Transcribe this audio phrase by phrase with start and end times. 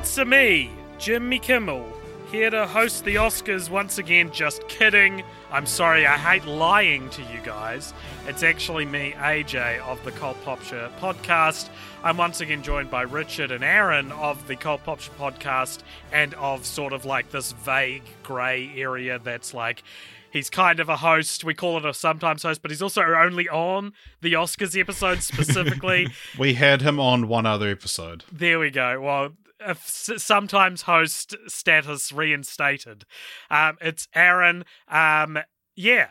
[0.00, 1.84] It's a me, Jimmy Kimmel,
[2.30, 4.30] here to host the Oscars once again.
[4.30, 5.24] Just kidding.
[5.50, 7.92] I'm sorry, I hate lying to you guys.
[8.28, 11.68] It's actually me, AJ, of the Cult Popture podcast.
[12.04, 15.80] I'm once again joined by Richard and Aaron of the Cult Popture podcast
[16.12, 19.82] and of sort of like this vague grey area that's like.
[20.30, 21.42] He's kind of a host.
[21.42, 26.08] We call it a sometimes host, but he's also only on the Oscars episode specifically.
[26.38, 28.24] We had him on one other episode.
[28.30, 29.00] There we go.
[29.00, 29.32] Well,
[29.74, 33.04] sometimes host status reinstated.
[33.50, 34.64] Um, it's Aaron.
[34.88, 35.38] Um,
[35.74, 36.08] yeah,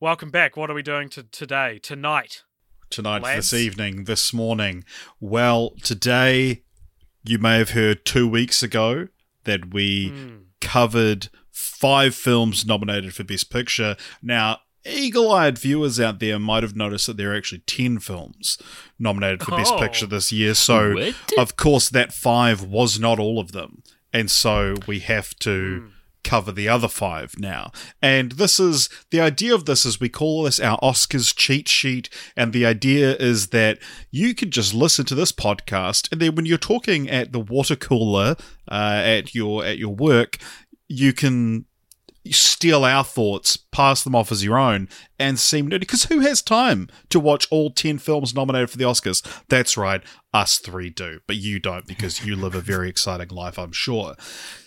[0.00, 0.56] welcome back.
[0.56, 2.42] What are we doing to today, tonight?
[2.90, 3.50] Tonight, Lads?
[3.50, 4.84] this evening, this morning.
[5.20, 6.62] Well, today,
[7.24, 9.08] you may have heard two weeks ago
[9.44, 10.36] that we Hmm.
[10.60, 13.96] covered five films nominated for Best Picture.
[14.22, 18.58] Now, eagle eyed viewers out there might have noticed that there are actually 10 films
[18.98, 19.78] nominated for Best Oh.
[19.78, 20.54] Picture this year.
[20.54, 21.14] So, What?
[21.38, 23.82] of course, that five was not all of them.
[24.12, 25.88] And so we have to
[26.22, 27.70] cover the other five now.
[28.00, 32.08] And this is the idea of this is we call this our Oscars cheat sheet.
[32.36, 33.78] And the idea is that
[34.10, 37.76] you can just listen to this podcast, and then when you're talking at the water
[37.76, 38.36] cooler
[38.70, 40.38] uh, at your at your work,
[40.88, 41.66] you can
[42.32, 45.80] steal our thoughts, pass them off as your own, and seem nerdy.
[45.80, 49.22] Because who has time to watch all 10 films nominated for the Oscars?
[49.48, 50.02] That's right,
[50.32, 54.14] us three do, but you don't because you live a very exciting life, I'm sure.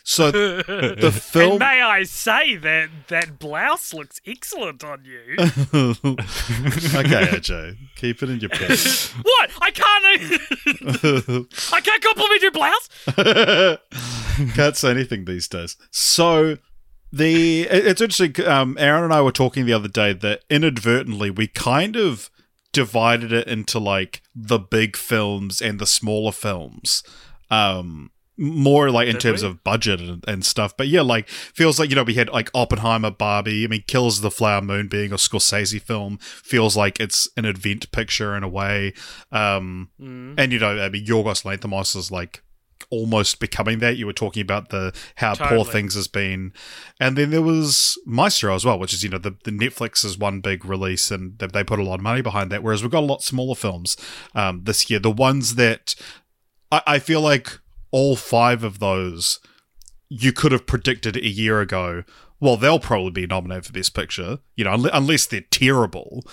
[0.03, 1.59] So the And film.
[1.59, 5.33] may I say that that blouse looks excellent on you.
[5.39, 9.09] okay, AJ, keep it in your pants.
[9.21, 9.49] what?
[9.61, 10.05] I can't.
[11.73, 12.89] I can't compliment your blouse.
[14.55, 15.75] Can't say anything these days.
[15.91, 16.57] So
[17.11, 18.45] the it's interesting.
[18.45, 22.29] Um, Aaron and I were talking the other day that inadvertently we kind of
[22.73, 27.03] divided it into like the big films and the smaller films.
[27.49, 29.49] Um, more like in Did terms we?
[29.49, 30.77] of budget and, and stuff.
[30.77, 33.63] But yeah, like feels like you know we had like Oppenheimer, Barbie.
[33.63, 37.45] I mean, Kills of the Flower Moon being a Scorsese film feels like it's an
[37.45, 38.93] event picture in a way.
[39.31, 40.35] Um, Mm.
[40.37, 42.43] and you know, I mean, Yorgos Lanthimos is like
[42.89, 43.97] almost becoming that.
[43.97, 46.53] You were talking about the how poor things has been,
[46.99, 50.17] and then there was Maestro as well, which is you know the, the Netflix is
[50.17, 52.63] one big release, and they, they put a lot of money behind that.
[52.63, 53.97] Whereas we've got a lot smaller films
[54.35, 54.99] um, this year.
[54.99, 55.95] The ones that
[56.71, 57.59] I, I feel like
[57.91, 59.39] all five of those
[60.09, 62.03] you could have predicted a year ago.
[62.39, 66.23] Well, they'll probably be nominated for Best Picture, you know, unless they're terrible.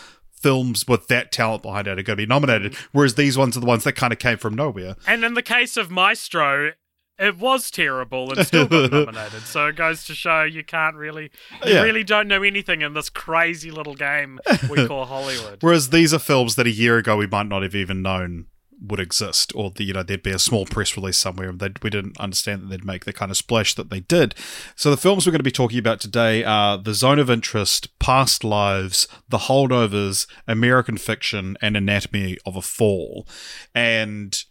[0.45, 3.61] Films with that talent behind it are going to be nominated, whereas these ones are
[3.61, 4.95] the ones that kind of came from nowhere.
[5.07, 6.73] And in the case of Maestro,
[7.19, 9.43] it was terrible and still got nominated.
[9.45, 11.31] So it goes to show you can't really,
[11.65, 11.83] you Yeah.
[11.83, 14.39] really don't know anything in this crazy little game
[14.69, 15.59] we call Hollywood.
[15.63, 18.47] Whereas these are films that a year ago we might not have even known
[18.89, 21.53] would exist, or the, you know there'd be a small press release somewhere,
[21.83, 24.35] we didn't understand that they'd make the kind of splash that they did.
[24.77, 27.99] So the films we're going to be talking about today are The Zone of Interest,
[27.99, 33.27] Past Lives, The Holdovers, American Fiction, and Anatomy of a Fall,
[33.75, 34.45] and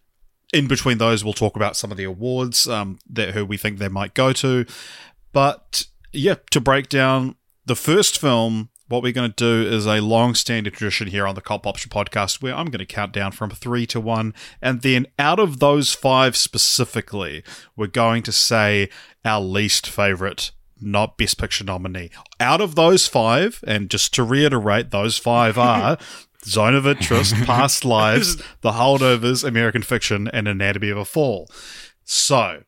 [0.54, 3.80] in between those, we'll talk about some of the awards um, that who we think
[3.80, 4.66] they might go to.
[5.32, 10.02] But yeah, to break down the first film, what we're going to do is a
[10.02, 13.50] long-standing tradition here on the Cult Popture podcast, where I'm going to count down from
[13.50, 17.44] three to one, and then out of those five specifically,
[17.76, 18.90] we're going to say
[19.24, 20.52] our least favorite.
[20.82, 22.10] Not Best Picture nominee.
[22.42, 25.98] Out of those five, and just to reiterate, those five are
[26.46, 31.50] Zone of Interest, Past Lives, The Holdovers, American Fiction, and Anatomy of a Fall.
[32.04, 32.64] So,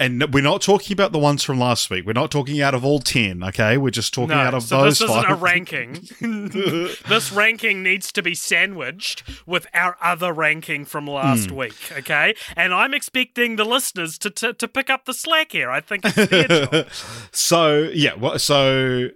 [0.00, 2.04] and we're not talking about the ones from last week.
[2.06, 3.76] We're not talking out of all 10, okay?
[3.76, 5.30] We're just talking no, out of so those this isn't five.
[5.32, 6.08] a ranking.
[7.08, 11.56] this ranking needs to be sandwiched with our other ranking from last Hmm.
[11.56, 12.34] week, okay?
[12.56, 15.70] And I'm expecting the listeners to, to, to pick up the slack here.
[15.70, 16.86] I think it's their job.
[17.30, 19.08] so, yeah, well, so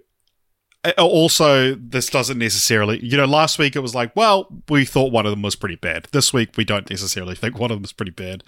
[0.83, 5.11] Uh, also this doesn't necessarily, you know, last week it was like, well, we thought
[5.11, 6.07] one of them was pretty bad.
[6.11, 8.43] This week we don't necessarily think one of them is pretty bad.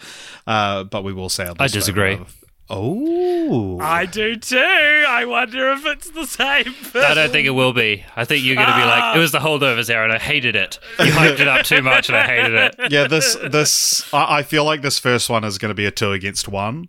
[0.48, 2.14] Uh, but we will say our I disagree.
[2.16, 2.26] Uh,
[2.70, 3.80] oh.
[3.82, 4.58] I do too.
[4.58, 6.72] I wonder if it's the same.
[6.72, 7.04] Film.
[7.06, 8.06] I don't think it will be.
[8.16, 9.16] I think you're going to be like, ah.
[9.18, 10.12] it was the holdovers, Aaron.
[10.12, 10.80] I hated it.
[11.00, 12.76] You hyped it up too much and I hated it.
[12.92, 15.92] yeah, this this I, I feel like this first one is going to be a
[15.92, 16.88] two against one,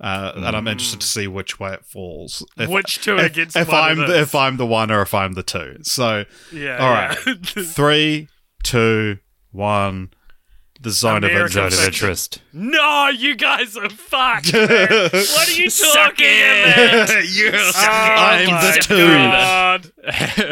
[0.00, 2.44] uh, and I'm interested to see which way it falls.
[2.56, 5.02] If, Which two if, against if one I'm it the, if I'm the one or
[5.02, 5.78] if I'm the two.
[5.82, 6.76] So Yeah.
[6.78, 7.34] all right, yeah.
[7.64, 8.28] three,
[8.62, 9.18] two,
[9.50, 10.10] one.
[10.80, 11.74] The zone of American interest.
[11.76, 12.06] Zone of Fiction.
[12.06, 12.42] interest.
[12.52, 14.52] no, you guys are fucked.
[14.52, 14.68] man.
[14.70, 17.08] what are you talking about?
[17.34, 19.82] yes, Oh I'm the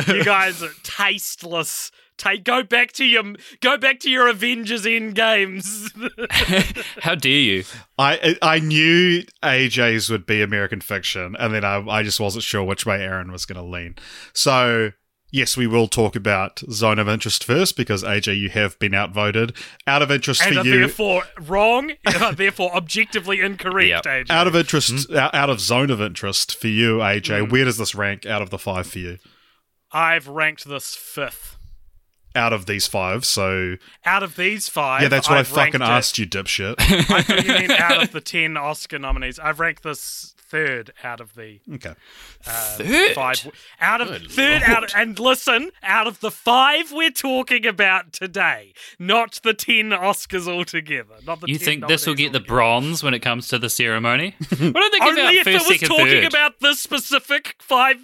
[0.08, 0.16] two.
[0.16, 1.92] You guys are tasteless.
[2.18, 3.22] Take go back to your
[3.60, 5.90] go back to your Avengers Endgames.
[7.02, 7.64] How dare you?
[7.98, 12.64] I I knew AJ's would be American fiction, and then I, I just wasn't sure
[12.64, 13.96] which way Aaron was going to lean.
[14.32, 14.92] So
[15.30, 19.54] yes, we will talk about zone of interest first because AJ, you have been outvoted.
[19.86, 21.92] Out of interest and for you, therefore wrong,
[22.34, 24.04] therefore objectively incorrect, Yep.
[24.04, 24.30] AJ.
[24.30, 25.16] out of interest, Hmm?
[25.18, 27.50] out, out of zone of interest for you, AJ.
[27.50, 29.18] Where does this rank out of the five for you?
[29.92, 31.55] I've ranked this fifth.
[32.36, 35.80] Out of these five, so Out of these five, yeah, that's what I've I fucking
[35.80, 36.74] ranked it- asked you, dipshit.
[36.78, 39.38] I thought you meant out of the ten Oscar nominees.
[39.38, 41.94] I've ranked this third out of the okay,
[42.46, 43.14] uh, Third?
[43.16, 43.50] five.
[43.80, 48.72] Out of third out, of, and listen, out of the five we're talking about today,
[48.96, 51.14] not the ten Oscars altogether.
[51.26, 53.58] Not the You 10 think this will nominees get the bronze when it comes to
[53.58, 54.36] the ceremony?
[54.50, 56.24] What do they give Only out if first, it was second, talking third?
[56.26, 57.96] about the specific five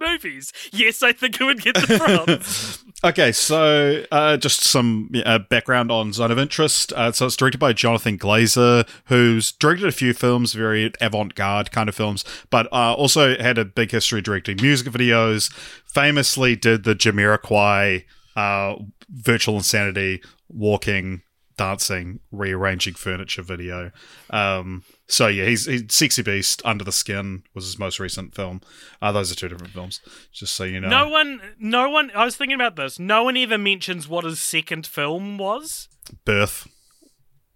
[0.00, 0.52] movies.
[0.72, 2.82] Yes, I think it would get the bronze.
[3.04, 6.92] Okay, so uh, just some uh, background on Zone of Interest.
[6.92, 11.88] Uh, so it's directed by Jonathan Glazer, who's directed a few films, very avant-garde kind
[11.88, 15.52] of films, but uh, also had a big history directing music videos.
[15.84, 18.04] Famously, did the Jamiroquai
[18.36, 18.76] uh,
[19.10, 21.22] Virtual Insanity walking,
[21.62, 23.92] dancing, rearranging furniture video.
[24.30, 28.60] Um, so yeah, he's, he's Sexy Beast, Under the Skin was his most recent film.
[29.00, 30.00] Uh, those are two different films,
[30.32, 30.88] just so you know.
[30.88, 32.10] no one, no one.
[32.14, 32.98] I was thinking about this.
[32.98, 35.88] No one ever mentions what his second film was.
[36.24, 36.66] Birth.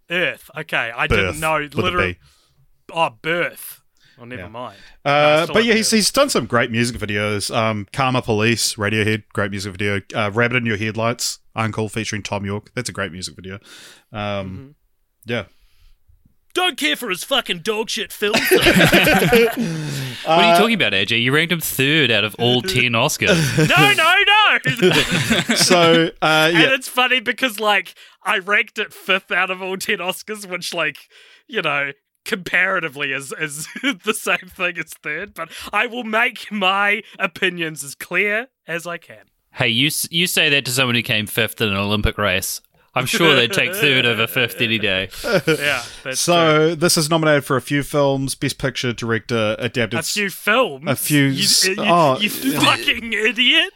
[0.08, 0.50] Earth.
[0.56, 1.18] Okay, I Birth.
[1.18, 1.58] didn't know.
[1.72, 2.18] Literally,
[2.92, 3.80] oh, Birth.
[4.18, 4.48] Oh, never Yeah.
[4.48, 4.76] mind.
[5.04, 7.54] Uh, but yeah, he's, he's done some great music videos.
[7.54, 10.00] Um, Karma Police, Radiohead, great music video.
[10.14, 12.70] Uh, Rabbit in Your Headlights, UNKLE featuring Thom Yorke.
[12.74, 13.54] That's a great music video.
[14.12, 14.68] Um, Mm-hmm.
[15.24, 15.44] Yeah.
[16.54, 18.34] Don't care for his fucking dog shit film.
[20.26, 21.22] What are you talking about, AJ?
[21.22, 23.36] You ranked him third out of all 10 Oscars.
[23.68, 24.14] no, no,
[25.50, 25.54] no.
[25.56, 27.94] So, uh, And it's funny because, like,
[28.24, 30.96] I ranked it fifth out of all 10 Oscars, which, like,
[31.46, 31.92] you know,
[32.24, 33.68] comparatively is, is
[34.04, 38.98] the same thing as third, but I will make my opinions as clear as I
[38.98, 39.26] can.
[39.56, 42.60] Hey, you you say that to someone who came fifth in an Olympic race.
[42.94, 45.10] I'm sure they'd take third over fifth any day.
[45.22, 46.14] Yeah, that's true.
[46.14, 50.00] So this is nominated for a few films: Best Picture, Director, Adapted.
[50.00, 50.84] A few films.
[50.88, 52.18] a few You, you, oh.
[52.18, 53.74] you fucking idiot.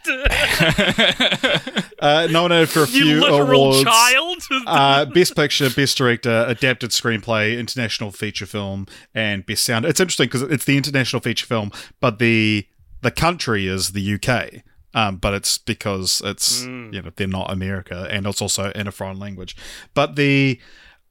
[2.01, 3.85] uh, nominated for a you few literal awards.
[3.85, 4.39] child.
[4.67, 9.85] uh, best picture, best director, adapted screenplay, international feature film, and best sound.
[9.85, 12.67] It's interesting because it's the international feature film, but the
[13.03, 14.63] the country is the UK.
[14.93, 18.93] Um, but it's because it's you know they're not America, and it's also in a
[18.93, 19.57] foreign language.
[19.95, 20.61] But the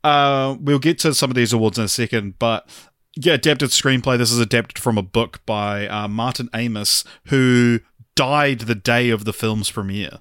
[0.03, 2.39] uh, we'll get to some of these awards in a second.
[2.39, 2.69] But
[3.15, 4.17] yeah, adapted screenplay.
[4.17, 7.79] This is adapted from a book by uh, Martin Amis, who
[8.15, 10.19] died the day of the film's premiere,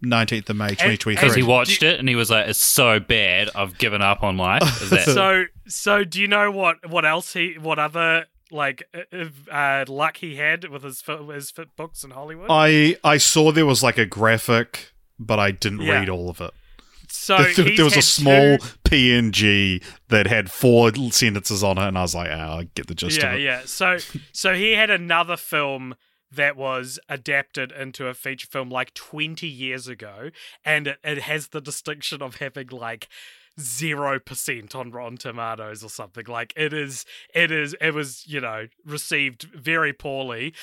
[0.00, 1.48] nineteenth of May, twenty twenty Because he three.
[1.48, 4.82] watched it and he was like, it's so bad, I've given up on life.
[4.82, 8.82] Is that so so do you know what what else he what other like
[9.50, 11.02] uh, luck he had with his
[11.32, 12.48] his books in Hollywood?
[12.50, 16.00] I I saw there was like a graphic, but I didn't Yeah.
[16.00, 16.50] read all of it.
[17.08, 21.98] so there, there was a small two- PNG that had four sentences on it, and
[21.98, 23.42] I was like, ah, I get the gist yeah of it.
[23.42, 23.98] yeah so
[24.32, 25.94] so he had another film
[26.32, 30.30] that was adapted into a feature film like 20 years ago
[30.64, 33.08] and it, it has the distinction of having like
[33.60, 36.24] zero percent on Rotten Tomatoes or something.
[36.26, 40.54] Like it is, it is, it was, you know, received very poorly.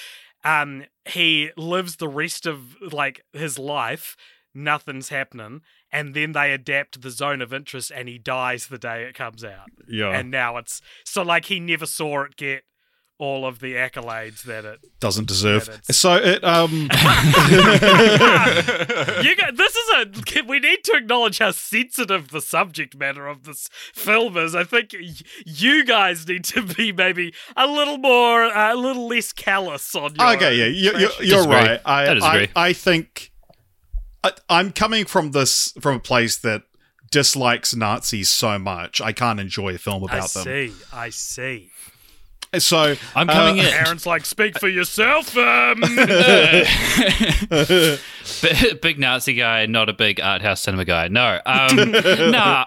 [0.43, 4.15] Um, he lives the rest of like his life,
[4.53, 5.61] nothing's happening,
[5.91, 9.43] and then they adapt the zone of interest, and he dies the day it comes
[9.43, 9.69] out.
[9.87, 12.63] Yeah, And now it's so like he never saw it get
[13.19, 14.79] all of the accolades that it.
[14.99, 15.81] doesn't deserve.
[15.89, 16.71] So it um
[19.23, 20.43] you got, this is a.
[20.47, 24.53] We need to acknowledge how sensitive the subject matter of this film is.
[24.55, 24.95] I think
[25.45, 30.15] you guys need to be maybe a little more, uh, a little less callous on
[30.15, 30.35] your.
[30.35, 31.55] okay, yeah, you, you, you're Disagree.
[31.55, 31.81] right.
[31.85, 32.49] I, I I.
[32.55, 33.31] I think
[34.23, 36.63] I, I'm coming from this from a place that
[37.09, 40.41] dislikes Nazis so much I can't enjoy a film I about them.
[40.41, 40.73] I see.
[40.91, 41.71] I see.
[42.59, 43.73] So I'm coming uh, in.
[43.73, 45.35] Aaron's like, speak for yourself.
[45.37, 45.81] Um,
[48.81, 51.07] big Nazi guy, not a big art house cinema guy.
[51.07, 51.91] No, um,
[52.31, 52.65] nah.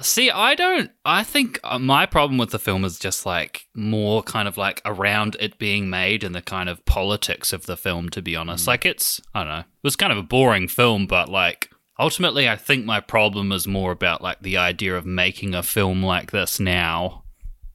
[0.00, 0.92] See, I don't.
[1.04, 4.80] I think uh, my problem with the film is just like more kind of like
[4.84, 8.08] around it being made and the kind of politics of the film.
[8.10, 9.60] To be honest, like it's I don't know.
[9.60, 13.66] It was kind of a boring film, but like ultimately, I think my problem is
[13.66, 17.24] more about like the idea of making a film like this now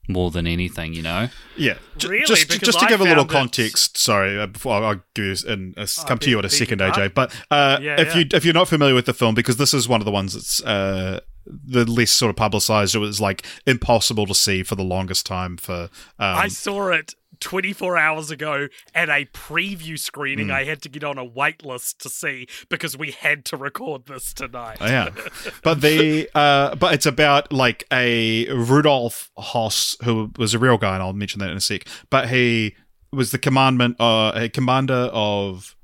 [0.08, 0.94] more than anything.
[0.94, 1.28] You know?
[1.56, 2.26] Yeah, J- Really?
[2.26, 3.96] just Because just to I give a little found that- context.
[3.98, 6.90] Sorry, uh, before I'll give you and uh, come to you in a second, your
[6.90, 7.14] AJ.
[7.14, 8.18] But uh, Yeah, if yeah.
[8.20, 10.34] you if you're not familiar with the film, because this is one of the ones
[10.34, 14.84] that's uh, the less sort of publicized, it was like impossible to see for the
[14.84, 15.56] longest time.
[15.56, 20.50] For um, I saw it 24 hours ago at a preview screening.
[20.50, 24.06] I had to get on a wait list to see because we had to record
[24.06, 24.78] this tonight.
[24.80, 25.10] Oh, yeah,
[25.62, 30.94] but the uh, but it's about like a Rudolf Hoss who was a real guy,
[30.94, 31.86] and I'll mention that in a sec.
[32.08, 32.76] But he
[33.12, 35.76] was the commandment, uh, a commander of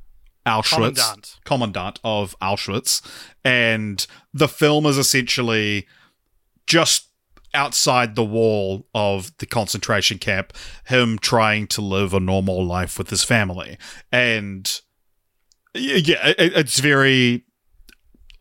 [0.46, 1.38] Auschwitz, Commandant.
[1.44, 3.06] commandant of Auschwitz,
[3.44, 5.86] and the film is essentially
[6.66, 7.09] just
[7.54, 10.52] outside the wall of the concentration camp,
[10.86, 13.78] him trying to live a normal life with his family,
[14.12, 14.80] and
[15.74, 17.44] yeah, it's very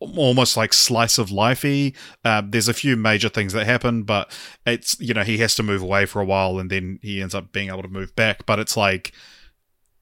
[0.00, 1.94] almost like slice of lifey.
[2.24, 4.36] Um, there's a few major things that happen, but
[4.66, 7.34] it's you know he has to move away for a while, and then he ends
[7.34, 8.46] up being able to move back.
[8.46, 9.12] But it's like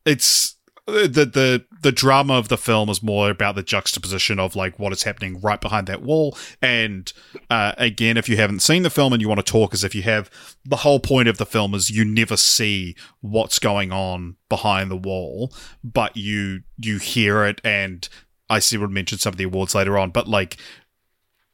[0.04, 0.56] it's
[0.88, 4.92] the the the drama of the film is more about the juxtaposition of like what
[4.92, 6.36] is happening right behind that wall.
[6.62, 7.12] And
[7.50, 9.94] uh, again, if you haven't seen the film and you want to talk as if
[9.94, 10.30] you have,
[10.64, 14.96] the whole point of the film is you never see what's going on behind the
[14.96, 15.52] wall,
[15.84, 17.60] but you you hear it.
[17.62, 18.08] And
[18.48, 20.56] I see we'll mention some of the awards later on, but like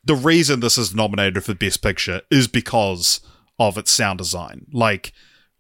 [0.05, 3.21] the reason this is nominated for Best Picture is because
[3.59, 4.67] of its sound design.
[4.73, 5.13] Like,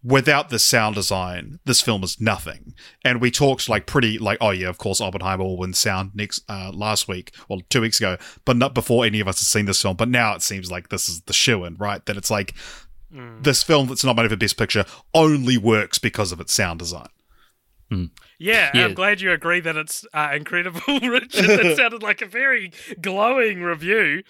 [0.04, 2.74] without the sound design, this film is nothing.
[3.04, 6.42] And we talked like pretty like, oh yeah, of course Oppenheimer will win sound next
[6.48, 9.64] uh, last week or two weeks ago, but not before any of us had seen
[9.64, 9.96] this film.
[9.96, 12.04] But now it seems like this is the shoe in, right?
[12.06, 12.54] That it's like
[13.42, 14.84] this film that's nominated for Best Picture
[15.14, 17.08] only works because of its sound design.
[18.38, 18.86] Yeah, Yeah.
[18.86, 21.46] I'm glad you agree that it's uh, incredible, Richard.
[21.46, 24.24] That sounded like a very glowing review.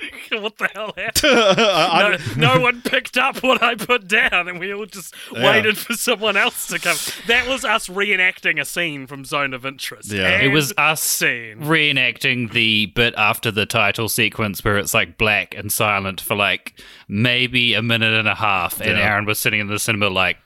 [0.32, 2.20] what the hell happened?
[2.40, 5.44] No, no one picked up what I put down, and we all just Yeah.
[5.44, 6.96] waited for someone else to come.
[7.26, 10.10] That was us reenacting a scene from Zone of Interest.
[10.12, 10.40] Yeah.
[10.40, 11.58] It was us scene.
[11.60, 16.80] reenacting the bit after the title sequence where it's like black and silent for like
[17.08, 19.10] maybe a minute and a half, and Yeah.
[19.10, 20.36] Aaron was sitting in the cinema like.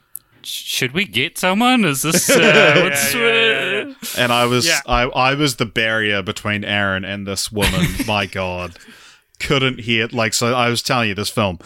[0.47, 1.87] Should we get someone?
[1.87, 3.95] Is this uh, what's, yeah, yeah, yeah.
[4.19, 4.81] and I was Yeah.
[4.85, 7.87] I, I was the barrier between Aaron and this woman.
[8.07, 8.77] My God,
[9.41, 10.55] couldn't hear like so.
[10.55, 11.59] I was telling you, this film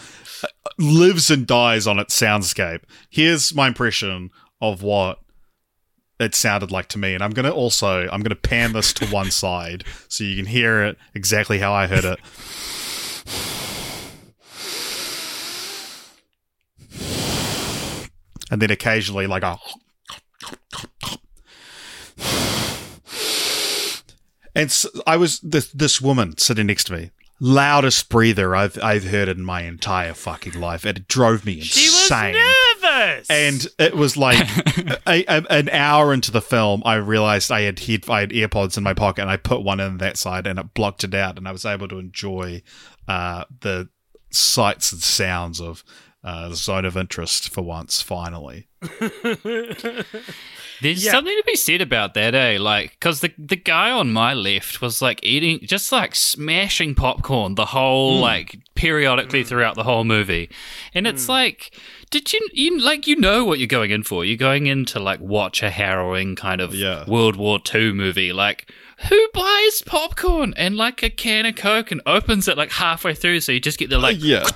[0.77, 2.83] lives and dies on its soundscape.
[3.09, 5.19] Here's my impression of what
[6.19, 9.31] it sounded like to me, and I'm gonna also I'm gonna pan this to one
[9.31, 12.19] side so you can hear it exactly how I heard it.
[18.51, 19.59] And then occasionally, like a
[24.55, 29.05] And s I was this this woman sitting next to me, loudest breather I've I've
[29.05, 31.63] heard in my entire fucking life, and it drove me insane.
[31.63, 32.35] She was insane.
[32.35, 33.29] nervous.
[33.29, 34.37] and it was like
[35.07, 38.77] a, a, an hour into the film, I realized I had head, I had earpods
[38.77, 41.37] in my pocket, and I put one in that side, and it blocked it out,
[41.37, 42.61] and I was able to enjoy
[43.07, 43.89] uh, the
[44.31, 45.83] sights and sounds of
[46.23, 48.01] uh, the zone of interest for once.
[48.01, 48.67] Finally,
[50.81, 51.11] There's Yeah.
[51.11, 52.57] something to be said about that, eh?
[52.59, 57.55] Like, because the the guy on my left was like eating, just like smashing popcorn
[57.55, 60.49] the whole like periodically throughout the whole movie,
[60.93, 61.77] and it's like,
[62.09, 64.23] did you you like you know what you're going in for?
[64.23, 67.03] You're going in to like watch a harrowing kind of Yeah.
[67.09, 68.71] World War II movie, like.
[69.07, 73.39] Who buys popcorn and like a can of Coke and opens it like halfway through
[73.39, 74.43] so you just get the like yeah.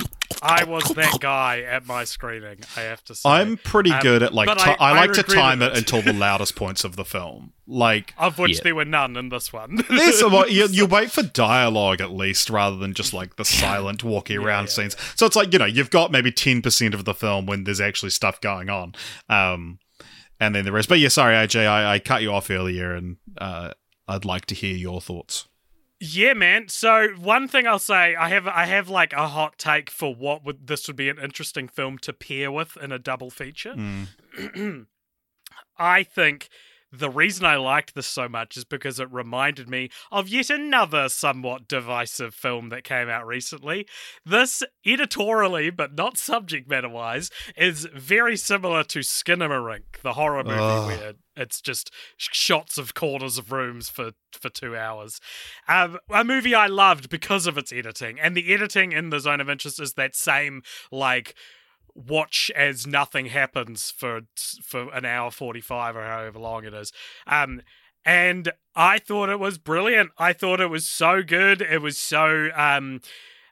[0.40, 2.58] I was that guy at my screening.
[2.76, 4.92] I have to say, I'm pretty Um, good at like but ti- I- I, I
[4.92, 5.78] like to time it it.
[5.78, 7.52] until the loudest points of the film.
[7.66, 8.60] Like of which Yeah.
[8.64, 9.76] there were none in this one.
[9.88, 10.50] There's a lot.
[10.52, 14.64] You, you wait for dialogue at least, rather than just like the silent walking around
[14.64, 14.96] yeah, scenes.
[15.16, 17.80] So it's like you know you've got maybe ten percent of the film when there's
[17.80, 18.94] actually stuff going on,
[19.28, 19.78] um,
[20.40, 20.88] and then the rest.
[20.88, 23.70] But yeah, sorry, AJ, I, I cut you off earlier, and uh,
[24.08, 25.46] I'd like to hear your thoughts.
[26.04, 26.66] Yeah, man.
[26.66, 30.44] So one thing I'll say, I have I have like a hot take for what
[30.44, 33.74] would this would be an interesting film to pair with in a double feature.
[33.74, 34.86] Mm.
[35.78, 36.48] I think
[36.92, 41.08] the reason I liked this so much is because it reminded me of yet another
[41.08, 43.86] somewhat divisive film that came out recently.
[44.26, 50.96] This, editorially, but not subject matter wise, is very similar to Skinamarink, the horror movie
[50.96, 55.18] where it's just shots of corners of rooms for, for two hours.
[55.66, 59.40] Um, a movie I loved because of its editing, and the editing in the Zone
[59.40, 61.34] of Interest is that same, like,
[61.94, 64.22] watch as nothing happens for
[64.62, 66.92] for an hour 45 or however long it is.
[67.26, 67.60] Um
[68.04, 70.10] and i thought it was brilliant.
[70.18, 71.60] I thought it was so good.
[71.62, 73.00] It was so um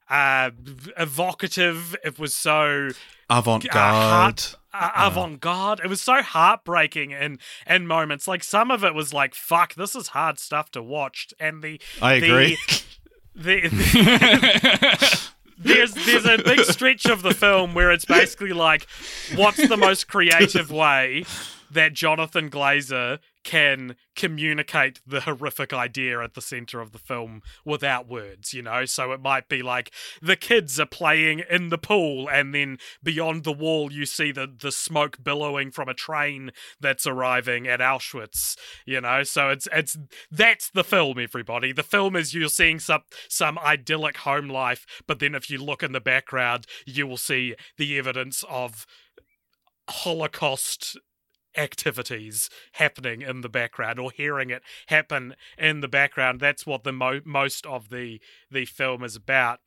[0.09, 0.51] uh
[0.99, 1.95] evocative.
[2.05, 2.89] It was so
[3.29, 4.43] Avant-garde.
[4.75, 5.81] uh, avant-garde.
[5.85, 8.27] It was so heartbreaking in in moments.
[8.27, 11.33] Like some of it was like fuck this is hard stuff to watch.
[11.39, 12.59] And the I the- agree.
[13.37, 15.21] the, the
[15.61, 18.87] there's there's a big stretch of the film where it's basically like,
[19.35, 21.25] what's the most creative way
[21.71, 28.09] that Jonathan Glazer can communicate the horrific idea at the center of the film without
[28.09, 28.85] words, you know?
[28.85, 33.45] So it might be like the kids are playing in the pool and then beyond
[33.45, 38.57] the wall you see the the smoke billowing from a train that's arriving at Auschwitz,
[38.85, 39.23] you know?
[39.23, 39.97] So it's it's
[40.31, 41.73] that's the film everybody.
[41.73, 45.83] The film is you're seeing some some idyllic home life, but then if you look
[45.83, 48.87] in the background, you will see the evidence of
[49.89, 50.97] Holocaust
[51.57, 56.93] activities happening in the background or hearing it happen in the background that's what the
[56.93, 59.59] mo- most of the the film is about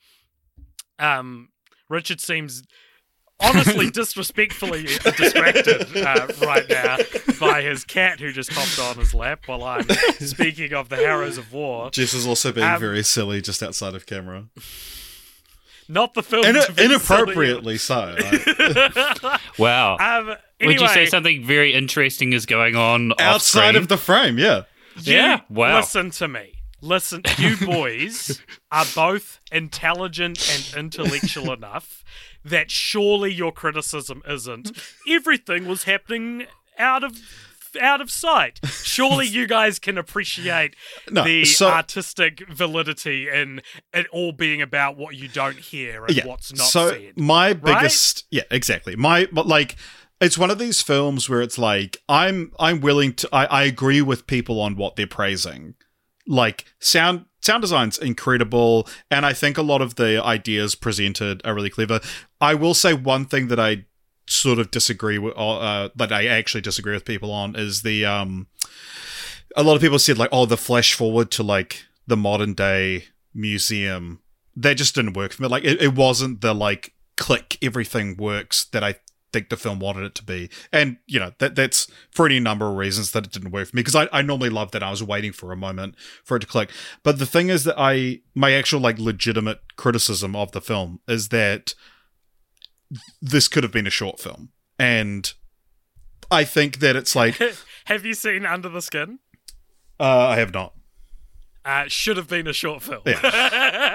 [0.99, 1.49] um
[1.89, 2.63] richard seems
[3.39, 4.83] honestly disrespectfully
[5.17, 6.95] distracted uh, right now
[7.39, 9.83] by his cat who just hopped on his lap while i'm
[10.19, 13.95] speaking of the harrows of war Jess is also being Um, very silly just outside
[13.95, 14.45] of camera.
[15.89, 18.15] not the film In- to be inappropriately so.
[18.17, 19.37] like, silly.
[19.57, 19.97] wow.
[19.97, 24.63] um Would you say something very interesting is going on outside of the frame, yeah.
[24.97, 25.77] You Yeah, wow.
[25.77, 26.53] Listen to me.
[26.81, 28.41] Listen, you boys
[28.71, 32.03] are both intelligent and intellectual enough
[32.43, 34.71] that surely your criticism isn't
[35.09, 36.45] everything was happening
[36.77, 37.17] out of
[37.81, 38.59] out of sight.
[38.65, 40.75] Surely you guys can appreciate
[41.09, 43.61] No, the so- artistic validity in
[43.93, 46.27] it all being about what you don't hear and yeah.
[46.27, 47.13] what's not so said.
[47.17, 48.95] my biggest, yeah, exactly.
[48.95, 49.75] My, but like,
[50.23, 54.01] it's one of these films where it's like I'm, I'm willing to, I, I agree
[54.01, 55.75] with people on what they're praising.
[56.25, 61.53] Like sound, sound design's incredible, and I think a lot of the ideas presented are
[61.53, 61.99] really clever.
[62.39, 63.85] I will say one thing that I
[64.25, 68.47] sort of disagree with, uh, that I actually disagree with people on is the um.
[69.55, 73.05] A lot of people said like, oh, the flash forward to like the modern day
[73.35, 74.23] museum
[74.55, 75.49] that just didn't work for me.
[75.49, 78.95] Like it, it wasn't the like click everything works that I
[79.33, 80.49] think the film wanted it to be.
[80.71, 83.75] And you know that that's for any number of reasons that it didn't work for
[83.75, 86.41] me because I, I normally love that I was waiting for a moment for it
[86.41, 86.69] to click.
[87.01, 91.29] But the thing is that I my actual like legitimate criticism of the film is
[91.29, 91.73] that
[93.21, 95.33] this could have been a short film and
[96.29, 97.49] I think that it's like uh,
[97.85, 99.19] Have you seen Under the Skin?
[99.99, 100.73] I have not.
[101.65, 103.01] Uh, should have been a short film.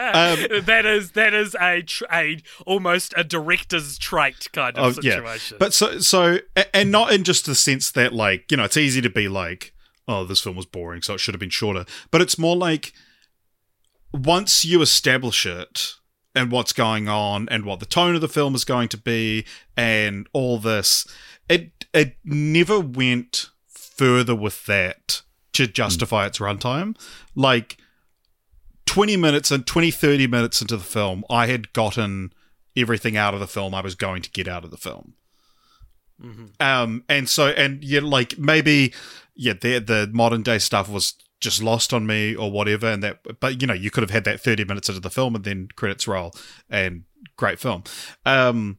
[0.09, 5.01] Um, that is that is a tr- a almost a director's trait kind of Oh,
[5.03, 5.17] yeah.
[5.17, 5.57] situation.
[5.61, 6.39] But so so
[6.73, 9.75] and not in just the sense that like, you know, it's easy to be like,
[10.09, 11.85] oh, this film was boring, so it should have been shorter.
[12.11, 12.95] But it's more like
[14.13, 15.93] once you establish it
[16.35, 19.45] and what's going on and what the tone of the film is going to be
[19.77, 21.07] and all this,
[21.49, 25.21] it it never went further with that
[25.59, 26.97] to justify its runtime.
[27.35, 27.79] Like
[28.87, 32.33] 20 minutes and 20 30 minutes into the film, I had gotten
[32.77, 35.14] everything out of the film I was going to get out of the film.
[36.61, 38.92] Um, and so, and yeah, like maybe,
[39.35, 43.40] yeah, the the modern day stuff was just lost on me or whatever, and that,
[43.40, 45.68] but you know, you could have had that thirty minutes into the film and then
[45.77, 46.33] credits roll,
[46.68, 47.05] and
[47.37, 47.85] great film.
[48.25, 48.79] Um,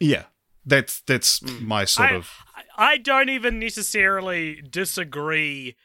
[0.00, 0.24] yeah,
[0.64, 2.30] that's that's my sort I, of
[2.76, 5.76] I don't even necessarily disagree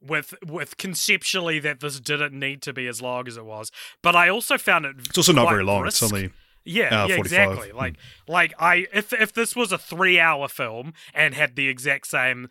[0.00, 3.70] with with conceptually that this didn't need to be as long as it was,
[4.02, 4.96] but I also found it.
[5.08, 5.82] It's also not very long.
[5.82, 6.02] brisk.
[6.02, 6.30] It's only
[6.66, 7.18] Yeah, Uh, yeah, 45.
[7.50, 7.72] exactly.
[7.72, 7.94] Like,
[8.28, 12.48] like I if if this was a three hour film and had the exact same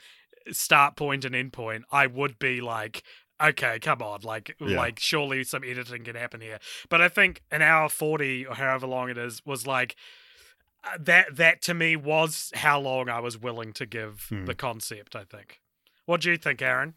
[0.51, 3.03] start point and end point, I would be like,
[3.41, 4.77] okay, come on, like, Yeah.
[4.77, 6.59] like surely some editing can happen here.
[6.89, 9.95] But I think an hour forty or however long it is was like.
[10.83, 14.45] Uh, That that to me was how long I was willing to give Hmm.
[14.45, 15.15] the concept.
[15.15, 15.59] I think.
[16.05, 16.93] What do you think, Aaron?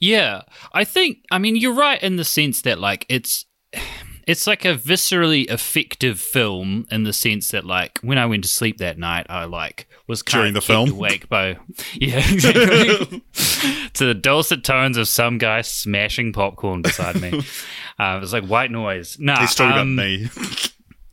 [0.00, 0.42] Yeah,
[0.72, 1.18] I think.
[1.30, 3.44] I mean, you're right in the sense that like it's
[4.26, 8.48] it's like a viscerally effective film in the sense that like when I went to
[8.48, 10.90] sleep that night, I like was kind During of the kept film?
[10.98, 11.56] awake by
[11.94, 13.22] yeah exactly
[13.94, 17.42] to the dulcet tones of some guy smashing popcorn beside me.
[18.00, 19.16] Uh, it was like white noise.
[19.18, 20.28] Nah, He's talking um, about me.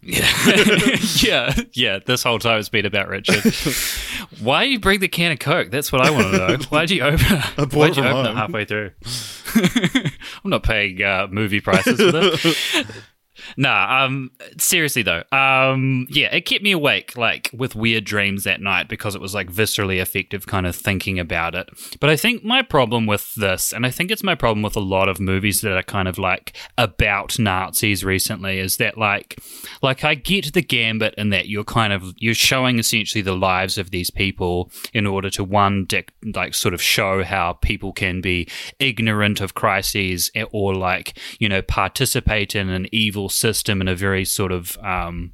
[0.08, 2.00] Yeah, yeah, yeah.
[2.06, 3.44] This whole time it's been about Richard.
[4.40, 5.72] Why do you bring the can of Coke?
[5.72, 6.58] That's what I want to know.
[6.70, 7.42] Why'd you open?
[7.58, 8.92] bought Why'd it you open it halfway through?
[10.44, 12.86] I'm not paying uh, movie prices for this.
[13.58, 18.62] Nah, um, seriously though, um, yeah, it kept me awake, like with weird dreams that
[18.62, 21.70] night because it was like viscerally effective, kind of thinking about it.
[22.00, 24.82] But I think my problem with this, and I think it's my problem with a
[24.82, 29.40] lot of movies that are kind of like about Nazis recently, is that like,
[29.82, 33.78] like I get the gambit in that you're kind of you're showing essentially the lives
[33.78, 38.22] of these people in order to one dic- like sort of show how people can
[38.22, 38.48] be
[38.80, 44.26] ignorant of crises or like you know participate in an evil system in a very
[44.26, 45.34] sort of um,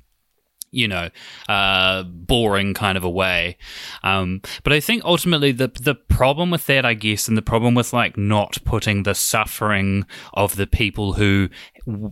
[0.71, 1.09] you know,
[1.49, 3.57] uh, boring kind of a way.
[4.03, 7.75] Um, but I think ultimately the the problem with that, I guess, and the problem
[7.75, 11.49] with like not putting the suffering of the people who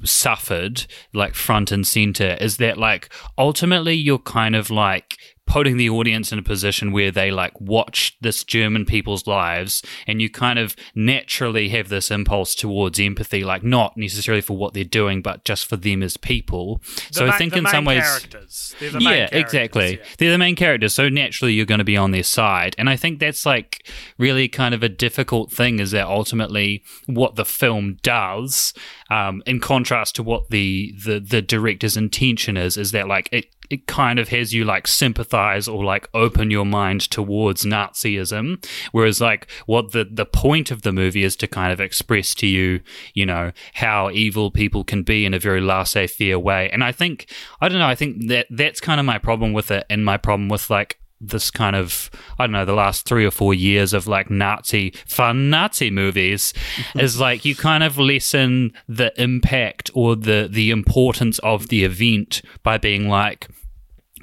[0.03, 5.17] suffered like front and center is that like ultimately you're kind of like
[5.49, 10.21] putting the audience in a position where they like watch this German people's lives and
[10.21, 14.83] you kind of naturally have this impulse towards empathy, like not necessarily for what they're
[14.83, 16.79] doing, but just for them as people.
[17.07, 18.75] The so ma- I think in some ways characters.
[18.79, 19.91] The yeah, characters, exactly.
[19.97, 20.05] yeah.
[20.19, 22.75] They're the main characters, so naturally you're going to be on their side.
[22.77, 23.87] And I think that's like
[24.19, 28.71] really kind of a difficult thing is that ultimately what the film does,
[29.09, 33.47] um, in contrast to what the, the the director's intention is, is that like it
[33.69, 38.63] it kind of has you like sympathize or like open your mind towards Nazism.
[38.91, 42.47] Whereas like what the the point of the movie is to kind of express to
[42.47, 42.81] you,
[43.13, 46.69] you know, how evil people can be in a very laissez-faire way.
[46.71, 49.71] And I think I don't know, I think that that's kind of my problem with
[49.71, 53.25] it and my problem with like this kind of I don't know the last three
[53.25, 56.53] or four years of like Nazi fun Nazi movies
[56.95, 62.41] is like you kind of lessen the impact or the the importance of the event
[62.63, 63.47] by being like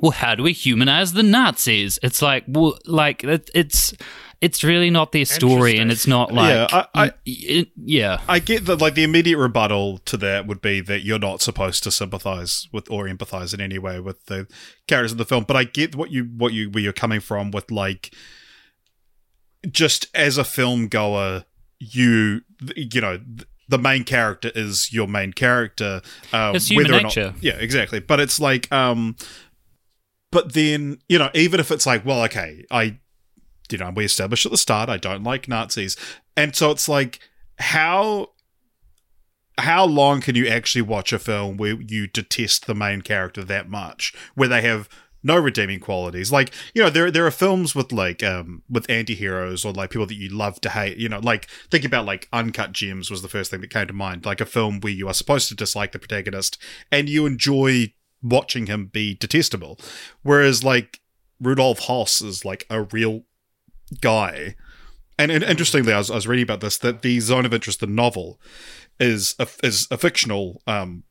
[0.00, 1.98] well how do we humanize the Nazis?
[2.02, 3.94] It's like well like it, it's
[4.40, 8.38] it's really not their story and it's not like Yeah, I- I- it- yeah I
[8.38, 11.90] get that, like, the immediate rebuttal to that would be that you're not supposed to
[11.90, 14.46] sympathize with or empathize in any way with the
[14.87, 15.44] characters of the film.
[15.44, 18.14] But I get what you, what you, where you're coming from with, like,
[19.70, 21.44] just as a film goer,
[21.79, 22.42] you,
[22.77, 23.18] you know,
[23.68, 26.01] the main character is your main character.
[26.33, 27.25] Um, It's human whether or nature.
[27.33, 27.99] Not, yeah, exactly.
[28.01, 29.16] But it's like, um,
[30.31, 32.99] but then, you know, even if it's like, well, okay, I,
[33.72, 35.96] you know, we established at the start, I don't like Nazis.
[36.37, 37.20] And so it's like,
[37.59, 38.31] how
[39.59, 43.70] how long can you actually watch a film where you detest the main character that
[43.70, 44.88] much, where they have
[45.22, 46.31] no redeeming qualities?
[46.31, 50.07] Like, you know, there there are films with like um with anti-heroes or like people
[50.07, 53.29] that you love to hate, you know, like think about like Uncut Gems was the
[53.29, 55.92] first thing that came to mind, like a film where you are supposed to dislike
[55.92, 56.59] the protagonist
[56.92, 59.79] and you enjoy watching him be detestable.
[60.22, 61.00] Whereas like
[61.40, 63.24] Rudolf Hoss is like a real
[64.01, 64.57] guy.
[65.18, 67.81] And, and interestingly, I was, I was reading about this that the Zone of Interest,
[67.81, 68.38] the novel,
[69.01, 71.05] is a, is a fictional um,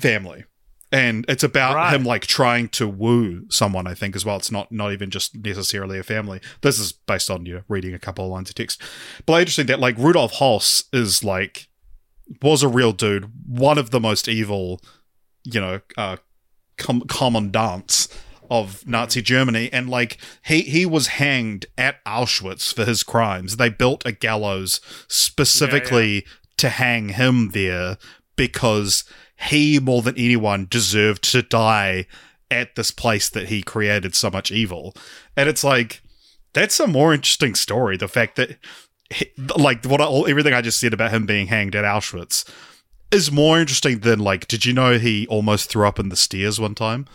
[0.00, 0.44] family,
[0.92, 1.94] and it's about Right.
[1.94, 3.86] him like trying to woo someone.
[3.86, 4.36] I think as well.
[4.36, 6.40] It's not not even just necessarily a family.
[6.62, 8.82] This is based on you know reading a couple of lines of text.
[9.26, 11.68] But interesting that like Rudolf Hoss is like
[12.42, 14.80] was a real dude, one of the most evil,
[15.44, 16.16] you know, uh,
[16.78, 18.08] com- commandants
[18.50, 23.56] of Nazi Germany, and like he he was hanged at Auschwitz for his crimes.
[23.56, 27.96] They built a gallows specifically to hang him there
[28.36, 29.04] because
[29.48, 32.06] he more than anyone deserved to die
[32.50, 34.94] at this place that he created so much evil.
[35.36, 36.02] And it's like
[36.52, 37.96] that's a more interesting story.
[37.96, 38.58] The fact that
[39.10, 42.48] he- like what I, all, everything I just said about him being hanged at Auschwitz
[43.10, 46.60] is more interesting than like did you know he almost threw up in the stairs
[46.60, 47.06] one time?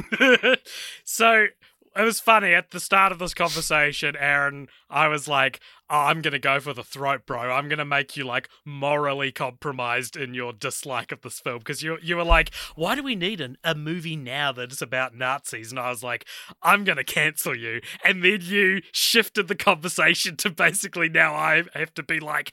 [1.04, 1.46] so
[1.94, 4.68] it was funny at the start of this conversation, Aaron.
[4.88, 7.52] I was like, oh, "I'm gonna go for the throat, bro.
[7.52, 11.98] I'm gonna make you like morally compromised in your dislike of this film because you
[12.02, 15.70] you were like, why do we need an, a movie now that is about Nazis?"
[15.70, 16.24] And I was like,
[16.62, 21.94] "I'm gonna cancel you." And then you shifted the conversation to basically now I have
[21.94, 22.52] to be like.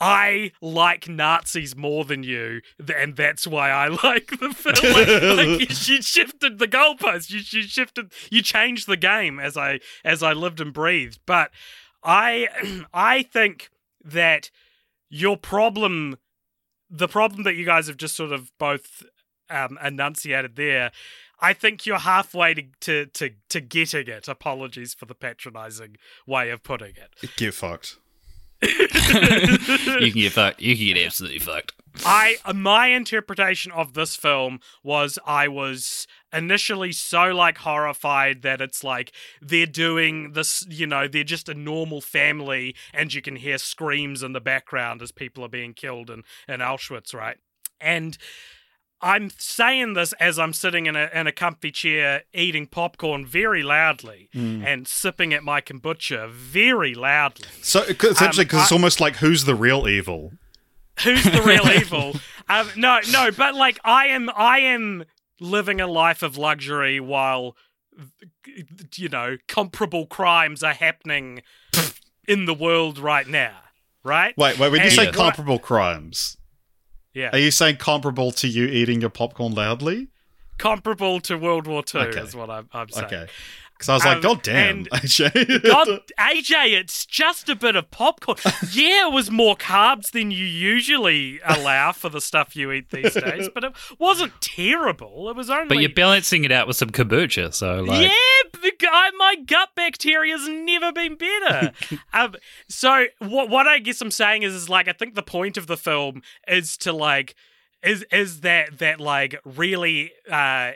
[0.00, 2.60] I like Nazis more than you,
[2.94, 4.92] and that's why I like the film.
[4.92, 7.30] Like, like, you, you shifted the goalpost.
[7.30, 8.12] You, you shifted.
[8.30, 11.20] You changed the game as I as I lived and breathed.
[11.26, 11.50] But
[12.02, 12.48] I
[12.94, 13.70] I think
[14.04, 14.50] that
[15.08, 16.18] your problem
[16.90, 19.02] the problem that you guys have just sort of both
[19.50, 20.92] um, enunciated there.
[21.38, 24.26] I think you're halfway to, to, to, to getting it.
[24.26, 27.36] Apologies for the patronizing way of putting it.
[27.36, 27.98] Get fucked.
[28.62, 30.60] you can get fucked.
[30.60, 31.72] You can get absolutely fucked.
[32.04, 38.60] I uh, my interpretation of this film was I was initially so like horrified that
[38.60, 43.36] it's like they're doing this, you know, they're just a normal family and you can
[43.36, 47.38] hear screams in the background as people are being killed in, in Auschwitz, right?
[47.80, 48.18] And
[49.02, 53.62] I'm saying this as I'm sitting in a in a comfy chair eating popcorn very
[53.62, 57.48] loudly and sipping at my kombucha very loudly.
[57.62, 60.32] So essentially, because it's almost like who's the real evil?
[61.02, 62.14] who's the real evil?
[62.48, 65.04] Um, no, no, but like I am, I am
[65.40, 67.56] living a life of luxury while,
[68.94, 71.42] you know, comparable crimes are happening
[72.26, 73.56] in the world right now.
[74.04, 74.36] Right?
[74.38, 74.70] Wait, wait.
[74.70, 76.36] When you say comparable crimes,
[77.16, 80.08] yeah, are you saying comparable to you eating your popcorn loudly?
[80.58, 82.20] comparable to World War II Okay.
[82.20, 83.04] is what I'm, I'm saying.
[83.06, 83.26] Okay.
[83.74, 85.62] Because I was like, Um, God damn, AJ.
[85.70, 88.38] God, AJ, it's just a bit of popcorn.
[88.72, 93.12] Yeah, it was more carbs than you usually allow for the stuff you eat these
[93.26, 95.28] days, but it wasn't terrible.
[95.28, 95.68] It was only.
[95.68, 98.72] But you're balancing it out with some kombucha, so like yeah, the
[99.18, 101.72] my gut bacteria's never been better.
[102.12, 102.34] um,
[102.68, 105.66] so what what I guess I'm saying is, is like I think the point of
[105.66, 107.34] the film is to like
[107.82, 110.72] is is that that like really uh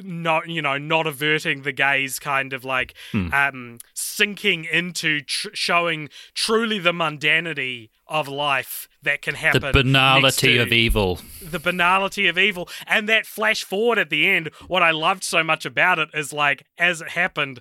[0.00, 3.32] not you know not averting the gaze kind of like Hmm.
[3.32, 10.56] um sinking into tr- showing truly the mundanity of life that can happen the banality
[10.56, 11.18] of evil.
[11.42, 15.42] the banality of evil and that flash forward at the end what i loved so
[15.44, 17.60] much about it is like as it happened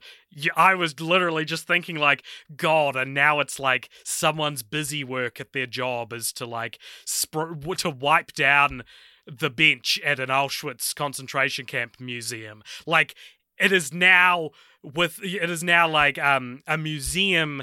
[0.56, 2.24] i was literally just thinking like
[2.56, 7.60] god and now it's like someone's busy work at their job is to like sp-
[7.78, 8.84] to wipe down
[9.28, 13.14] the bench at an auschwitz concentration camp museum like
[13.60, 14.50] it is now
[14.84, 17.62] with it is now like um a museum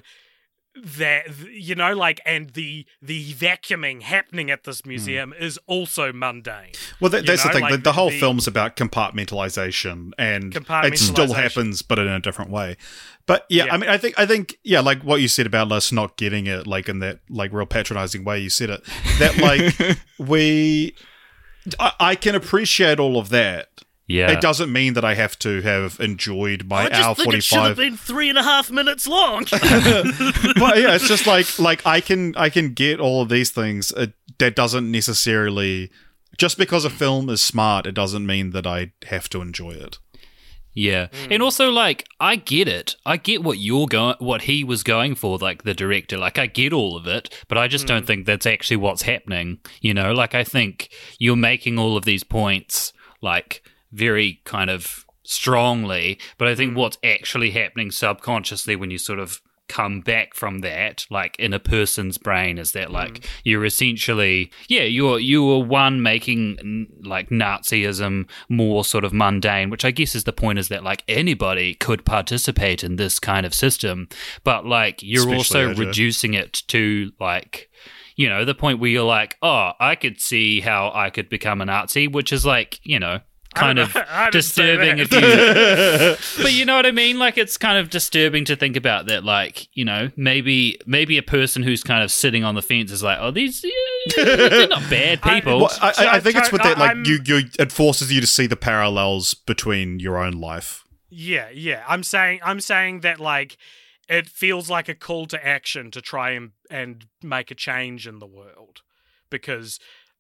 [0.77, 6.73] that you know like and the the vacuuming happening at this museum is also mundane
[7.01, 7.63] Well, that, You that's know, the thing.
[7.63, 12.19] like the, the whole the- film's about compartmentalization, and it still happens, but in a
[12.19, 12.77] different way.
[13.27, 13.75] But yeah, Yeah.
[13.75, 16.47] I mean, I think, I think, yeah, like what you said about us not getting
[16.49, 18.83] it, like in that like real patronizing way you said it.
[19.21, 20.95] That like we,
[21.79, 23.69] I, I can appreciate all of that.
[24.07, 24.31] Yeah.
[24.31, 27.77] It doesn't mean that I have to have enjoyed my hour forty five.
[27.77, 29.63] been three and a half minutes long but
[30.79, 33.93] yeah, it's just like like I can I can get all of these things.
[33.97, 35.91] It, that doesn't necessarily
[36.37, 39.99] just because a film is smart, it doesn't mean that I have to enjoy it.
[40.75, 41.45] Yeah, and mm.
[41.45, 42.97] also like I get it.
[43.07, 46.19] I get what you're going, what he was going for, like the director.
[46.19, 48.07] Like I get all of it, but I just don't mm.
[48.07, 49.59] think that's actually what's happening.
[49.81, 55.07] You know, like I think you're making all of these points like very kind of
[55.23, 56.77] strongly, but I think mm.
[56.77, 61.59] what's actually happening subconsciously when you sort of come back from that like in a
[61.59, 63.27] person's brain is that like mm.
[63.45, 69.85] you're essentially yeah you're you were one making like nazism more sort of mundane which
[69.85, 73.55] i guess is the point is that like anybody could participate in this kind of
[73.55, 74.09] system.
[74.43, 77.71] But like you're Especially also reducing it to like
[78.17, 81.61] you know the point where you're like oh i could see how i could become
[81.61, 83.19] a nazi which is like you know
[83.55, 87.19] kind of I didn't say disturbing if you but you know what I mean?
[87.19, 89.25] Like it's kind of disturbing to think about that.
[89.25, 93.03] Like you know, maybe maybe a person who's kind of sitting on the fence is
[93.03, 95.61] like, oh, these yeah, they're not bad people.
[95.61, 98.21] Well, I, I, I think it's with that like I'm- you, you it forces you
[98.21, 100.85] to see the parallels between your own life.
[101.11, 101.85] Yeah, yeah.
[101.87, 103.57] I'm saying I'm saying that like
[104.09, 108.19] it feels like a call to action to try and and make a change in
[108.19, 108.83] the world
[109.31, 109.79] because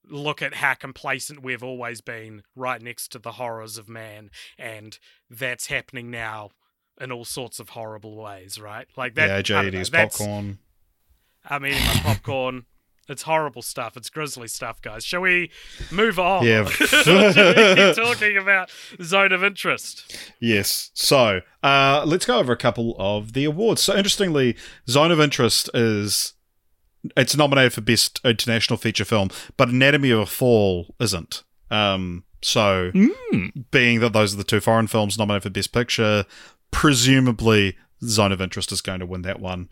[0.08, 4.98] look at how complacent we've always been right next to the horrors of man and
[5.30, 6.50] that's happening now
[7.00, 8.86] in all sorts of horrible ways, right?
[8.96, 10.58] Like that yeah, AJ eating know, his popcorn.
[11.48, 12.66] I'm eating my popcorn.
[13.08, 13.96] It's horrible stuff.
[13.98, 15.04] It's grisly stuff, guys.
[15.04, 15.50] Shall we
[15.90, 16.46] move on?
[16.46, 16.68] Yeah.
[16.80, 17.32] We
[17.74, 18.70] keep talking about
[19.02, 20.16] zone of interest.
[20.40, 20.90] Yes.
[20.94, 23.82] So uh, let's go over a couple of the awards.
[23.82, 24.56] So interestingly,
[24.88, 26.32] Zone of Interest is
[27.16, 31.42] it's nominated for Best International Feature Film, but Anatomy of a Fall isn't.
[31.70, 32.92] Um, so
[33.70, 36.24] being that those are the two foreign films nominated for Best Picture,
[36.70, 39.68] presumably Zone of Interest is going to win that one.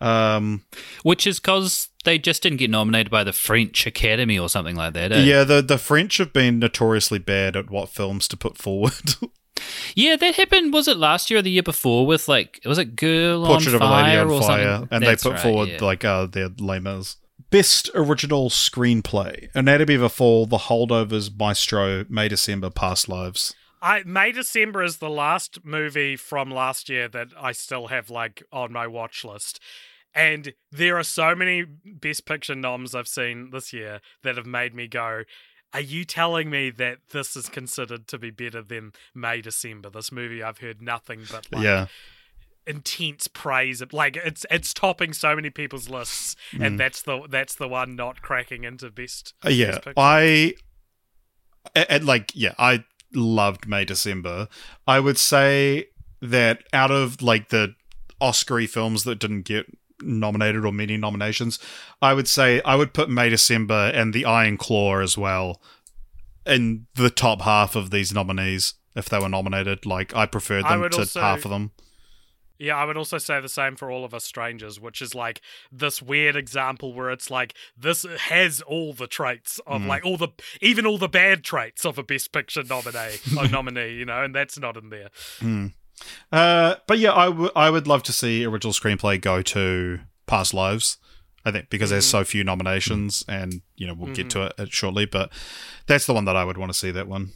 [0.00, 0.64] Um,
[1.02, 4.94] Which is because they just didn't get nominated by the French Academy or something like
[4.94, 5.12] that.
[5.12, 5.22] eh?
[5.24, 8.92] yeah, the the French have been notoriously bad at what films to put forward.
[9.94, 10.72] Yeah, that happened.
[10.72, 12.06] Was it last year or the year before?
[12.06, 14.88] With like, was it Girl Portrait on of a Lady on or Fire, something?
[14.90, 15.78] and That's they put right, forward yeah.
[15.84, 17.16] like uh, their Les Mis.
[17.50, 23.54] best original screenplay: Anatomy of a Fall, The Holdovers, Maestro, May December, Past Lives.
[23.80, 28.42] I May December is the last movie from last year that I still have like
[28.52, 29.60] on my watch list.
[30.16, 34.72] And there are so many Best Picture noms I've seen this year that have made
[34.72, 35.24] me go,
[35.74, 39.90] Are you telling me that this is considered to be better than May December?
[39.90, 41.86] This movie I've heard nothing but like yeah,
[42.66, 43.82] intense praise.
[43.92, 48.22] Like it's it's topping so many people's lists, and that's the that's the one not
[48.22, 49.34] cracking into best.
[49.44, 49.80] Uh, yeah.
[49.80, 49.94] Best.
[49.96, 50.54] I
[51.74, 54.48] and like yeah, I loved May December.
[54.86, 55.86] I would say
[56.22, 57.74] that out of like the
[58.20, 59.66] Oscary films that didn't get
[60.04, 61.58] nominated or many nominations,
[62.02, 65.60] I would say I would put May December and The Iron Claw as well
[66.46, 69.86] in the top half of these nominees if they were nominated.
[69.86, 71.72] Like I preferred them would to also- half of them.
[72.56, 75.40] Yeah, I would also say the same for All of Us Strangers, which is like
[75.72, 79.86] this weird example where it's like this has all the traits of Mm.
[79.88, 80.28] like all the
[80.60, 84.32] even all the bad traits of a Best Picture nominee, or nominee, you know, and
[84.32, 85.10] that's not in there.
[85.40, 85.66] Hmm.
[86.32, 90.52] Uh, but yeah, I would I would love to see original screenplay go to Past
[90.54, 90.98] Lives.
[91.46, 92.18] I think because there's Mm-hmm.
[92.18, 95.04] so few nominations, and you know we'll get to it uh, shortly.
[95.06, 95.30] But
[95.86, 96.90] that's the one that I would want to see.
[96.90, 97.32] That one,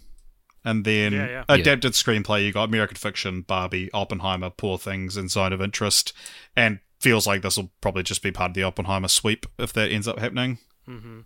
[0.65, 1.45] and then Yeah, yeah.
[1.49, 2.45] adapted screenplay.
[2.45, 6.13] You got American Fiction, Barbie, Oppenheimer, Poor Things, and Zone of Interest,
[6.57, 9.91] and feels like this will probably just be part of the Oppenheimer sweep if that
[9.91, 10.59] ends up happening.
[10.87, 11.21] hmm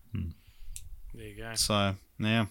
[1.14, 1.54] There you go.
[1.54, 2.46] So, yeah.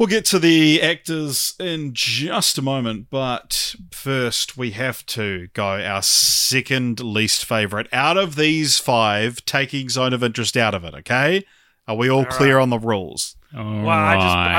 [0.00, 5.78] We'll get to the actors in just a moment, but first we have to go
[5.78, 10.94] our second least favorite out of these five, taking Zone of Interest out of it,
[10.94, 11.44] okay?
[11.86, 12.62] Are we all, All clear right.
[12.62, 13.36] on the rules?
[13.52, 14.14] Well, I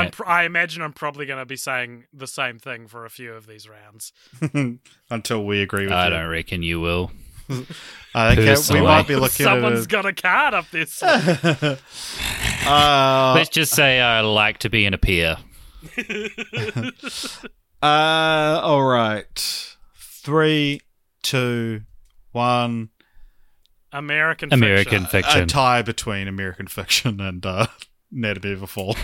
[0.06, 3.10] just I'm, I imagine I'm probably going to be saying the same thing for a
[3.10, 4.12] few of these rounds.
[5.10, 6.10] Until we agree with I you.
[6.10, 7.10] don't reckon you will.
[8.14, 8.82] I think we Personally.
[8.82, 10.84] might be looking Someone's at got a card up there.
[10.86, 11.38] somewhere.
[11.42, 12.66] it.
[12.66, 15.36] uh, Let's just say I like to be in a peer.
[17.82, 19.76] uh, all right.
[19.96, 20.80] Three,
[21.22, 21.82] two,
[22.32, 22.90] one.
[23.94, 25.22] American American fiction.
[25.24, 25.42] fiction.
[25.42, 27.66] a tie between American Fiction and uh,
[28.10, 28.96] Anatomy of a Fall.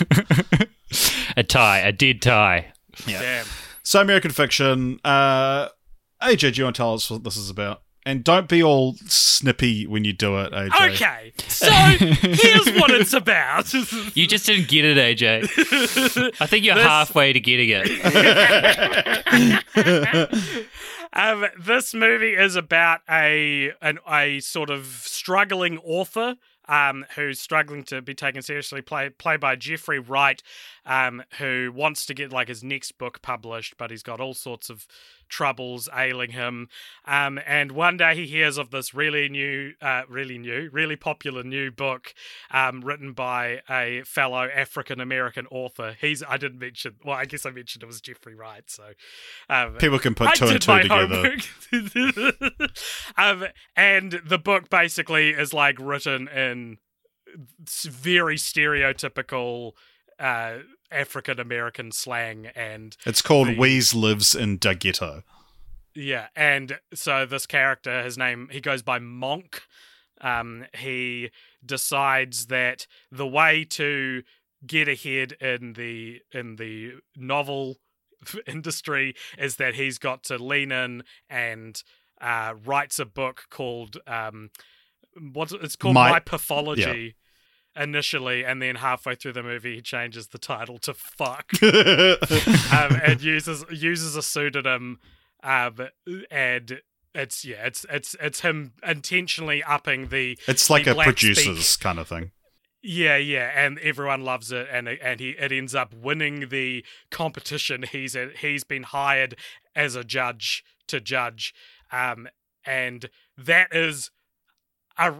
[1.36, 2.72] a tie, a dead tie.
[3.06, 3.44] Damn.
[3.82, 5.00] So American Fiction.
[5.04, 5.68] Uh,
[6.22, 7.82] AJ, do you want to tell us what this is about?
[8.04, 10.94] And don't be all snippy when you do it, AJ.
[10.94, 13.72] Okay, so here's what it's about.
[14.14, 16.32] You just didn't get it, AJ.
[16.40, 17.90] I think you're This- halfway to getting it.
[21.12, 26.36] um, this movie is about a an, a sort of struggling author
[26.68, 30.42] um, who's struggling to be taken seriously, play, played by Jeffrey Wright,
[30.86, 34.70] um, who wants to get like his next book published, but he's got all sorts
[34.70, 34.86] of
[35.28, 36.68] troubles ailing him.
[37.04, 41.42] Um, and one day he hears of this really new, uh, really new, really popular
[41.42, 42.14] new book
[42.52, 45.96] um, written by a fellow African American author.
[46.00, 46.94] He's I didn't mention.
[47.04, 48.70] Well, I guess I mentioned it was Jeffrey Wright.
[48.70, 48.84] So
[49.50, 51.36] um, People can put I two and two together.
[53.16, 56.78] um, and the book basically is like written in
[57.84, 59.72] very stereotypical
[60.18, 60.58] uh,
[60.90, 65.22] African American slang, and It's called The- We's Lives in Da Ghetto.
[65.94, 69.62] yeah, and so this character, his name, he goes by Monk.
[70.20, 71.30] Um, he
[71.64, 74.22] decides that the way to
[74.66, 77.76] get ahead in the in the novel
[78.46, 81.82] industry is that he's got to lean in and
[82.20, 84.48] uh, writes a book called um,
[85.32, 87.14] what's it- it's called My- My, Pathology.
[87.78, 93.22] Initially, and then halfway through the movie, he changes the title to "fuck." um, and
[93.22, 94.98] uses uses a pseudonym,
[95.42, 95.88] um,
[96.30, 96.80] and
[97.16, 101.82] it's yeah, it's it's it's him intentionally upping the it's like the a producer's speak.
[101.82, 102.30] kind of thing.
[102.82, 107.84] yeah yeah, and everyone loves it, and and he it ends up winning the competition.
[107.90, 109.36] He's a, he's been hired
[109.74, 111.54] as a judge to judge,
[111.90, 112.28] um,
[112.64, 114.10] and that is
[114.98, 115.14] a.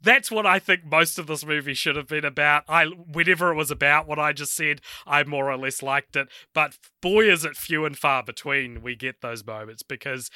[0.00, 2.64] That's what I think most of this movie should have been about.
[2.68, 6.28] I, whenever it was about what I just said, I more or less liked it.
[6.54, 10.30] But boy, is it few and far between we get those moments because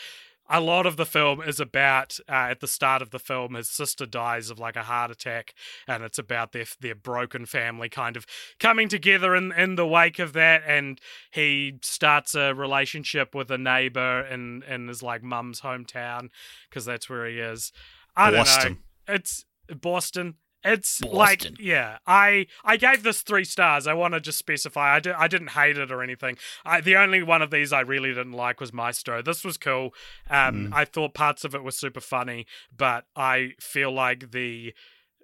[0.49, 3.69] a lot of the film is about uh, at the start of the film his
[3.69, 5.55] sister dies of like a heart attack
[5.87, 8.27] and it's about their their broken family kind of
[8.59, 11.01] coming together in in the wake of that and
[11.31, 16.29] he starts a relationship with a neighbor in in his like mum's hometown
[16.69, 17.73] because that's where he is
[18.17, 18.77] i don't know
[19.09, 19.45] it's
[19.81, 20.35] Boston.
[20.65, 21.17] It's Boston.
[21.17, 23.89] like yeah, I I gave this three stars.
[23.89, 26.37] I want to just specify I, di- I didn't hate it or anything.
[26.65, 29.23] I, the only one of these I really didn't like was Maestro.
[29.23, 29.93] This was cool.
[30.31, 32.47] Um, I thought parts of it were super funny,
[32.77, 34.73] but I feel like the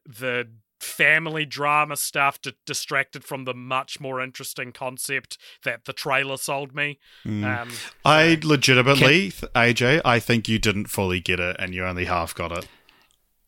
[0.05, 0.49] the
[0.81, 6.75] family drama stuff d- distracted from the much more interesting concept that the trailer sold
[6.75, 6.99] me.
[7.25, 7.71] Um,
[8.05, 12.53] I legitimately, AJ, I think you didn't fully get it and you only half got
[12.53, 12.69] it.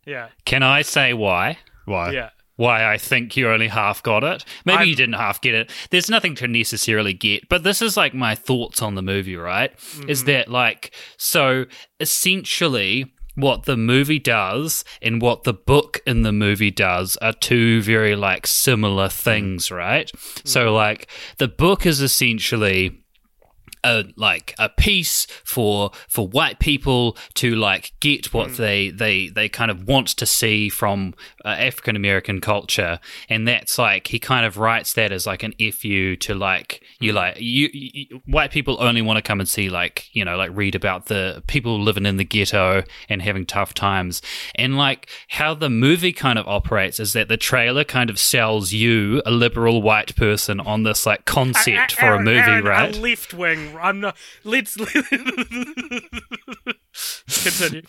[0.07, 1.59] Yeah, Can I say why?
[1.85, 2.13] Why?
[2.13, 2.31] yeah.
[2.57, 4.45] why I think you only half got it.
[4.65, 5.71] Maybe I'm- you didn't half get it.
[5.91, 9.73] There's nothing to necessarily get, but this is like my thoughts on the movie, right?
[10.07, 10.27] Is mm-hmm.
[10.27, 11.65] that like, so
[11.99, 17.81] essentially, what the movie does and what the book in the movie does are two
[17.81, 19.77] very like similar things, mm-hmm.
[19.77, 20.11] right?
[20.45, 20.75] So, mm-hmm.
[20.75, 23.00] like, the book is essentially
[23.85, 29.49] a like a piece for for white people to like get what they they they
[29.49, 31.15] kind of want to see from
[31.45, 35.55] uh, African American culture, and that's like he kind of writes that as like an
[35.73, 39.69] fu to like you like you, you white people only want to come and see
[39.69, 43.75] like you know like read about the people living in the ghetto and having tough
[43.75, 44.23] times,
[44.55, 48.73] and like how the movie kind of operates is that the trailer kind of sells
[48.73, 52.97] you a liberal white person on this like concept for a movie, Aaron, right?
[52.97, 53.70] A left wing.
[53.79, 54.17] I'm not.
[54.45, 54.77] Let's
[57.45, 57.83] continue.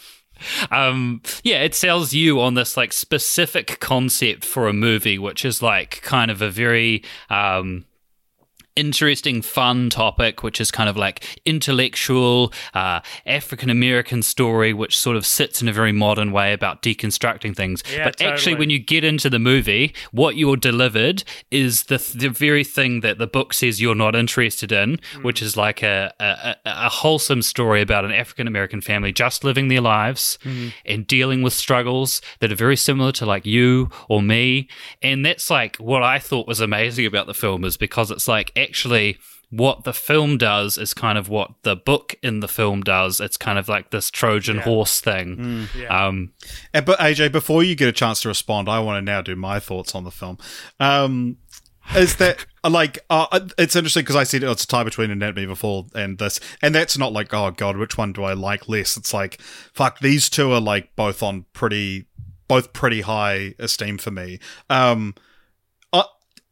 [0.71, 5.61] um yeah it sells you on this like specific concept for a movie which is
[5.61, 7.85] like kind of a very um
[8.75, 15.15] interesting fun topic which is kind of like intellectual uh, african american story which sort
[15.15, 18.79] of sits in a very modern way about deconstructing things Yeah, but actually when you
[18.79, 23.53] get into the movie what you're delivered is the the very thing that the book
[23.53, 25.23] says you're not interested in Hmm.
[25.23, 29.67] which is like a, a, a wholesome story about an african american family just living
[29.67, 30.69] their lives Hmm.
[30.85, 34.67] and dealing with struggles that are very similar to like you or me
[35.01, 38.51] and that's like what i thought was amazing about the film is because it's like
[38.61, 39.17] actually
[39.49, 43.35] what the film does is kind of what the book in the film does it's
[43.35, 44.61] kind of like this trojan Yeah.
[44.63, 46.07] horse thing Yeah.
[46.07, 46.31] um
[46.73, 49.35] Uh, But AJ, before you get a chance to respond, I want to now do
[49.35, 50.37] my thoughts on the film.
[50.79, 51.37] Um,
[51.95, 55.49] is that like uh, it's interesting because I said it's a tie between Anatomy of
[55.49, 58.69] a Fall and this, and that's not like oh god, which one do I like
[58.69, 58.95] less?
[58.95, 59.41] It's like
[59.73, 62.05] fuck, these two are like both on pretty,
[62.47, 64.39] both pretty high esteem for me.
[64.69, 65.21] Um, uh,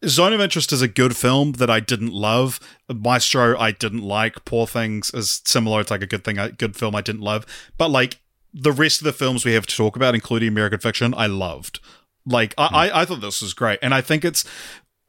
[0.06, 2.60] Zone of Interest is a good film that I didn't love.
[2.88, 4.46] Maestro I didn't like.
[4.46, 5.82] Poor Things is similar.
[5.82, 7.46] It's like a good thing, a good film I didn't love.
[7.78, 8.20] But like
[8.54, 11.80] the rest of the films we have to talk about, including American Fiction, I loved.
[12.26, 12.76] Like I, hmm.
[12.76, 14.46] I, I thought this was great, and I think it's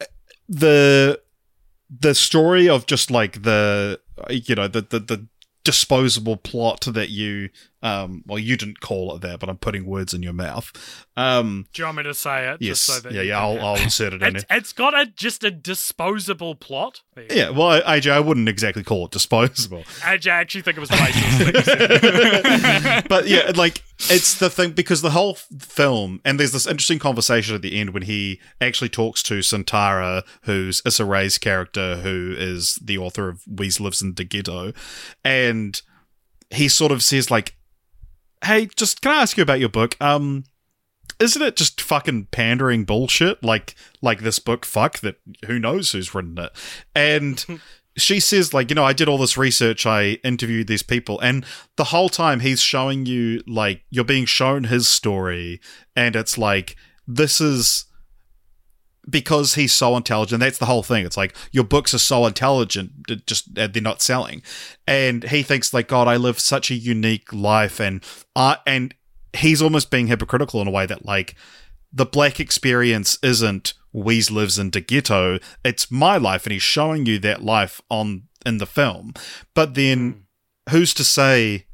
[0.00, 0.06] eh,
[0.48, 1.20] the
[1.88, 5.26] the story of just like the you know the the, the
[5.70, 7.48] disposable plot that you
[7.82, 10.70] um well you didn't call it that but i'm putting words in your mouth
[11.16, 12.58] um Do you want me to say it?
[12.60, 15.06] yes Just so that yeah yeah i'll, I'll insert it in It's, it's got a
[15.06, 17.02] just a disposable plot.
[17.30, 19.90] Yeah well aj i wouldn't exactly call it disposable go.
[20.04, 21.48] I actually think it was racist.
[23.08, 27.54] but yeah, like it's the thing because the whole film, and there's this interesting conversation
[27.54, 32.78] at the end when he actually talks to Sintara, who's Issa Rae's character, who is
[32.82, 34.72] the author of We's Lives in the Ghetto,
[35.24, 35.80] and
[36.50, 37.56] he sort of says like,
[38.44, 39.96] "Hey, just can I ask you about your book?
[40.00, 40.44] Um."
[41.18, 46.14] Isn't it just fucking pandering bullshit like like this book fuck that who knows who's
[46.14, 46.50] written it?
[46.94, 47.60] And
[48.00, 51.44] she says like you know i did all this research i interviewed these people and
[51.76, 55.60] the whole time he's showing you like you're being shown his story
[55.94, 56.76] and it's like
[57.06, 57.86] this is
[59.08, 62.90] because he's so intelligent that's the whole thing it's like your books are so intelligent
[63.26, 64.42] just they're not selling.
[64.86, 68.04] And he thinks like god i live such a unique life and
[68.36, 68.94] uh, and
[69.32, 71.34] he's almost being hypocritical in a way that like
[71.92, 75.38] the black experience isn't We's lives in the ghetto.
[75.64, 79.14] It's my life, and he's showing you that life on in the film.
[79.54, 80.26] But then,
[80.70, 81.66] who's to say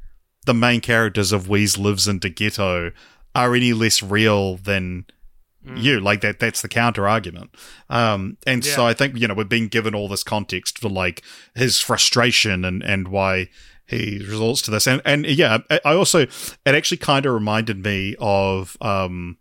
[0.45, 2.91] the main characters of We's lives in the ghetto
[3.35, 5.05] are any less real than
[5.75, 5.99] you?
[5.99, 6.39] Like that.
[6.39, 7.53] That's the counter argument.
[7.89, 11.23] Um, and so I think you know we're being given all this context for like
[11.53, 13.49] his frustration and and why
[13.85, 14.87] he resorts to this.
[14.87, 16.31] And and yeah, I I also it
[16.65, 19.37] actually kind of reminded me of um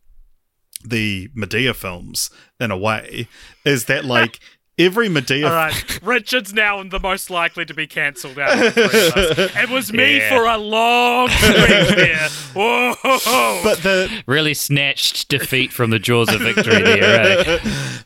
[0.84, 3.28] the Madea films in a way
[3.64, 4.38] is that like
[4.78, 8.52] every Madea All right, Richard's now the most likely to be cancelled out.
[8.52, 9.56] Of the three of us.
[9.62, 10.28] It was me Yeah.
[10.28, 12.28] for a long streak there.
[12.54, 13.60] Whoa!
[13.64, 17.58] but the really snatched defeat from the jaws of victory there eh?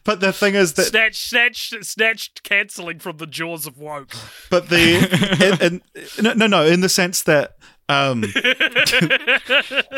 [0.05, 4.13] but the thing is that snatched, snatched, snatched, cancelling from the jaws of woke.
[4.49, 5.83] but the in,
[6.19, 7.57] in, no no no in the sense that
[7.91, 8.21] Um,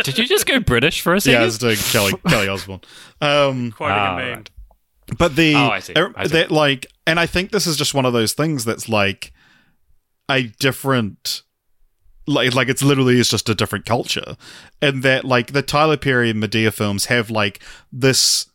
[0.05, 1.35] Did you just go British for a second?
[1.39, 2.81] yeah, I was doing Kelly Kelly Osbourne.
[3.21, 4.35] Um, Quoting Ah, a meme.
[4.39, 4.51] right.
[5.19, 5.93] but the Oh, I see.
[5.97, 6.33] er, I see.
[6.33, 9.33] that like, and I think this is just one of those things that's like
[10.31, 11.43] a different.
[12.27, 14.37] Like, like it's literally is just a different culture,
[14.81, 17.61] and that like the Tyler Perry and Madea films have like
[17.93, 18.47] this,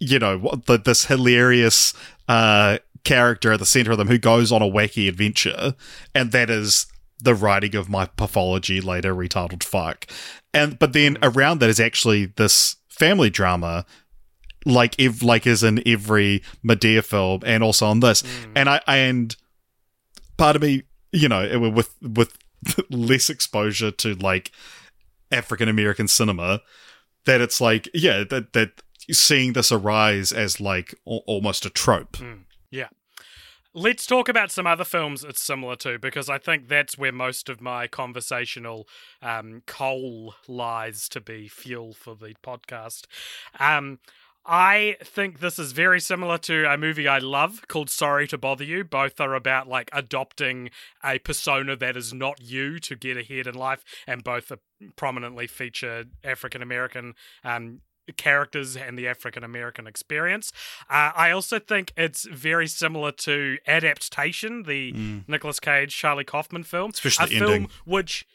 [0.00, 1.94] you know, the, this hilarious
[2.28, 5.74] uh character at the center of them who goes on a wacky adventure,
[6.12, 6.86] and that is
[7.24, 10.06] the writing of my pathology later retitled fuck,
[10.52, 11.36] and but then mm-hmm.
[11.36, 13.84] around that is actually this family drama
[14.64, 18.22] like ev- like is in every Madea film and also on this.
[18.22, 18.52] Mm.
[18.56, 19.36] And I and
[20.36, 22.36] part of me, you know, it- with with
[22.90, 24.52] less exposure to like
[25.30, 26.62] African American cinema,
[27.26, 32.16] that it's like yeah, that that seeing this arise as like al- almost a trope.
[32.16, 32.44] Mm.
[33.76, 37.48] Let's talk about some other films it's similar to because I think that's where most
[37.48, 38.86] of my conversational
[39.20, 43.06] um, coal lies to be fuel for the podcast.
[43.58, 43.98] Um,
[44.46, 48.62] I think this is very similar to a movie I love called Sorry to Bother
[48.62, 48.84] You.
[48.84, 50.70] Both are about like adopting
[51.02, 54.52] a persona that is not you to get ahead in life, and both
[54.94, 57.80] prominently feature African American um,
[58.12, 60.52] characters and the African American experience.
[60.90, 66.90] Uh, I also think it's very similar to Adaptation, the Nicolas Cage, Charlie Kaufman film.
[66.90, 67.70] Especially a film ending.
[67.84, 68.26] which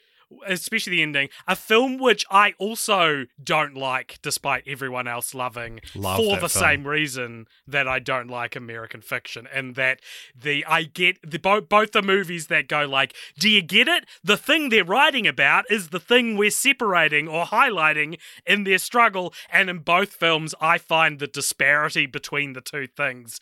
[0.47, 6.17] especially the ending, a film which I also don't like, despite everyone else loving, Love
[6.17, 6.63] for the film.
[6.63, 9.99] same reason that I don't like American fiction, and that
[10.39, 14.05] the I get the both both the movies that go like, do you get it?
[14.23, 19.33] The thing they're writing about is the thing we're separating or highlighting in their struggle,
[19.51, 23.39] and in both films, I find the disparity between the two things.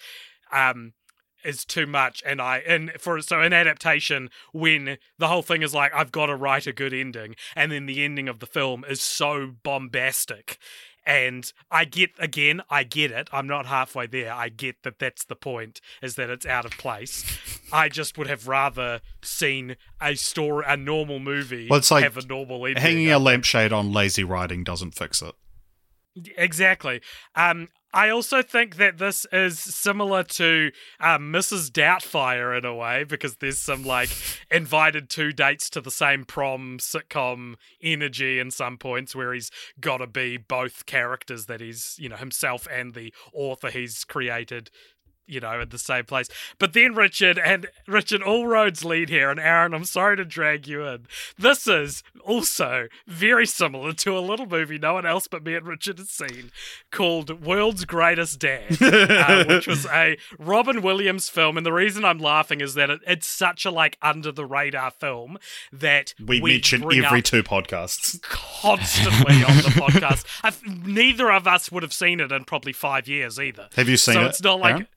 [0.51, 0.93] Um,
[1.47, 5.73] is too much and i and for so an adaptation when the whole thing is
[5.73, 8.85] like i've got to write a good ending and then the ending of the film
[8.87, 10.57] is so bombastic.
[11.05, 13.29] And i get again i get it.
[13.31, 14.33] I'm not halfway there.
[14.33, 17.23] I get that that's the point is that it's out of place.
[17.71, 22.17] I just would have rather seen a story a normal movie Well, it's like have
[22.17, 25.33] a normal ending Hanging a lampshade on lazy writing doesn't fix it.
[26.35, 26.99] Exactly.
[27.35, 31.71] Um, I also think that this is similar to um, Mrs.
[31.71, 34.09] Doubtfire in a way because there's some like
[34.51, 39.97] invited two dates to the same prom sitcom energy in some points where he's got
[39.97, 44.69] to be both characters that he's you know himself and the author he's created
[45.27, 46.27] you know, in the same place.
[46.57, 50.67] But then Richard and Richard, all roads lead here, and Aaron, I'm sorry to drag
[50.67, 51.07] you in.
[51.37, 55.65] This is also very similar to a little movie no one else but me and
[55.65, 56.51] Richard has seen
[56.91, 61.57] called World's Greatest Dad, uh, which was a Robin Williams film.
[61.57, 64.91] And the reason I'm laughing is that it, it's such a like under the radar
[64.91, 65.37] film
[65.71, 68.21] that We, mention every two podcasts.
[68.21, 70.25] constantly on the podcast.
[70.43, 73.69] I've, neither of us would have seen it in probably five years either.
[73.75, 74.27] Have you seen so it?
[74.27, 74.87] it's not like Aaron?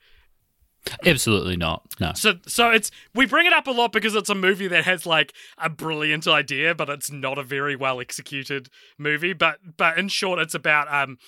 [1.04, 1.82] Absolutely not.
[2.00, 2.12] No.
[2.14, 5.06] so so it's we bring it up a lot because it's a movie that has
[5.06, 8.68] like a brilliant idea, but it's not a very well executed
[8.98, 9.32] movie.
[9.32, 11.18] But but in short, it's about um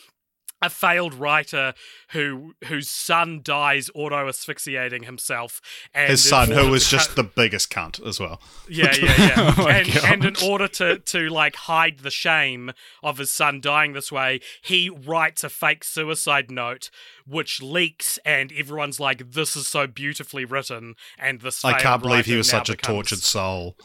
[0.62, 1.74] a failed writer
[2.12, 5.60] who whose son dies auto asphyxiating himself
[5.92, 8.40] and his son, who was just the biggest cunt as well.
[8.68, 9.54] yeah, yeah, yeah.
[9.58, 12.70] Oh and, and in order to to like hide the shame
[13.02, 16.90] of his son dying this way, he writes a fake suicide note
[17.26, 22.26] which leaks, and everyone's like, "This is so beautifully written." And this I can't believe
[22.26, 23.76] he was such a becomes- tortured soul.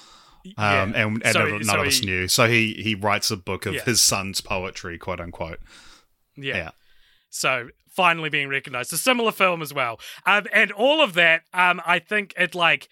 [0.44, 0.82] Yeah.
[0.84, 2.28] Um, and, and So- none so of us he- knew.
[2.28, 3.84] So he he writes a book of Yeah.
[3.84, 5.60] his son's poetry, quote unquote.
[6.38, 6.58] Yeah.
[6.58, 6.72] Yeah.
[7.30, 8.94] So finally being recognized.
[8.94, 10.00] A similar film as well.
[10.26, 12.88] Um, and all of that, um, I think it like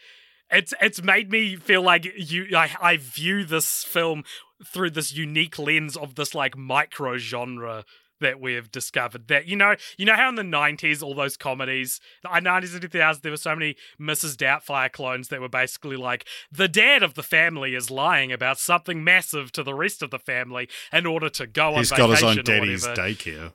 [0.51, 4.23] it's it's made me feel like you I, I view this film
[4.65, 7.85] through this unique lens of this like micro genre
[8.21, 11.35] that we have discovered that you know you know how in the 90s all those
[11.37, 15.97] comedies the 90s and 2000s there were so many mrs doubtfire clones that were basically
[15.97, 20.11] like the dad of the family is lying about something massive to the rest of
[20.11, 23.09] the family in order to go He's on got his own daddy's whatever.
[23.09, 23.51] daycare.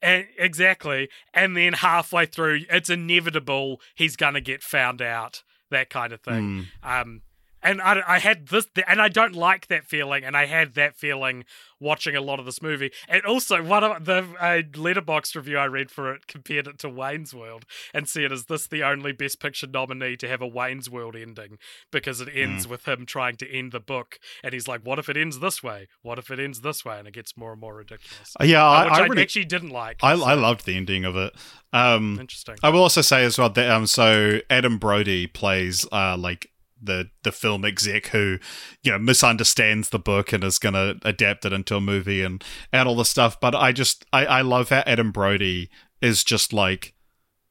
[0.00, 1.08] And, exactly.
[1.34, 6.20] And then halfway through, it's inevitable he's going to get found out, that kind of
[6.20, 6.68] thing.
[6.84, 7.22] Um,
[7.62, 10.96] and I, I had this, and I don't like that feeling, and I had that
[10.96, 11.44] feeling
[11.80, 12.90] watching a lot of this movie.
[13.08, 16.88] And also, one of the uh, letterboxd review I read for it compared it to
[16.88, 20.88] Wayne's World and said, "Is this the only Best Picture nominee to have a Wayne's
[20.88, 21.58] World ending?
[21.90, 25.08] Because it ends with him trying to end the book, and he's like, "What if
[25.08, 25.88] it ends this way?
[26.02, 28.34] What if it ends this way?" And it gets more and more ridiculous.
[28.40, 29.98] Uh, yeah, I, I I, really, actually didn't like.
[30.02, 31.34] I, so I loved the ending of it.
[31.72, 32.56] Um, interesting.
[32.62, 36.50] I will also say as well that um, so Adam Brody plays uh like
[36.82, 38.38] the the film exec who
[38.82, 42.42] you know misunderstands the book and is going to adapt it into a movie and
[42.72, 43.40] and all the stuff.
[43.40, 45.70] But I just I, I love how Adam Brody
[46.00, 46.94] is just like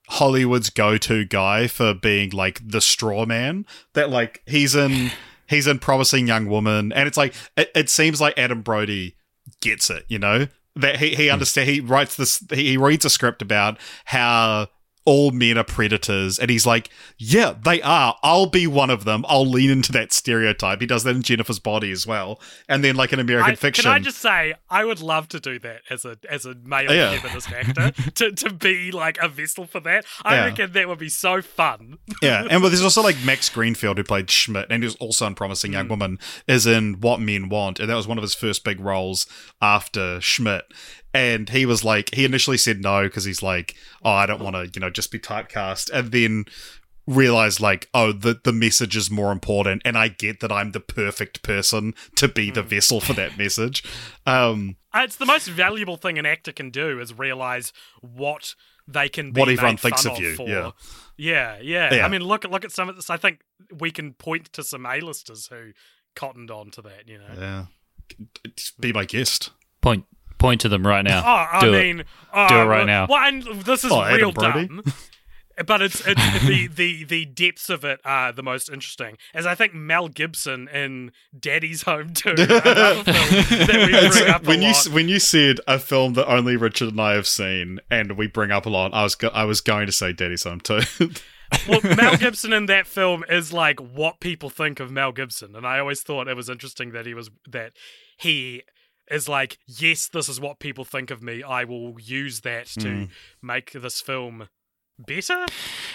[0.09, 3.65] Hollywood's go-to guy for being like the straw man.
[3.93, 5.11] That like he's in
[5.47, 9.17] he's in Promising Young Woman, and it's like it, it seems like Adam Brody
[9.61, 10.05] gets it.
[10.07, 11.33] You know that he he hmm.
[11.33, 14.67] understands he writes this he reads a script about how
[15.07, 16.37] all men are predators.
[16.37, 18.17] And he's like yeah they are.
[18.21, 19.25] I'll be one of them.
[19.27, 20.81] I'll lean into that stereotype.
[20.81, 22.39] He does that in jennifer's body as well.
[22.67, 25.39] And then like in american I, fiction Can I just say, I would love to
[25.39, 27.17] do that as a as a male Yeah.
[27.17, 30.05] feminist actor to, to be like a vessel for that.
[30.23, 30.45] I Yeah.
[30.45, 31.97] reckon that would be so fun.
[32.21, 32.45] yeah.
[32.49, 35.71] And well, there's also like max greenfield who played schmidt and who's also in promising
[35.71, 35.91] young mm.
[35.91, 37.79] woman is in what men want.
[37.79, 39.25] And that was one of his first big roles
[39.61, 40.65] after schmidt
[41.17, 44.55] and he was like he initially said no because he's like oh i don't want
[44.55, 46.45] to you know just be typecast and then
[47.07, 50.79] realized like oh the the message is more important and i get that i'm the
[50.79, 53.83] perfect person to be the vessel for that message
[54.25, 58.55] um Uh, It's the most valuable thing an actor can do is realize what
[58.87, 60.47] they can be What everyone made thinks fun of you, For.
[60.49, 60.71] yeah.
[61.17, 62.05] yeah, yeah, Yeah.
[62.05, 63.09] I mean, look look at some of this.
[63.09, 63.41] I think
[63.79, 65.71] we can point to some A-listers who
[66.15, 67.07] cottoned on to that.
[67.07, 67.33] You know.
[67.37, 67.65] yeah
[68.79, 69.51] be my guest
[69.81, 70.05] Point
[70.37, 71.21] point to them right now.
[71.25, 71.83] Oh, I Do it.
[71.95, 73.07] mean, oh, Do it right now.
[73.09, 74.67] Well, and this is Oh, Adam real Brody.
[74.67, 74.83] dumb.
[75.65, 79.55] But it's, it's the, the the depths of it are the most interesting, as I
[79.55, 82.35] think Mel Gibson in Daddy's Home too.
[82.37, 83.05] another film
[83.65, 84.87] that we bring up a when you lot.
[84.89, 88.51] when you said a film that only Richard and I have seen, and we bring
[88.51, 90.81] up a lot, I was go- I was going to say Daddy's Home too.
[91.67, 95.65] well, Mel Gibson in that film is like what people think of Mel Gibson, and
[95.65, 97.71] I always thought it was interesting that he was that
[98.15, 98.61] he
[99.09, 101.43] is like, yes, this is what people think of me.
[101.43, 103.09] I will use that to Mm.
[103.41, 104.49] make this film
[104.99, 105.45] better.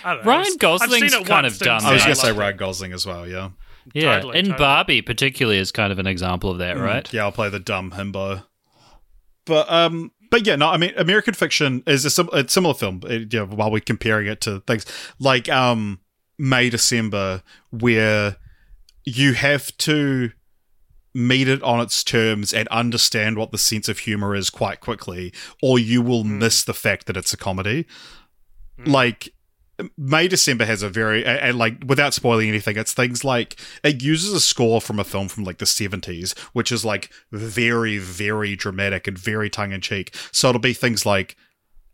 [0.04, 0.30] I don't know.
[0.30, 2.38] Ryan I've seen Gosling's it kind once, of done I was going to say loved.
[2.38, 3.28] Ryan Gosling as well.
[3.28, 3.50] Yeah,
[3.94, 4.58] yeah, totally, and totally.
[4.58, 7.04] Barbie particularly is kind of an example of that, right?
[7.04, 8.44] Mm, Yeah, I'll play the dumb himbo.
[9.44, 13.00] But um, but yeah, no, I mean, American Fiction is a, sim- a similar film.
[13.04, 14.86] It, you know, while we're comparing it to things
[15.18, 16.00] like um,
[16.38, 18.36] May December, where
[19.04, 20.30] you have to
[21.14, 25.32] meet it on its terms and understand what the sense of humor is quite quickly,
[25.62, 26.38] or you will hmm.
[26.38, 27.86] miss the fact that it's a comedy.
[28.78, 28.90] Hmm.
[28.90, 29.32] Like
[29.96, 34.02] May December has a very and, and, like without spoiling anything, it's things like it
[34.02, 38.54] uses a score from a film from like the seventies, which is like very very
[38.56, 40.14] dramatic and very tongue in cheek.
[40.30, 41.36] So it'll be things like,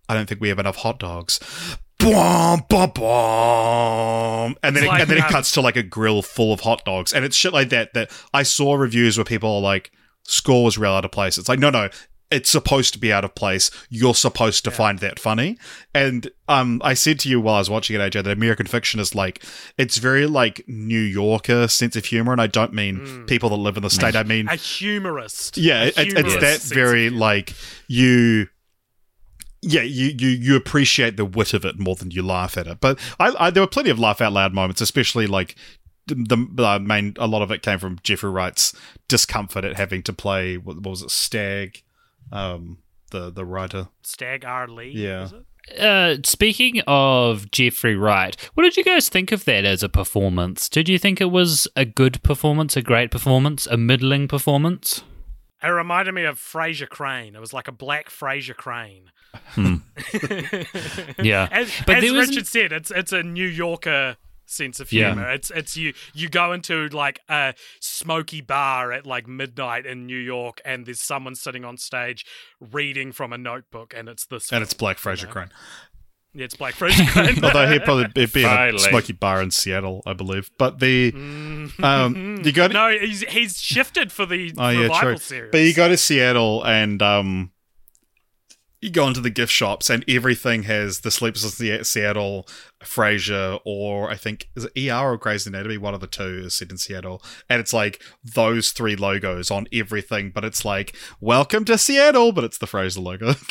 [0.09, 1.41] I don't think we have enough hot dogs.
[1.99, 4.55] Bwom, bwom, bwom.
[4.63, 6.61] And then, It's it, like, and then it cuts to like a grill full of
[6.61, 7.93] hot dogs, and it's shit like that.
[7.95, 9.91] That I saw reviews where people are like,
[10.23, 11.89] "Score was real out of place." It's like, no, no,
[12.31, 13.71] it's supposed to be out of place.
[13.89, 15.59] You're supposed to find that funny.
[15.95, 19.01] And um, I said to you while I was watching it, AJ, that American Fiction
[19.01, 19.43] is like
[19.77, 23.77] it's very like New Yorker sense of humor, and I don't mean people that live
[23.77, 24.15] in the state.
[24.15, 25.57] I mean a humorist.
[25.57, 27.55] yeah, A it, it's that very like
[27.89, 28.49] you.
[29.61, 32.81] Yeah, you, you you appreciate the wit of it more than you laugh at it.
[32.81, 35.57] But I, I there were plenty of laugh out loud moments, especially like
[36.07, 37.15] the, the uh, main.
[37.19, 38.73] A lot of it came from Jeffrey Wright's
[39.09, 41.83] discomfort at having to play what, what was it, Stag,
[42.31, 42.79] um,
[43.11, 43.89] the the writer.
[44.03, 44.69] Stagg R.
[44.69, 44.91] Leigh.
[44.91, 45.23] Yeah.
[45.23, 45.45] was it?
[45.79, 50.69] Uh, speaking of Jeffrey Wright, what did you guys think of that as a performance?
[50.69, 55.03] Did you think it was a good performance, a great performance, a middling performance?
[55.63, 57.35] It reminded me of Frasier Crane.
[57.35, 59.11] It was like a black Frasier Crane.
[61.23, 64.17] Yeah, As, but as there was Richard said, it's it's a New Yorker
[64.47, 65.09] sense of Yeah.
[65.13, 65.31] humor.
[65.31, 70.19] It's it's you you go into like a smoky bar at like midnight in New
[70.19, 72.25] York, and there's someone sitting on stage
[72.61, 74.53] reading from a notebook, and it's this.
[74.53, 75.33] And it's Black Frasier know?
[75.33, 75.51] Crane.
[76.35, 77.43] Yeah, it's Black Frasier Crane.
[77.45, 80.51] Although he'd probably it'd be in a smoky bar in Seattle, I believe.
[80.59, 81.13] But the
[81.83, 85.17] um, you got no, he's he's shifted for the Oh yeah, revival true.
[85.19, 85.51] series.
[85.53, 87.51] But you go to Seattle and um,
[88.81, 92.47] you go into the gift shops and everything has the Sleepless in Seattle,
[92.83, 95.79] Frasier, or I think is it ER or Grey's Anatomy?
[95.79, 99.67] One of the two is set in Seattle, and it's like those three logos on
[99.73, 100.31] everything.
[100.31, 103.35] But it's like Welcome to Seattle, but it's the Frasier logo.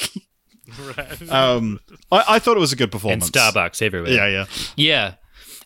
[0.97, 1.32] Right.
[1.32, 1.80] um,
[2.11, 3.32] I, I thought it was a good and performance.
[3.32, 4.11] Starbucks everywhere.
[4.11, 4.45] Yeah, yeah.
[4.75, 5.13] Yeah.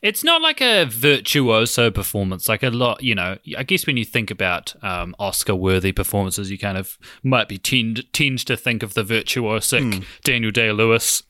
[0.01, 2.49] It's not like a virtuoso performance.
[2.49, 6.49] Like a lot, you know, I guess when you think about um, Oscar worthy performances,
[6.49, 11.21] you kind of might be tend, tend to think of the virtuosic Daniel Day Lewis.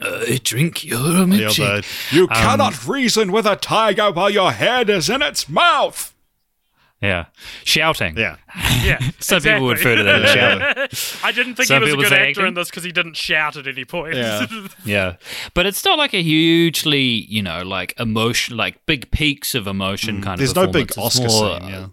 [0.00, 2.12] I drink your milkshake.
[2.12, 6.13] you cannot reason with a tiger while your head is in its mouth.
[7.04, 7.26] Yeah.
[7.64, 8.16] Shouting.
[8.16, 8.36] Yeah.
[8.84, 11.20] Yeah, Some people would refer to that as shouting.
[11.24, 12.46] I didn't think Some he was a good actor acting.
[12.48, 14.14] in this because he didn't shout at any point.
[14.16, 14.46] Yeah.
[14.84, 15.16] Yeah.
[15.54, 20.20] But it's not like a hugely, you know, like emotion, like big peaks of emotion
[20.22, 20.38] kind Mm.
[20.38, 21.20] There's of no big performance.
[21.20, 21.68] Oscar more, scene.
[21.68, 21.86] Yeah.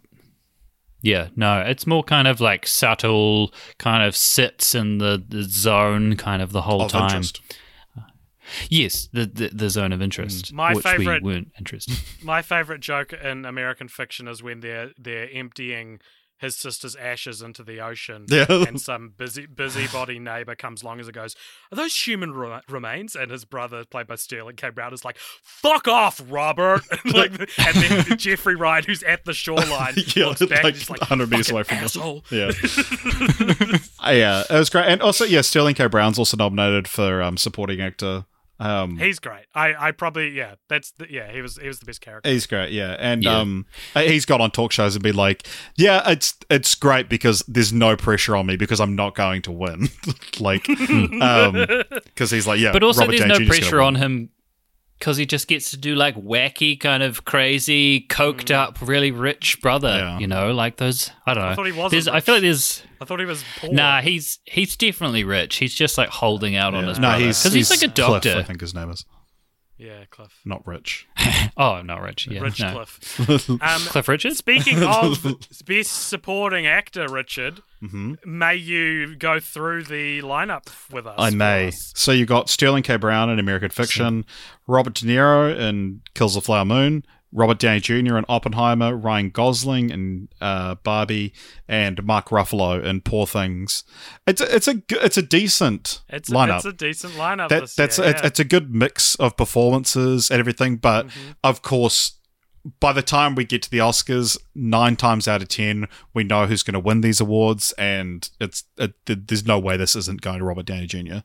[1.04, 6.16] Yeah, no, it's more kind of like subtle, kind of sits in the, the zone
[6.16, 7.06] kind of the whole Of time.
[7.06, 7.42] interest.
[8.70, 11.96] Yes, the, the the zone of interest, My which favourite- we weren't interested.
[12.24, 16.00] My favorite joke in American fiction is when they're they're emptying
[16.38, 18.48] his sister's ashes into the ocean, Yeah.
[18.50, 21.36] and some busy busybody neighbor comes along and goes,
[21.72, 24.72] "Are those human re- remains?" And his brother, played by Sterling K.
[24.72, 29.34] Brown, is like, "Fuck off, Robert!" and, like, and then Jeffrey Wright, who's at the
[29.34, 32.26] shoreline, Yeah, looks back like and just like 100 meters away from them." asshole.
[32.32, 32.50] Yeah.
[34.04, 34.86] Uh, yeah, it was great.
[34.88, 35.86] And also, yeah, Sterling K.
[35.86, 38.26] Brown's also nominated for um, supporting actor.
[38.62, 39.46] Um, He's great.
[39.56, 40.56] I, I probably yeah.
[40.70, 41.32] That's the, yeah.
[41.32, 42.30] He was he was the best character.
[42.30, 43.40] He's great, yeah, and Yeah.
[43.40, 47.74] um, he's got on talk shows and be like, "Yeah, it's it's great because there's
[47.74, 49.90] no pressure on me because I'm not going to win."
[50.40, 50.70] like,
[51.22, 51.66] um,
[52.06, 53.54] because he's like, yeah, but also, Robert there's Downey no Jr.
[53.54, 54.30] 's pressure on him
[55.02, 59.60] because he just gets to do like wacky, kind of crazy, coked up, really rich
[59.60, 59.90] brother.
[59.90, 59.98] Mm.
[60.00, 60.20] Yeah.
[60.20, 61.10] You know, like those.
[61.26, 61.50] I don't know.
[61.50, 62.84] I thought he wasn't I feel like there's.
[63.02, 63.74] I thought he was poor.
[63.74, 65.56] Nah, he's he's definitely rich.
[65.56, 66.90] He's just like holding out on Yeah.
[66.90, 68.36] his No, brother he's because he's, like a Cliff, doctor.
[68.38, 69.04] I think his name is
[69.82, 70.40] yeah, Cliff.
[70.46, 71.08] not Rich.
[71.58, 72.28] Oh, I'm not rich.
[72.28, 72.72] Yeah, Rich no.
[72.72, 73.50] Cliff.
[73.50, 74.38] Um, Cliff Richards.
[74.38, 75.22] Speaking of
[75.66, 81.16] best supporting actor, Richard, hmm may you go through the lineup with us?
[81.18, 81.68] I may.
[81.70, 81.94] us?
[81.96, 82.96] So you got Sterling K.
[82.96, 84.26] Brown in American Fiction,
[84.68, 87.04] Robert De Niro in Kills the Flower Moon,
[87.34, 88.18] Robert Downey Jr.
[88.18, 91.34] and Oppenheimer, Ryan Gosling and uh, Barbie,
[91.68, 93.84] and Mark Ruffalo and Poor Things.
[94.28, 96.58] It's a, it's a it's a decent It's a, lineup.
[96.58, 97.50] it's a decent lineup.
[97.50, 98.28] that, that's year, it's, yeah.
[98.28, 101.32] it's a good mix of performances and everything, but Mm-hmm.
[101.44, 102.18] of course.
[102.80, 106.46] By the time we get to the Oscars, nine times out of ten, we know
[106.46, 110.38] who's going to win these awards, and it's it, there's no way this isn't going
[110.38, 111.22] to Robert Downey Jr.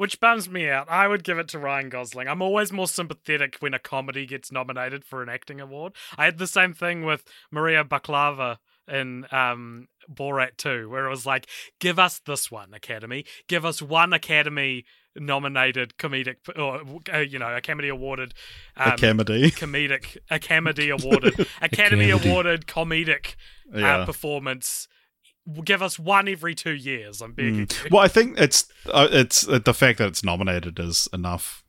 [0.00, 0.88] Which bums me out.
[0.88, 2.26] I would give it to Ryan Gosling.
[2.26, 5.92] I'm always more sympathetic when a comedy gets nominated for an acting award.
[6.16, 8.56] I had the same thing with Maria Bakalova
[8.90, 11.46] in um, Borat 2, where it was like,
[11.80, 13.26] give us this one, Academy.
[13.46, 14.86] Give us one Academy
[15.16, 16.80] nominated comedic, or,
[17.14, 18.32] uh, you know, Academy awarded.
[18.78, 19.50] Um, a comedy.
[19.50, 22.30] comedic Academy awarded Academy Academy.
[22.30, 23.34] awarded comedic
[23.70, 23.98] Yeah.
[23.98, 24.88] uh, performance.
[25.64, 27.20] Give us one every two years.
[27.20, 27.60] I'm begging.
[27.60, 27.66] you.
[27.90, 31.64] Well, I think it's uh, it's uh, the fact that it's nominated is enough.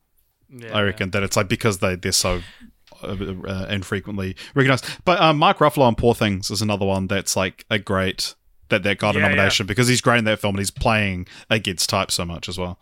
[0.49, 2.41] Yeah, I reckon that it's like because they they're so
[3.01, 3.15] uh,
[3.47, 4.85] uh, infrequently recognized.
[5.05, 8.35] But um, Mark Ruffalo on Poor Things is another one that's like a great
[8.69, 11.27] that that got a Yeah, nomination because he's great in that film and he's playing
[11.49, 12.79] against type so much as well.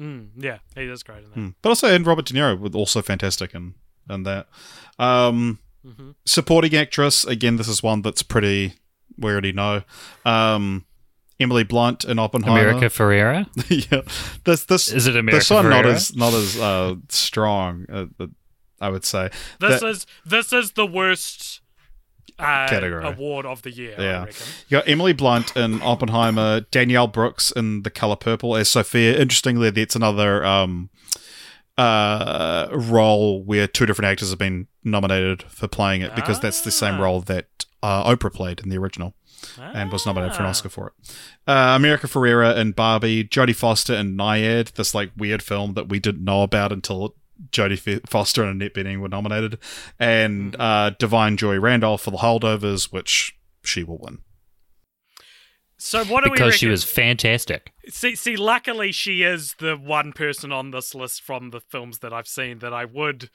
[0.00, 1.36] Mm, yeah, he is great in that.
[1.36, 1.54] Mm.
[1.60, 3.74] But also, and Robert De Niro was also fantastic in
[4.08, 4.48] in that.
[4.98, 6.16] Um, Mhm.
[6.26, 8.74] Supporting actress again, this is one that's pretty
[9.16, 9.82] we already know.
[10.24, 10.84] Um,
[11.40, 12.68] Emily Blunt in Oppenheimer.
[12.70, 13.46] America Ferrera.
[13.92, 14.00] yeah,
[14.44, 17.86] this this Is it America this one not as not as uh, strong.
[17.92, 18.26] Uh,
[18.80, 19.30] I would say.
[19.60, 21.60] This That- is this is the worst
[22.40, 23.04] uh, Category.
[23.04, 23.94] award of the year.
[23.98, 24.20] Yeah.
[24.22, 24.46] I reckon.
[24.68, 29.18] You got Emily Blunt in Oppenheimer, Danielle Brooks in The Color Purple as Sophia.
[29.18, 30.90] Interestingly, that's another um,
[31.76, 36.70] uh, role where two different actors have been nominated for playing it because that's the
[36.70, 37.02] same Ah.
[37.02, 39.14] role that uh, Oprah played in the original
[39.56, 40.50] and was nominated for an Ah.
[40.50, 41.16] Oscar for it.
[41.46, 46.00] Uh, America Ferrera and Barbie, Jodie Foster in Nyad, this like weird film that we
[46.00, 47.14] didn't know about until
[47.52, 49.58] Jodie F- Foster and Annette Bening were nominated,
[49.98, 50.60] and Mm-hmm.
[50.60, 54.18] uh, Da'Vine Joy Randolph for The Holdovers, which she will win.
[55.80, 57.72] So what do we because she was fantastic.
[57.88, 62.12] See, see, luckily she is the one person on this list from the films that
[62.12, 63.30] I've seen that I would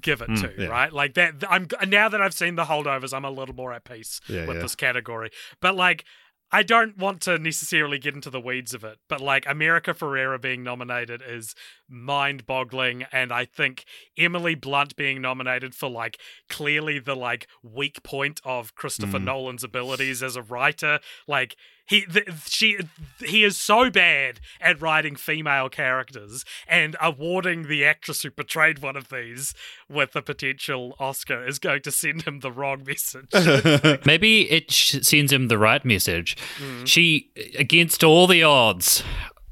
[0.00, 0.66] give it to, Hmm, yeah.
[0.68, 0.92] right?
[0.92, 1.42] Like that.
[1.48, 4.56] I'm now that I've seen the holdovers, I'm a little more at peace Yeah, with
[4.56, 4.62] yeah.
[4.62, 5.30] this category.
[5.60, 6.04] But like,
[6.52, 8.98] I don't want to necessarily get into the weeds of it.
[9.08, 11.54] But like, America Ferrera being nominated is
[11.90, 13.84] mind-boggling, and I think
[14.16, 16.18] Emily Blunt being nominated for like
[16.48, 19.24] clearly the like weak point of Christopher Mm.
[19.24, 22.78] Nolan's abilities as a writer, like he th- she
[23.18, 28.96] he is so bad at writing female characters and awarding the actress who portrayed one
[28.96, 29.54] of these
[29.88, 33.26] with a potential Oscar is going to send him the wrong message.
[34.06, 36.36] Maybe it sh- sends him the right message.
[36.58, 36.86] Mm.
[36.86, 39.02] She, against all the odds,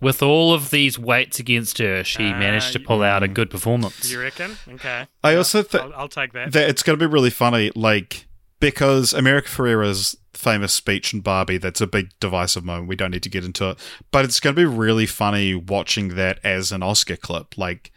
[0.01, 3.51] with all of these weights against her, she Ah, managed to pull out a good
[3.51, 4.11] performance.
[4.11, 4.57] you reckon?
[4.69, 5.07] Okay.
[5.25, 6.53] I Yeah, also thi- I'll, I'll take that.
[6.53, 8.27] that it's going to be really funny, like
[8.61, 11.59] because America Ferrera's famous speech in Barbie.
[11.59, 12.89] That's a big divisive moment.
[12.89, 13.79] We don't need to get into it,
[14.13, 17.57] but it's going to be really funny watching that as an Oscar clip.
[17.59, 17.91] Like,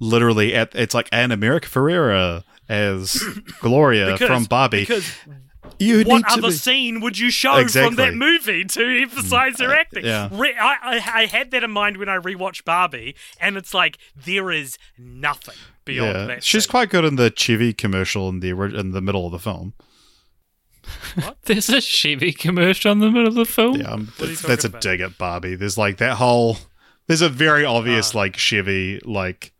[0.00, 3.22] literally at it's like Anna America Ferrera as
[3.60, 4.80] Gloria Because- from Barbie.
[4.80, 5.10] Because
[5.84, 7.88] you what need to other be- scene would you show Exactly.
[7.88, 10.04] from that movie to emphasize her acting?
[10.04, 10.28] yeah.
[10.32, 13.98] Re- I, I, I had that in mind when I rewatched Barbie, and it's like
[14.16, 15.54] there is nothing
[15.84, 16.44] beyond yeah, that.
[16.44, 16.70] she's scene.
[16.70, 19.74] quite good in the Chevy commercial in the ori- in the middle of the film.
[21.14, 21.38] What?
[21.44, 23.76] There's a Chevy commercial in the middle of the film.
[23.76, 24.82] Yeah, um, What that's, that's a about?
[24.82, 25.54] dig at Barbie.
[25.54, 26.58] There's like that whole.
[27.06, 28.18] There's a very obvious Ah.
[28.18, 29.53] like Chevy like Ah.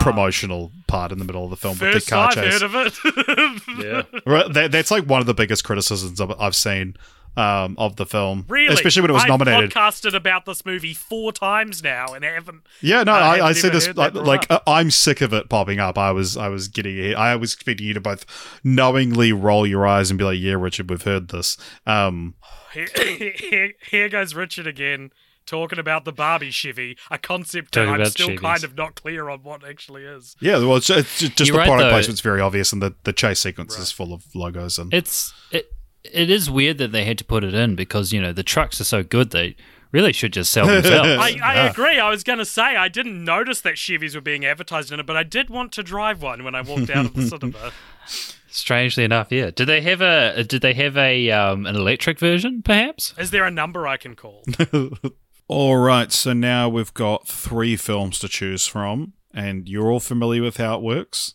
[0.00, 2.60] Promotional part in the middle of the film with First the car I've chase.
[2.60, 3.62] heard of it.
[3.84, 4.20] Yeah.
[4.26, 6.96] Right, that, that's like one of the biggest criticisms I've, I've seen
[7.36, 8.72] um, of the film, Really?
[8.72, 9.72] especially when it was I've nominated.
[9.72, 12.62] podcasted about this movie four times now, and I haven't.
[12.80, 15.80] Yeah, no, I I, I see this like, like uh, I'm sick of it popping
[15.80, 15.98] up.
[15.98, 17.16] I was I was getting it.
[17.16, 18.24] I was expecting you to both
[18.62, 22.34] knowingly roll your eyes and be like, "Yeah, Richard, we've heard this." Um,
[22.72, 22.86] Here,
[23.36, 25.10] here, here goes Richard again.
[25.46, 28.40] Talking about the Barbie Chevy, a concept that I'm still Chevys.
[28.40, 30.36] kind of not clear on what actually is.
[30.40, 31.90] yeah, well, it's, it's just You're the right, product though.
[31.90, 35.70] placement's very obvious, and the, the chase sequence is full of logos and It's it
[36.02, 38.80] it is weird that they had to put it in because you know the trucks
[38.80, 39.56] are so good they
[39.92, 41.08] really should just sell themselves.
[41.08, 41.98] I, I agree.
[42.00, 45.06] I was going to say I didn't notice that Chevys were being advertised in it,
[45.06, 47.72] but I did want to drive one when I walked out of the cinema.
[48.48, 49.50] Strangely enough, yeah.
[49.50, 53.12] Did they have a did they have a um, an electric version perhaps?
[53.18, 54.44] Is there a number I can call?
[55.46, 60.40] All right, so now we've got three films to choose from, and you're all familiar
[60.40, 61.34] with how it works.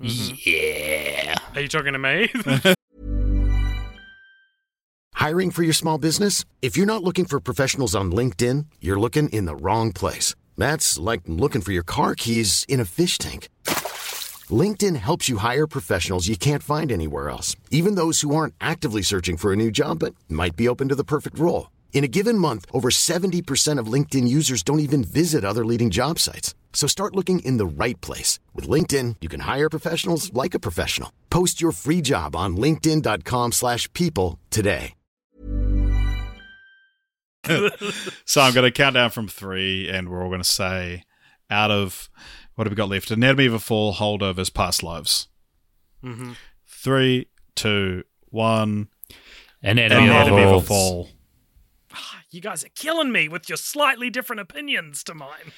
[0.00, 0.34] Mm-hmm.
[0.46, 1.34] Yeah.
[1.54, 2.32] Are you talking to me?
[5.14, 6.46] Hiring for your small business?
[6.62, 10.34] If you're not looking for professionals on LinkedIn, you're looking in the wrong place.
[10.56, 13.50] That's like looking for your car keys in a fish tank.
[14.48, 19.02] LinkedIn helps you hire professionals you can't find anywhere else, even those who aren't actively
[19.02, 21.68] searching for a new job but might be open to the perfect role.
[21.92, 26.18] In a given month, over 70% of LinkedIn users don't even visit other leading job
[26.20, 26.54] sites.
[26.72, 28.38] So start looking in the right place.
[28.54, 31.10] With LinkedIn, you can hire professionals like a professional.
[31.28, 34.94] Post your free job on linkedin.com/people slash people today.
[38.24, 41.04] So I'm going to count down from three, and we're all going to say,
[41.48, 42.10] out of
[42.54, 43.10] what have we got left?
[43.10, 45.28] Anatomy of a Fall, Holdovers, Past Lives.
[46.02, 46.32] hmm
[46.66, 48.88] Three, two, one.
[49.62, 51.04] Anatomy, Anatomy of of a a Fall.
[51.04, 51.08] Fall.
[52.30, 55.52] You guys are killing me with your slightly different opinions to mine.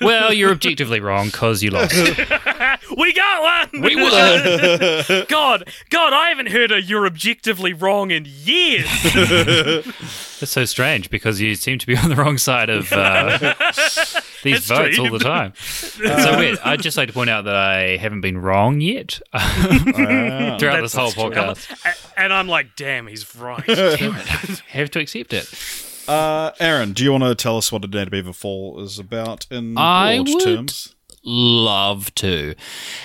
[0.00, 1.94] Well, you're objectively wrong because you lost.
[2.98, 3.82] we got one.
[3.82, 4.10] We won.
[5.28, 8.86] God, God, I haven't heard a "you're objectively wrong" in years.
[10.38, 13.54] It's so strange because you seem to be on the wrong side of uh,
[14.42, 15.06] these It's votes true.
[15.06, 15.54] all the time.
[15.56, 16.58] It's so weird.
[16.62, 21.10] I'd just like to point out that I haven't been wrong yet throughout this whole
[21.12, 21.70] podcast.
[21.86, 23.64] A- and I'm like, damn, he's right.
[23.66, 25.46] i have to accept it.
[26.08, 29.46] Uh, Aaron, do you want to tell us what Anatomy of a Fall is about
[29.50, 30.44] in I broad would.
[30.44, 30.94] terms?
[31.28, 32.54] Love to.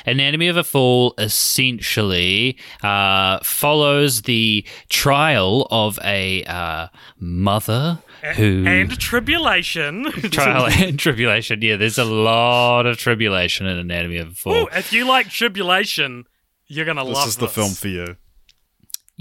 [0.05, 6.87] Anatomy of a Fall essentially uh, follows the trial of a uh,
[7.19, 7.97] mother
[8.35, 8.63] who.
[8.67, 10.11] and tribulation.
[10.11, 11.63] trial and tribulation.
[11.63, 14.53] Yeah, there's a lot of tribulation in Anatomy of a Fall.
[14.53, 16.25] Ooh, if you like tribulation,
[16.67, 18.17] you're gonna This love This is the film for you.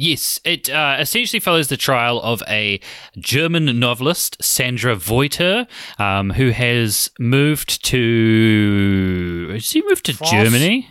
[0.01, 2.81] Yes, it uh, essentially follows the trial of a
[3.19, 5.67] German novelist, Sandra Voyter,
[5.99, 9.51] um, who has moved to.
[9.53, 10.31] Has she moved to France?
[10.31, 10.89] Germany?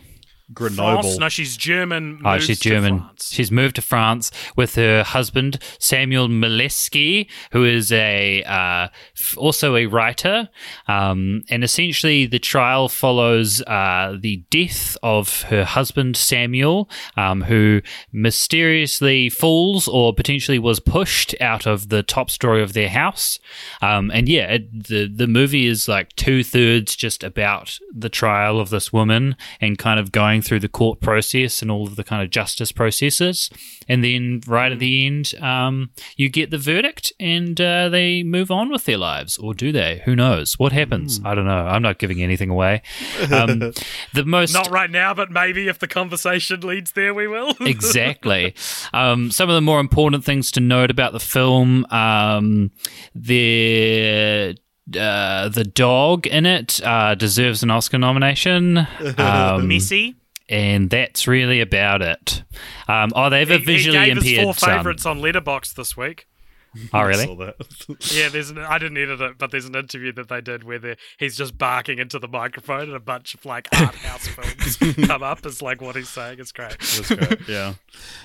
[0.52, 1.02] Grenoble.
[1.02, 1.18] France.
[1.18, 2.20] No, she's German.
[2.24, 3.04] Oh, she's German.
[3.20, 8.88] She's moved to France with her husband Samuel Maleski, who is a uh,
[9.18, 10.48] f- also a writer.
[10.88, 17.80] Um, and essentially, the trial follows uh, the death of her husband Samuel, um, who
[18.12, 23.38] mysteriously falls or potentially was pushed out of the top story of their house.
[23.82, 28.58] Um, and yeah, it, the the movie is like two thirds just about the trial
[28.58, 32.04] of this woman and kind of going through the court process and all of the
[32.04, 33.50] kind of justice processes.
[33.88, 38.50] And then right at the end, um, you get the verdict and uh, they move
[38.50, 39.38] on with their lives.
[39.38, 40.02] Or do they?
[40.04, 40.58] Who knows?
[40.58, 41.20] What happens?
[41.24, 41.66] I don't know.
[41.66, 42.82] I'm not giving anything away.
[43.32, 43.58] Um,
[44.14, 44.52] the most.
[44.52, 47.54] Not right now, but maybe if the conversation leads there, we will.
[47.60, 48.54] exactly.
[48.92, 52.70] Um, some of the more important things to note about the film, um,
[53.14, 54.56] the
[54.98, 58.86] uh, the dog in it uh, deserves an Oscar nomination.
[59.18, 60.16] Um, Missy.
[60.50, 62.42] And that's really about it.
[62.88, 64.68] Um, oh, they have a visually he gave impaired his four son.
[64.78, 66.26] favorites on Letterboxd this week.
[66.92, 67.24] Oh, I really?
[67.24, 67.56] saw that.
[68.12, 70.96] Yeah, there's an, I didn't edit it, but there's an interview that they did where
[71.18, 74.26] he's just barking into the microphone and a bunch of like art house
[74.76, 74.76] films
[75.06, 76.38] come up as like what he's saying.
[76.40, 76.78] It's great.
[76.78, 77.40] That's great.
[77.48, 77.74] yeah.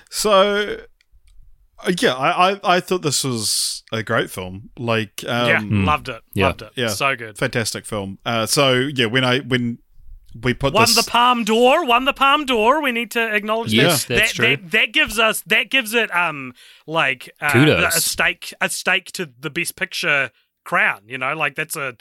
[0.09, 0.77] So,
[1.79, 4.69] Uh, yeah, I, I I thought this was a great film.
[4.77, 6.21] Like, yeah, um, loved it.
[6.33, 6.47] Yeah.
[6.47, 6.71] Loved it.
[6.75, 6.87] Yeah.
[6.89, 7.37] So good.
[7.37, 8.17] fantastic film.
[8.25, 9.79] Uh, so yeah, when I when
[10.41, 11.85] we put Won this, the Palme d'Or.
[11.85, 12.81] Won the Palme d'Or.
[12.81, 14.15] We need to acknowledge Yes, that.
[14.15, 14.57] that's that, true.
[14.57, 16.53] That, that gives us that gives it um
[16.85, 17.95] like uh, Kudos.
[17.95, 20.31] a stake a stake to the Best Picture
[20.65, 21.03] crown.
[21.07, 21.95] You know, like that's a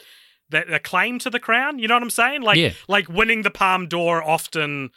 [0.49, 1.79] that a claim to the crown.
[1.79, 2.41] You know what I'm saying?
[2.41, 2.73] Like Yeah.
[2.87, 4.89] like winning the Palme d'Or often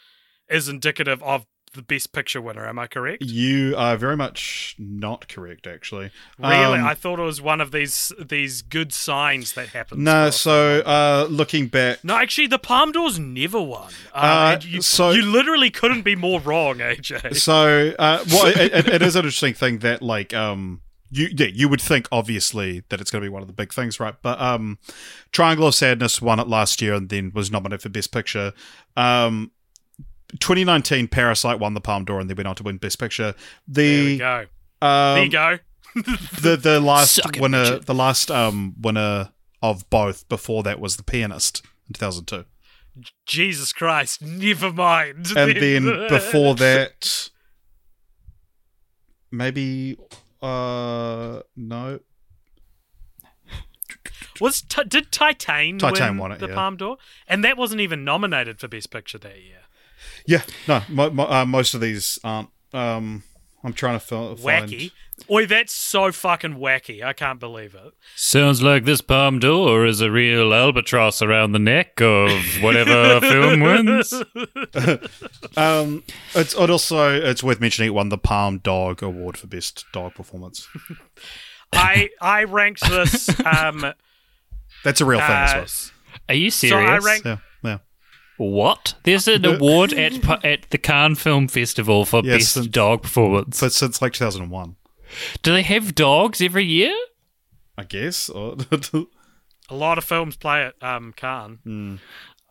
[0.49, 2.67] is indicative of the Best Picture winner.
[2.67, 3.23] Am I correct?
[3.23, 6.09] you are very much not correct, actually.
[6.39, 10.01] Really, Um, I thought it was one of these these good signs that happens.
[10.01, 10.29] no.
[10.31, 13.91] So uh, looking back, No, actually, the Palme d'Or's never won.
[14.13, 17.35] Uh, Uh, you, so- you literally couldn't be more wrong, AJ.
[17.37, 21.47] So, uh, well, it, it, it is an interesting thing that, like, um, you yeah,
[21.47, 24.13] you would think obviously that it's going to be one of the big things, right?
[24.21, 24.77] But um,
[25.31, 28.53] Triangle of Sadness won it last year and then was nominated for Best Picture.
[28.95, 29.51] Um,
[30.39, 33.33] 2019, Parasite won the Palme d'Or and then went on to win Best Picture.
[33.67, 34.45] There we The go.
[34.81, 35.59] um, there you go.
[36.41, 37.85] the the last it, winner, Richard.
[37.87, 42.45] the last um winner of both before that was The Pianist in 2002,
[43.25, 45.27] Jesus Christ, never mind.
[45.35, 47.29] and then before that,
[49.31, 49.97] maybe
[50.43, 51.99] uh no
[54.39, 56.53] was Ti- did Titan, Titan win won it, the yeah.
[56.55, 59.58] Palme d'Or, and that wasn't even nominated for Best Picture that year.
[60.25, 62.49] Yeah, no, mo- mo- uh, most of these aren't.
[62.73, 63.23] Um,
[63.63, 64.37] I'm trying to find.
[64.37, 64.91] Wacky.
[65.29, 67.03] Oi, that's so fucking wacky.
[67.03, 67.93] I can't believe it.
[68.15, 72.31] Sounds like this Palme d'Or is a real albatross around the neck of
[72.61, 74.13] whatever film wins.
[75.57, 76.03] Um,
[76.35, 80.13] it's it also it's worth mentioning it won the Palm Dog Award for best dog
[80.15, 80.67] performance.
[81.73, 83.29] I I ranked this.
[83.45, 83.93] Um,
[84.83, 86.21] That's a real thing as uh, well.
[86.29, 86.89] Are you so serious?
[86.89, 87.25] I ranked.
[87.25, 87.37] Yeah, yeah.
[88.39, 88.93] What?
[89.03, 93.57] There's an award at at the Cannes Film Festival for Yes, best and- dog performance.
[93.57, 94.75] So since like 2001,
[95.43, 96.95] Do they have dogs every year?
[97.77, 98.29] I guess.
[99.71, 100.75] A lot of films play it.
[100.81, 101.99] Um, Khan.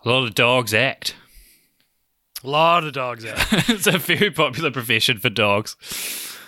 [0.04, 1.16] A lot of dogs act.
[2.44, 3.38] A lot of dogs out.
[3.68, 5.74] it's a very popular profession for dogs.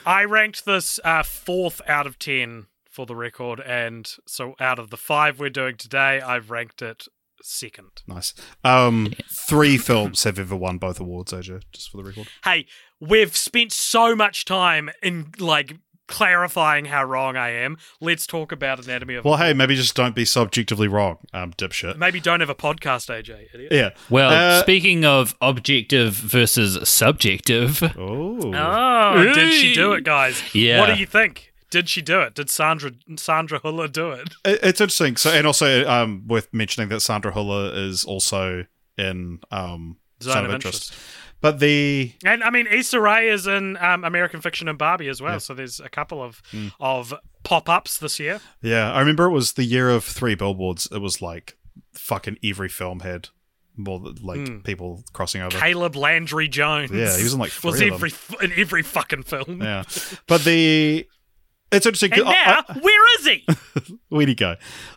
[0.06, 4.90] I ranked this uh, fourth out of ten for the record, and so out of
[4.90, 7.06] the five we're doing today, I've ranked it
[7.42, 8.02] second.
[8.06, 8.34] nice.
[8.64, 11.62] Um, three films have ever won both awards, AJ.
[11.72, 12.28] Just for the record.
[12.44, 12.66] Hey,
[13.00, 15.76] we've spent so much time in like
[16.06, 17.76] clarifying how wrong I am.
[18.00, 19.24] Let's talk about Anatomy of.
[19.24, 21.96] Well, hey, maybe just don't be subjectively wrong, um, dipshit.
[21.98, 23.46] Maybe don't have a podcast, AJ.
[23.54, 23.72] Idiot.
[23.72, 23.90] Yeah.
[24.10, 28.52] Well, Uh, speaking of objective versus subjective, Oh.
[28.52, 30.42] Oh, did she do it, guys?
[30.52, 30.80] Yeah.
[30.80, 31.49] What do you think?
[31.70, 32.34] Did she do it?
[32.34, 34.28] Did Sandra Sandra Hüller do it?
[34.44, 35.16] It- It's interesting.
[35.16, 38.64] So, and also um, worth mentioning that Sandra Hüller is also
[38.98, 40.92] in um, Zone of Interest.
[41.40, 45.22] But the And I mean, Issa Rae is in um, American Fiction and Barbie as
[45.22, 45.40] well.
[45.40, 46.42] So there's a couple of
[46.78, 47.14] of
[47.44, 48.40] pop ups this year.
[48.60, 50.86] yeah, I remember it was the year of three billboards.
[50.92, 51.56] It was like
[51.94, 53.28] fucking every film had
[53.74, 55.58] more like people crossing over.
[55.58, 56.90] Caleb Landry Jones.
[56.90, 58.12] Yeah, he was in, like, was of every
[58.42, 59.62] in every fucking film.
[59.62, 59.84] Yeah,
[60.26, 61.06] but the
[61.72, 62.12] it's interesting.
[62.12, 63.46] And 'cause I- now, where is he?
[64.08, 64.56] Where'd he go?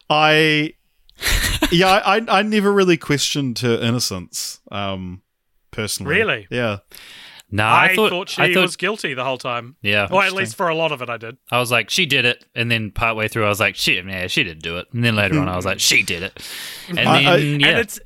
[0.10, 0.74] I
[1.72, 4.60] yeah, I I never really questioned her innocence.
[4.72, 5.22] Um,
[5.72, 6.48] personally, Really?
[6.50, 6.80] Yeah,
[7.52, 9.76] nah, I, I, thought, thought, she I thought, was guilty the whole time.
[9.82, 10.08] yeah.
[10.12, 11.38] Or at least for a lot of it, I did.
[11.52, 14.28] I was like, she did it, and then partway through, I was like, shit, yeah,
[14.28, 16.48] she didn't do it, and then later on, I was like, she did it,
[16.90, 18.00] and then I- I- yeah, And it's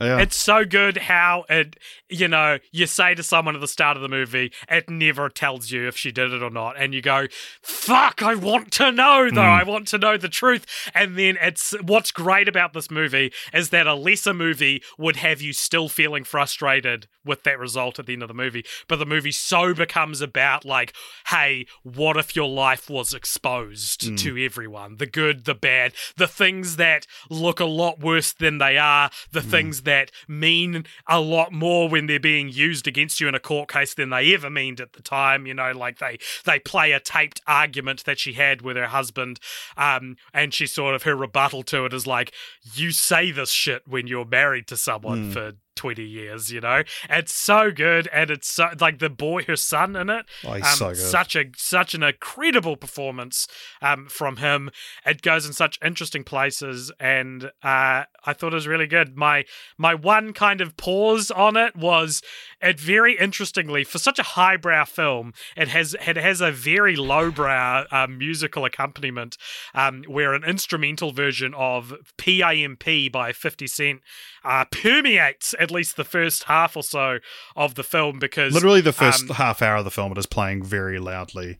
[0.00, 0.18] yeah.
[0.18, 1.76] It's so good how it,
[2.14, 5.70] you know, you say to someone at the start of the movie, it never tells
[5.70, 6.80] you if she did it or not.
[6.80, 7.26] And you go,
[7.62, 9.42] fuck, I want to know, though.
[9.42, 9.48] Hmm.
[9.48, 10.66] I want to know the truth.
[10.94, 15.40] And then it's what's great about this movie is that a lesser movie would have
[15.40, 18.64] you still feeling frustrated with that result at the end of the movie.
[18.88, 20.92] But the movie so becomes about, like,
[21.28, 24.16] hey, what if your life was exposed hmm.
[24.16, 24.96] to everyone?
[24.96, 29.40] The good, the bad, the things that look a lot worse than they are, the
[29.40, 29.50] hmm.
[29.50, 33.68] things that mean a lot more when they're being used against you in a court
[33.68, 35.46] case than they ever meant at the time.
[35.46, 39.40] You know, like they they play a taped argument that she had with her husband,
[39.76, 42.32] um, and she sort of her rebuttal to it is like,
[42.74, 47.34] "You say this shit when you're married to someone for." 20 years, you know, it's
[47.34, 50.26] so good, and it's so like the boy, her son in it.
[50.44, 50.96] Oh, he's um, so good.
[50.96, 53.46] Such a such an incredible performance
[53.82, 54.70] um, from him.
[55.04, 59.16] It goes in such interesting places, and uh, I thought it was really good.
[59.16, 59.44] My
[59.76, 62.22] my one kind of pause on it was
[62.60, 65.34] it very interestingly for such a highbrow film.
[65.56, 69.36] It has it has a very lowbrow uh, musical accompaniment,
[69.74, 74.00] um, where an instrumental version of PIMP by Fifty Cent
[74.44, 77.18] uh, permeates at least the first half or so
[77.56, 80.26] of the film because Literally, the first um, half hour of the film, it is
[80.26, 81.58] playing very loudly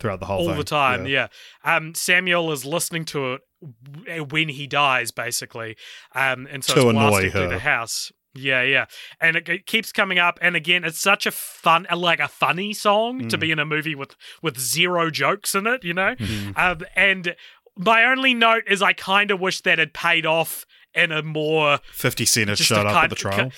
[0.00, 0.56] throughout the whole all thing.
[0.56, 1.06] the time.
[1.06, 1.28] Yeah.
[1.64, 3.34] Um, Samuel is listening to
[4.06, 5.76] it when he dies, basically,
[6.16, 7.48] um, and so To it's annoy her.
[7.48, 8.10] the house.
[8.34, 8.86] Yeah, yeah,
[9.20, 12.72] and it, it keeps coming up, and again, it's such a fun, like a funny
[12.72, 13.40] song to Mm.
[13.40, 16.14] be in a movie with with zero jokes in it, you know.
[16.16, 16.56] Mhm.
[16.58, 17.36] Um, and
[17.76, 20.64] my only note is, I kind of wish that had paid off
[20.94, 23.50] in a more 50 Cent had Just up at the trial.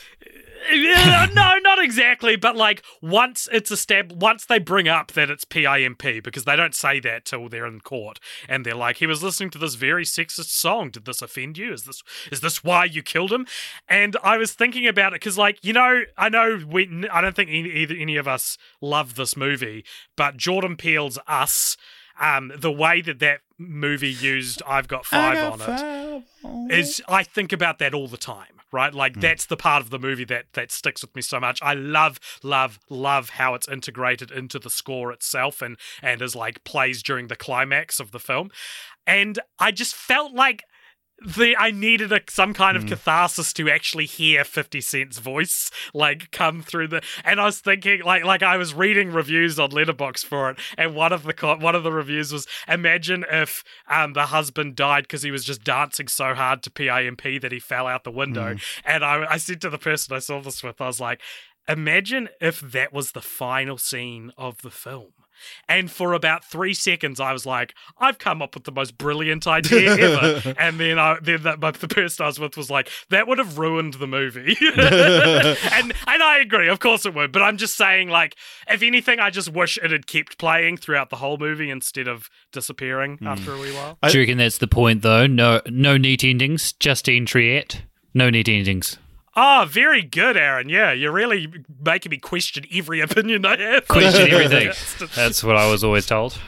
[0.72, 5.44] no, not exactly, but like once it's a step, once they bring up that it's
[5.44, 8.18] PIMP, because they don't say that till they're in court,
[8.48, 10.90] and they're like, "He was listening to this very sexist song.
[10.90, 11.72] Did this offend you?
[11.72, 13.46] Is this is this why you killed him?"
[13.88, 17.36] And I was thinking about it because, like, you know, I know we, I don't
[17.36, 19.84] think any, either any of us love this movie,
[20.16, 21.76] but Jordan Peele's Us,
[22.20, 26.24] um, the way that that movie used "I've Got Five on it
[26.70, 28.92] is I think about that all the time, right?
[28.92, 29.20] Like hmm.
[29.20, 31.60] that's the part of the movie that that sticks with me so much.
[31.62, 36.64] I love, love, love how it's integrated into the score itself and and is like
[36.64, 38.50] plays during the climax of the film.
[39.06, 40.64] And I just felt like
[41.24, 46.30] the I needed a, some kind of catharsis to actually hear 50 Cent's voice like
[46.30, 50.24] come through the and I was thinking like like I was reading reviews on Letterboxd
[50.24, 54.26] for it and one of the one of the reviews was imagine if um the
[54.26, 58.04] husband died because he was just dancing so hard to PIMP that he fell out
[58.04, 58.56] the window.
[58.84, 61.20] And I I said to the person I saw this with I was like
[61.68, 65.12] imagine if that was the final scene of the film
[65.68, 69.46] and for about three seconds, I was like, "I've come up with the most brilliant
[69.46, 72.88] idea ever." and then, I, then that, but the person I was with was like,
[73.10, 77.32] "That would have ruined the movie." and and I agree, of course it would.
[77.32, 78.36] But I'm just saying, like,
[78.68, 82.28] if anything, I just wish it had kept playing throughout the whole movie instead of
[82.52, 83.26] disappearing hmm.
[83.26, 83.98] after a wee while.
[84.02, 85.26] I- Do you reckon that's the point, though?
[85.26, 86.72] No, no neat endings.
[86.72, 87.82] just Justine Triet.
[88.14, 88.98] No neat endings.
[89.36, 90.68] Ah, oh, very good, Aaron.
[90.68, 91.52] Yeah, you're really
[91.84, 93.88] making me question every opinion I have.
[93.88, 94.72] Question everything.
[95.14, 96.38] That's what I was always told.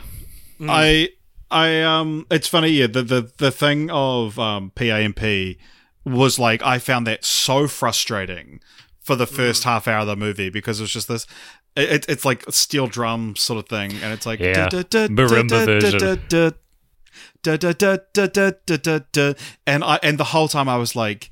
[0.60, 0.68] Mm.
[0.70, 1.08] I
[1.50, 5.58] I um it's funny, yeah, the the, the thing of um PIMP
[6.04, 8.60] was like I found that so frustrating
[9.00, 9.66] for the first mm.
[9.66, 11.26] half hour of the movie because it was just this
[11.76, 14.68] it, it's like steel drum sort of thing and it's like yeah.
[14.70, 15.48] version.
[19.66, 21.30] And I and the whole time I was like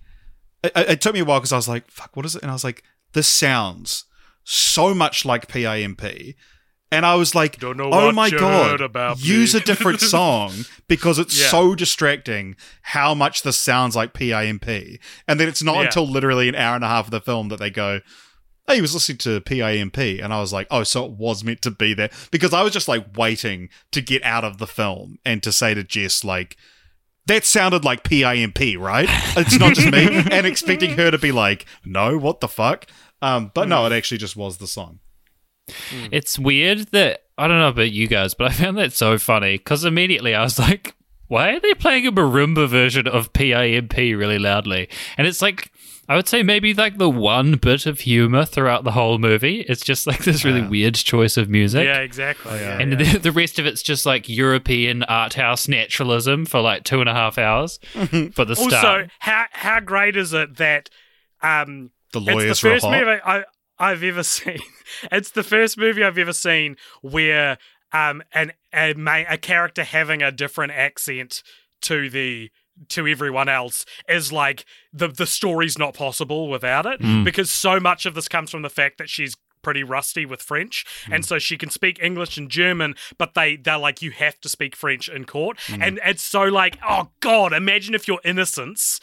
[0.65, 2.51] it, it took me a while because I was like fuck what is it and
[2.51, 4.05] I was like this sounds
[4.45, 6.35] so much like PIMP
[6.93, 9.65] and I was like, Don't know "Oh what my god, heard about use me." a
[9.65, 10.53] different song
[10.87, 11.49] because it's Yeah.
[11.49, 15.83] so distracting how much this sounds like PIMP." And then it's not Yeah.
[15.87, 18.01] until literally an hour and a half of the film that they go,
[18.69, 21.63] "Hey, he was listening to PIMP," and I was like, "Oh, so it was meant
[21.63, 25.19] to be there." Because I was just like waiting to get out of the film
[25.25, 26.57] and to say to Jess like.
[27.27, 29.09] That sounded like PIMP, right?
[29.37, 32.87] It's not just me, and expecting her to be like, "No, what the fuck?"
[33.23, 35.01] Um, but no, it actually just was the song.
[36.13, 39.57] It's weird that I don't know about you guys, but I found that so funny
[39.57, 40.95] because immediately I was like,
[41.29, 45.73] "Why are they playing a marimba version of PIMP really loudly?" And it's like,
[46.09, 49.61] I would say maybe like the one bit of humor throughout the whole movie.
[49.61, 51.85] It's just like this really weird choice of music.
[51.87, 52.59] Yeah, exactly.
[52.59, 53.13] yeah, And yeah.
[53.15, 57.09] the, the rest of it's just like European art house naturalism for like two and
[57.09, 57.79] a half hours
[58.33, 58.59] for the start.
[58.59, 59.11] also, start.
[59.21, 60.91] how how great is it that
[61.43, 62.91] um The it's lawyers the were first hot.
[62.93, 63.45] movie I,
[63.79, 64.59] I've ever seen.
[65.11, 67.57] It's the first movie I've ever seen where
[67.93, 68.95] um an a,
[69.29, 71.43] a character having a different accent
[71.83, 72.51] to the
[72.89, 77.23] to everyone else is like the the story's not possible without it Hmm.
[77.25, 80.85] because so much of this comes from the fact that she's pretty rusty with French
[81.07, 81.13] Hmm.
[81.15, 84.49] and so she can speak English and German but they they're like you have to
[84.49, 85.83] speak French in court Hmm.
[85.83, 89.01] and it's so like oh god imagine if your innocence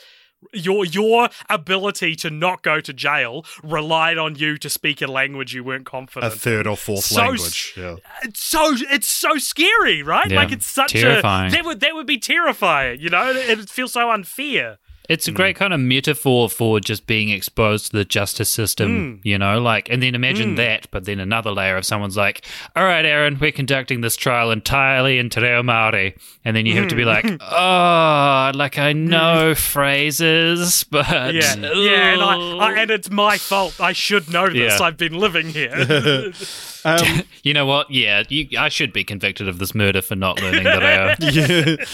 [0.53, 5.53] your your ability to not go to jail relied on you to speak a language
[5.53, 6.33] you weren't confident.
[6.33, 7.73] a third or fourth So language.
[7.77, 7.95] Yeah.
[8.23, 10.29] it's so it's so scary, right?
[10.29, 11.51] Yeah, Like it's such terrifying.
[11.53, 12.99] a that would that would be terrifying.
[12.99, 14.77] You know, it, it feels so unfair.
[15.11, 15.35] It's a mm.
[15.35, 19.25] great kind of metaphor for just being exposed to the justice system, mm.
[19.25, 20.55] you know, like, and then imagine mm.
[20.55, 22.45] that, but then another layer of someone's like,
[22.77, 26.17] all right, Aaron, we're conducting this trial entirely in Te Reo Māori.
[26.45, 31.33] And then you have to be like, oh, like I know phrases, but.
[31.33, 33.81] Yeah, yeah, and I, I and it's my fault.
[33.81, 34.79] I should know this.
[34.79, 34.85] Yeah.
[34.85, 36.31] I've been living here.
[36.83, 37.91] Um, You know what?
[37.91, 41.15] Yeah, you, I should be convicted of this murder for not learning that I.
[41.19, 41.85] yeah.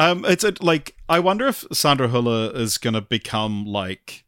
[0.00, 4.24] Um, it's a, like I wonder if Sandra Hüller is to become like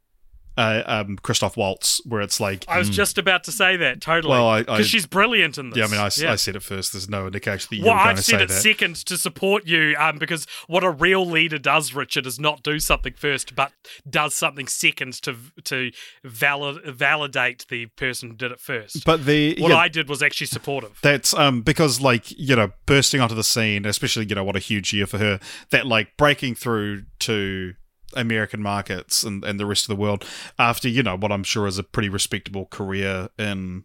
[0.56, 4.30] uh, um, Christoph Waltz, where it's like, I was just about to say that totally.
[4.32, 5.78] Well, because she's brilliant in this.
[5.78, 6.92] yeah, I mean, I said it first.
[6.92, 8.54] There's no indication that you Well, were going I've to said say it that.
[8.62, 12.78] second to support you, um, because what a real leader does, Richard, is not do
[12.78, 13.72] something first, but
[14.08, 15.90] does something second to to
[16.24, 19.04] valid, validate the person who did it first.
[19.04, 20.98] but the what yeah, I did was actually supportive.
[21.02, 24.60] That's um because like you know bursting onto the scene, especially you know what a
[24.60, 25.40] huge year for her.
[25.70, 27.74] That like breaking through to
[28.14, 30.24] American markets and, and the rest of the world
[30.59, 33.84] after you know what I'm sure is a pretty respectable career in.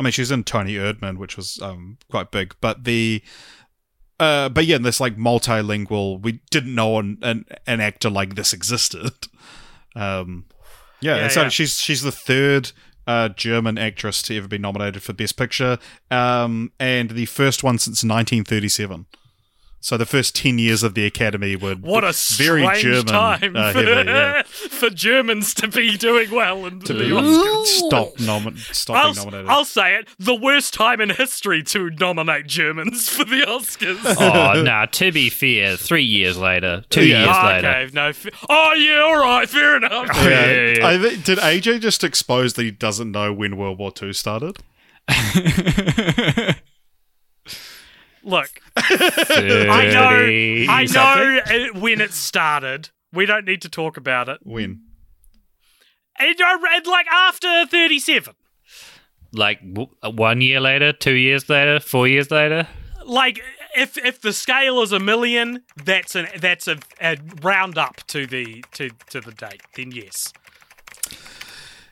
[0.00, 3.22] I mean, she's in Toni Erdmann, which was um quite big, but the.
[4.20, 8.52] Uh, but yeah, this like multilingual, we didn't know an, an, an actor like this
[8.52, 9.10] existed.
[9.96, 10.46] Um,
[11.00, 11.48] yeah, Yeah, so yeah.
[11.48, 12.72] she's she's the third
[13.06, 15.78] uh, German actress to ever be nominated for Best Picture,
[16.10, 19.06] um, and the first one since 1937.
[19.84, 23.56] So the first ten years of the Academy were What a very strange German time
[23.56, 24.42] uh, for, yeah.
[24.46, 27.66] for Germans to be doing well and to be Oscars.
[27.66, 29.50] stop nomin- stop I'll, being nominated.
[29.50, 34.16] I'll say it: the worst time in history to nominate Germans for the Oscars.
[34.20, 37.24] Oh, nah, to be fair, three years later, two Yeah.
[37.24, 37.68] years Oh, later.
[37.68, 38.06] okay, no.
[38.10, 40.06] F- oh yeah, all right, fair enough.
[40.14, 40.28] yeah.
[40.28, 40.86] yeah, yeah.
[40.86, 44.58] I thi- did AJ just expose that he doesn't know when World War II started?
[48.24, 52.90] Look, I know, I know uh, when it started.
[53.12, 54.38] We don't need to talk about it.
[54.42, 54.82] When?
[56.18, 58.34] And I read like after thirty-seven.
[59.32, 62.68] Like w- one year later, two years later, four years later.
[63.04, 63.40] Like
[63.76, 68.26] if if the scale is a million, that's an that's a, a round up to
[68.26, 69.62] the to to the date.
[69.74, 70.32] Then yes.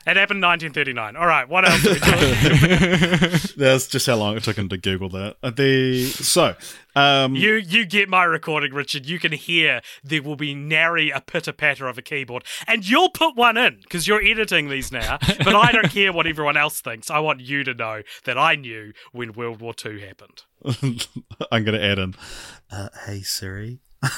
[0.06, 1.14] It happened in 1939.
[1.16, 1.86] All right, what else?
[1.86, 3.40] Are we doing?
[3.56, 5.36] That's just how long it took him to Google that.
[5.43, 6.55] Uh, The so
[6.97, 9.05] um, You you get my recording, Richard.
[9.05, 13.10] You can hear there will be nary a pitter patter of a keyboard, and you'll
[13.10, 15.18] put one in because you're editing these now.
[15.44, 17.10] But I don't care what everyone else thinks.
[17.10, 20.43] I want you to know that I knew when World War II happened.
[21.52, 22.14] I'm going to add in.
[22.72, 23.81] Uh, hey Siri.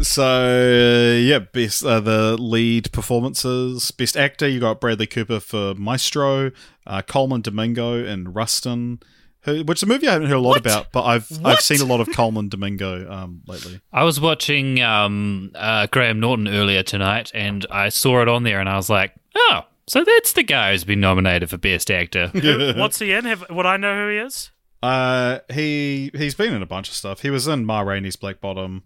[0.00, 4.48] so uh, yeah, best uh, the lead performances, best actor.
[4.48, 6.50] You got Bradley Cooper for Maestro,
[6.86, 9.00] uh, Colman Domingo in Rustin,
[9.40, 10.60] who, which is a movie I haven't heard a lot What?
[10.60, 11.56] about, but I've What?
[11.56, 13.80] I've seen a lot of Colman Domingo um, lately.
[13.92, 18.60] I was watching um, uh, Graham Norton earlier tonight, and I saw it on there,
[18.60, 22.28] and I was like, "Oh, so that's the guy who's been nominated for Best Actor."
[22.76, 23.24] What's he in?
[23.26, 24.51] Have, would I know who he is?
[24.82, 27.20] Uh, he he's been in a bunch of stuff.
[27.22, 28.82] He was in Ma Rainey's Black Bottom.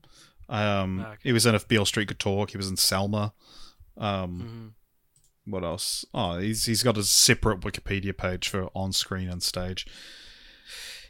[0.49, 1.17] Um, Okay.
[1.25, 2.51] he was in If Beale Street Could Talk.
[2.51, 3.33] He was in Selma.
[3.97, 4.75] Um,
[5.47, 5.51] Mm-hmm.
[5.53, 6.05] what else?
[6.13, 9.87] Oh, he's he's got a separate Wikipedia page for on screen and stage.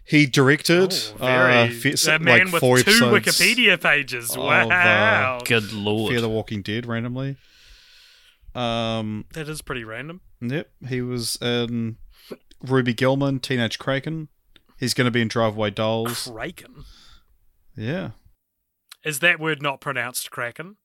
[0.04, 4.30] He directed Oh, very, uh, fe- a man like with four two Wikipedia pages.
[4.30, 6.12] of, uh, wow, Good lord!
[6.12, 7.36] Fear the Walking Dead randomly.
[8.54, 10.20] Um, that is pretty random.
[10.40, 11.96] yep, he was in
[12.62, 14.28] Ruby Gillman, Teenage Kraken.
[14.78, 16.28] He's going to be in Drive-Away Dolls.
[16.32, 16.84] Kraken.
[17.76, 18.10] Yeah,
[19.04, 20.76] Is that word not pronounced Kraken?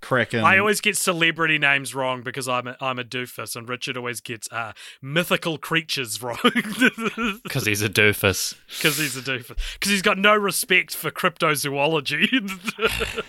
[0.00, 0.40] Kraken.
[0.44, 4.20] I always get celebrity names wrong because I'm a, I'm a doofus, and Richard always
[4.20, 4.72] gets uh,
[5.02, 8.54] mythical creatures wrong Because he's a doofus.
[8.68, 9.56] because he's a doofus.
[9.74, 12.50] Because he's got no respect for cryptozoology.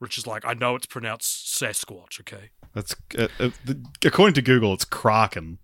[0.00, 2.50] Rich is like, I know it's pronounced Sasquatch, okay?
[2.74, 5.58] That's uh, uh, the, according to Google, it's Kraken.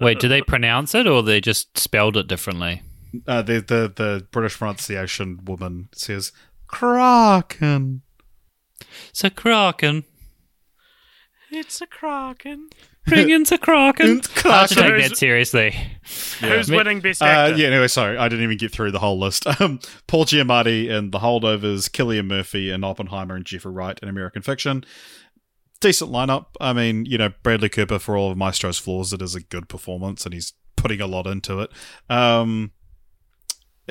[0.00, 2.82] Wait, do they pronounce it, or they just spelled it differently?
[3.26, 6.32] Uh, the the the British pronunciation woman says
[6.66, 8.02] Kraken.
[9.12, 10.04] So Kraken,
[11.50, 12.68] It's a kraken.
[13.06, 14.18] bring in the Kraken.
[14.18, 14.96] It's Hard to Kraken.
[15.00, 15.74] take that seriously.
[16.40, 17.56] Who's winning best Uh, actor?
[17.58, 19.44] yeah, anyway, sorry, I didn't even get through the whole list.
[19.60, 19.78] Um,
[20.08, 24.84] Paul Giamatti in The Holdovers, Cillian Murphy in Oppenheimer, and Jeffrey Wright in American Fiction.
[25.82, 26.46] Decent lineup.
[26.60, 29.68] I mean, you know, Bradley Cooper, for all of Maestro's flaws, it is a good
[29.68, 31.70] performance, and he's putting a lot into it.
[32.08, 32.70] Um,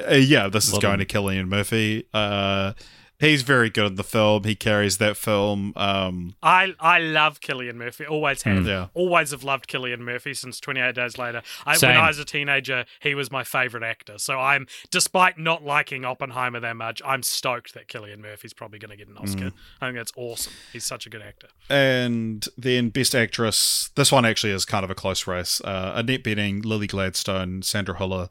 [0.10, 2.06] uh, yeah, this is going of- to Cillian Murphy.
[2.14, 2.74] Uh,
[3.22, 4.44] he's very good in the film.
[4.44, 5.72] He carries that film.
[5.78, 8.06] Um, I I love Cillian Murphy.
[8.06, 8.66] Always have.
[8.66, 8.88] Yeah.
[8.94, 11.42] Always have loved Cillian Murphy since 28 Days Later.
[11.66, 14.18] I, when I was a teenager, he was my favorite actor.
[14.18, 18.92] So I'm, despite not liking Oppenheimer that much, I'm stoked that Cillian Murphy's probably going
[18.92, 19.52] to get an Oscar.
[19.80, 20.54] I think that's awesome.
[20.74, 21.48] He's such a good actor.
[21.70, 25.62] And then Best Actress, this one actually is kind of a close race.
[25.62, 28.30] Uh, Annette Bening, Lily Gladstone, Sandra Hüller,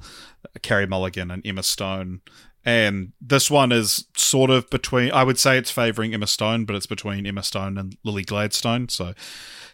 [0.62, 2.20] Carey Mulligan, and Emma Stone.
[2.64, 6.76] And this one is sort of between, I would say it's favoring Emma Stone, but
[6.76, 8.88] it's between Emma Stone and Lily Gladstone.
[8.90, 9.14] So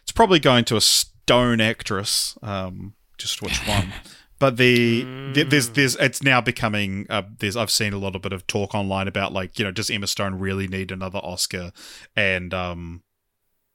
[0.01, 3.93] it's probably going to a Stone actress, um, just which one.
[4.39, 5.01] But the,
[5.33, 8.75] the there's there's it's now becoming uh, there's I've seen a little bit of talk
[8.75, 11.71] online about like you know does Emma Stone really need another Oscar,
[12.15, 13.01] and um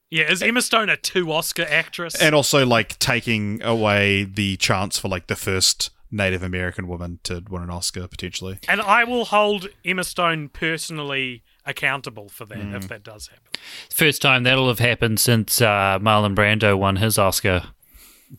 [0.09, 2.15] Yeah, is Emma Stone a two Oscar actress?
[2.15, 7.43] and also like taking away the chance for like the first Native American woman to
[7.49, 8.59] win an Oscar potentially.
[8.69, 12.75] And I will hold Emma Stone personally accountable for that Mm.
[12.77, 13.45] if that does happen.
[13.91, 17.69] First time that'll have happened since uh, Marlon Brando won his Oscar.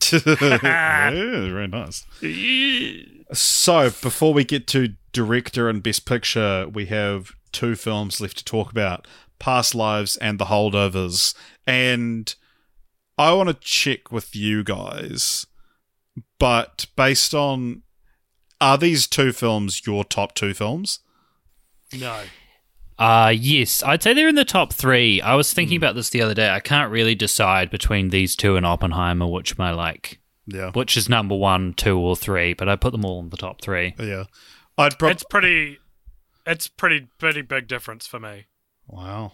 [0.12, 2.04] yeah, very nice.
[3.32, 8.44] So before we get to director and best picture, we have two films left to
[8.44, 9.06] talk about:
[9.38, 11.34] Past Lives and The Holdovers.
[11.66, 12.34] And
[13.16, 15.46] I want to check with you guys,
[16.38, 17.82] but based on
[18.60, 21.00] are these two films your top two films?
[21.98, 22.22] No.
[22.98, 25.20] Uh, yes, I'd say they're in the top three.
[25.20, 26.48] I was thinking about this the other day.
[26.50, 31.08] I can't really decide between these two and Oppenheimer, which my like, Yeah, which is
[31.08, 32.54] number one, two, or three.
[32.54, 33.94] But I put them all in the top three.
[33.98, 34.24] yeah.
[34.78, 35.78] I'd probably It's pretty
[36.46, 38.46] it's pretty pretty big difference for me.
[38.86, 39.32] wow.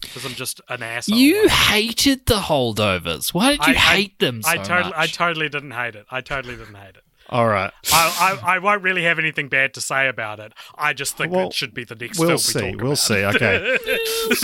[0.00, 1.16] Because I'm just an asshole.
[1.18, 3.34] You hated the holdovers.
[3.34, 6.06] Why did you I- I- hate them so I totally I totally didn't hate it.
[6.10, 7.02] I totally didn't hate it.
[7.28, 7.72] All right.
[7.92, 10.52] I, I, I won't really have anything bad to say about it.
[10.76, 12.62] I just think Well, it should be the next We'll film see.
[12.64, 12.98] we talk We'll about.
[12.98, 13.24] see.
[13.24, 13.78] Okay.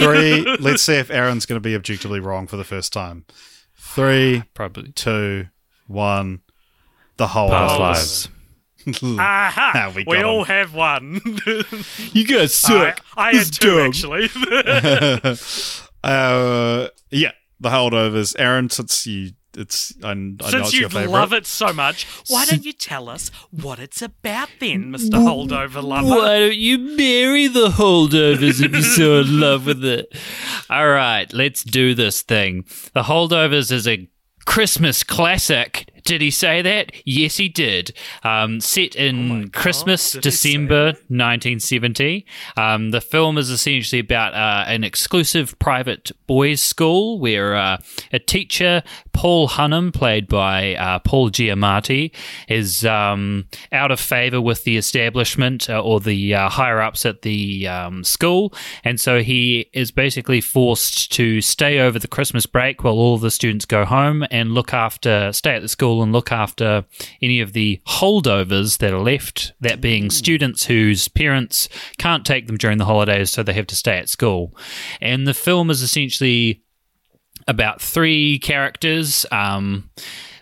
[0.45, 0.57] Three.
[0.61, 3.25] Let's see if Aaron's going to be objectively wrong for the first time.
[3.77, 5.47] Three, Probably two,
[5.89, 6.43] one.
[7.17, 8.29] The whole past lives.
[9.03, 9.73] Aha!
[9.75, 11.21] Ah, we we all have one.
[12.13, 14.29] You guys I, I had two actually.
[16.05, 18.37] uh, yeah, the holdovers.
[18.39, 21.11] Aaron, since you, it's I, I know Since it's you your favorite.
[21.11, 25.13] love it so much, why don't you tell us what it's about then, Mr.
[25.15, 26.09] Holdover Lover?
[26.09, 30.15] Why don't you marry the holdovers if you're so in love with it?
[30.71, 32.65] All right, let's do this thing.
[32.95, 34.09] The holdovers is a
[34.45, 35.91] Christmas classic.
[36.07, 36.93] Did he say that?
[37.05, 37.93] Yes, he did.
[38.23, 42.27] Um, set in Christmas, did he December 1970.
[42.57, 47.79] Um, the film is essentially about uh, an exclusive private boys' school where uh,
[48.13, 52.15] a teacher, Paul Hunham, played by uh, Paul Giamatti,
[52.49, 57.23] is um, out of favor with the establishment uh, or the uh, higher ups at
[57.23, 58.55] the um, school.
[58.85, 63.31] And so he is basically forced to stay over the Christmas break while all the
[63.31, 66.85] students go home and look after, stay at the school and look after
[67.21, 71.69] any of the holdovers that are left, that being students whose parents
[71.99, 74.57] can't take them during the holidays, so they have to stay at school.
[75.01, 76.63] And the film is essentially
[77.49, 79.27] about three characters.
[79.31, 79.91] Um,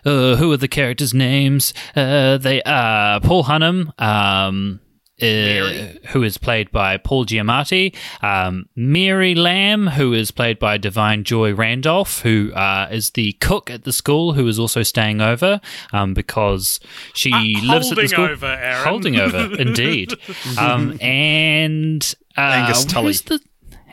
[0.05, 1.73] uh, who are the characters' names?
[1.95, 4.79] Uh, they are Paul Hunham, um,
[5.21, 11.23] uh, who is played by Paul Giamatti, um, Mary Lamb, who is played by Da'Vine
[11.23, 15.61] Joy Randolph, who uh, is the cook at the school, who is also staying over
[15.93, 16.79] um, because
[17.13, 17.39] she Uh,
[17.73, 18.25] lives at the holding school.
[18.25, 18.87] over, Aaron.
[18.87, 20.13] Holding over, indeed.
[20.59, 23.13] um, and uh, Angus Tully.
[23.13, 23.39] the-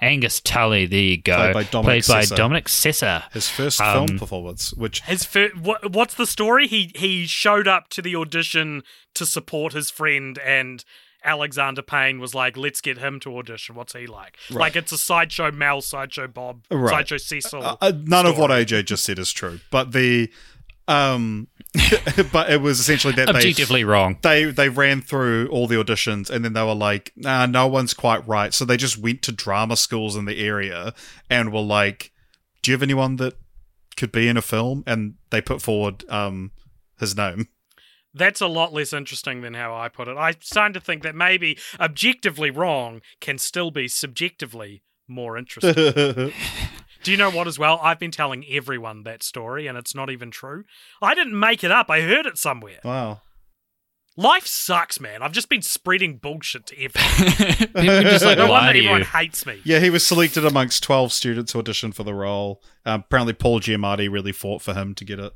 [0.01, 1.37] Angus Tully, there you go.
[1.37, 2.37] Played by Dominic Played by Sessa.
[2.37, 3.33] Dominic Sessa.
[3.33, 6.67] His first Um, film performance, which His fir- what, what's the story?
[6.67, 8.83] He he showed up to the audition
[9.15, 10.85] to support his friend, and
[11.25, 13.75] Alexander Payne was like, "Let's get him to audition.
[13.75, 14.37] What's he like?
[14.51, 16.91] Like it's a sideshow Mel, sideshow Bob, Right.
[16.91, 18.51] sideshow Cecil." uh, uh, none of what.
[18.51, 20.31] AJ just said is true, but the
[20.89, 21.47] um,
[22.33, 24.19] but it was essentially that they Objectively wrong.
[24.23, 27.95] they they ran through all the auditions and then they were like, nah, no one's
[27.95, 28.53] quite right.
[28.53, 30.93] So they just went to drama schools in the area
[31.31, 32.11] and were like,
[32.63, 33.35] do you have anyone that
[33.97, 34.83] could be in a film?
[34.87, 36.51] And they put forward um
[36.99, 37.49] his name.
[38.15, 40.17] That's a lot less interesting than how I put it.
[40.17, 46.33] I'm starting to think that maybe objectively wrong can still be subjectively more interesting.
[47.03, 47.81] Do you know what as well?
[47.83, 50.65] I've been telling everyone that story and it's not even true.
[51.01, 51.91] I didn't make it up.
[51.91, 52.79] I heard it somewhere.
[52.85, 53.23] wow.
[54.15, 55.23] Life sucks, man.
[55.23, 57.57] I've just been spreading bullshit to everyone.
[57.75, 59.63] People just like No wonder to everyone hates me.
[59.65, 62.63] Yeah, he was selected amongst 12 students who auditioned for the role.
[62.85, 65.33] Um, apparently, Paul Giamatti really fought for him to get it.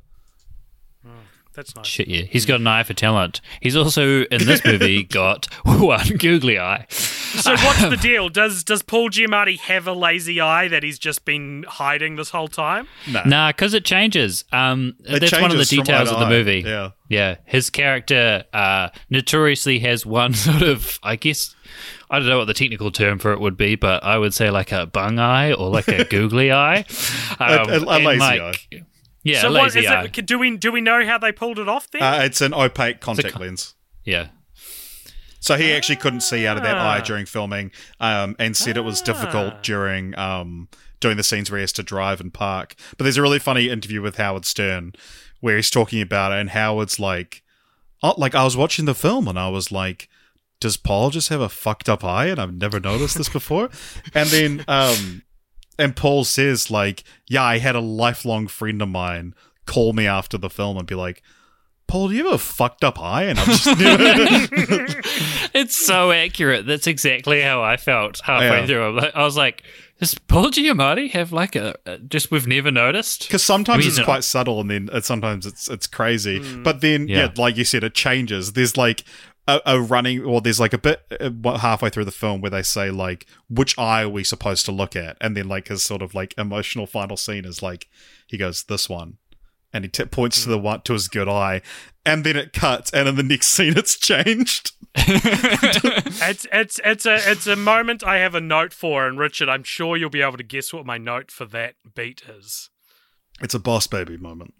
[1.57, 1.87] That's nice.
[1.87, 2.21] Shit, yeah.
[2.21, 3.41] He's got an eye for talent.
[3.61, 6.85] He's also, in this movie, got one googly eye.
[6.89, 8.29] So what's the deal?
[8.29, 12.47] Does does Paul Giamatti have a lazy eye that he's just been hiding this whole
[12.47, 12.87] time?
[13.11, 13.23] No.
[13.25, 14.45] Nah, because it changes.
[14.51, 16.29] Um, It that's one of the details of the eye.
[16.29, 16.63] movie.
[16.63, 16.91] Yeah.
[17.09, 21.55] Yeah, his character uh, notoriously has one sort of, I guess,
[22.11, 24.51] I don't know what the technical term for it would be, but I would say
[24.51, 26.85] like a bung eye or like a googly eye.
[27.39, 28.41] Um, a and, lazy like-
[28.73, 28.83] eye.
[29.27, 30.03] Yeah, so a lazy is eye.
[30.05, 30.25] it?
[30.25, 32.01] Do we do we know how they pulled it off then?
[32.01, 33.73] Uh, it's an opaque contact con- lens.
[34.03, 34.27] Yeah.
[35.39, 36.93] So he actually couldn't see out of that Ah.
[36.93, 39.05] eye during filming, um, and said it was Ah.
[39.05, 40.67] difficult during um,
[40.99, 42.75] doing the scenes where he has to drive and park.
[42.97, 44.93] But there's a really funny interview with Howard Stern
[45.39, 47.43] where he's talking about it, and Howard's like,
[48.01, 50.09] uh, like I was watching the film and I was like,
[50.59, 52.25] does Paul just have a fucked up eye?
[52.25, 53.69] And I've never noticed this before.
[54.15, 55.21] and then, um,
[55.79, 59.33] and Paul says like, yeah, I had a lifelong friend of mine
[59.65, 61.21] call me after the film and be like,
[61.87, 63.23] Paul, do you have a fucked up eye?
[63.23, 63.65] And I'm just
[65.53, 66.65] it's so accurate.
[66.65, 68.65] That's exactly how I felt halfway Yeah.
[68.65, 68.99] through.
[69.15, 69.63] I was like,
[69.99, 73.21] does Paul Giamatti have like a, a just we've never noticed?
[73.27, 76.39] because sometimes it's quite subtle and then uh, sometimes it's it's crazy.
[76.57, 77.17] But then, yeah.
[77.17, 77.29] Yeah.
[77.37, 78.53] like you said, it changes.
[78.53, 79.03] There's like
[79.47, 82.63] a, a running, or there's like a bit uh, halfway through the film where they
[82.63, 85.17] say like, which eye are we supposed to look at?
[85.21, 87.87] And then like his sort of like emotional final scene is like,
[88.27, 89.17] he goes this one.
[89.73, 91.61] And he t- points to the one to his good eye,
[92.05, 94.71] and then it cuts, and in the next scene, it's changed.
[96.29, 99.63] It's it's it's a it's a moment I have a note for, and Richard, I'm
[99.63, 102.69] sure you'll be able to guess what my note for that beat is.
[103.41, 104.53] It's a boss baby moment.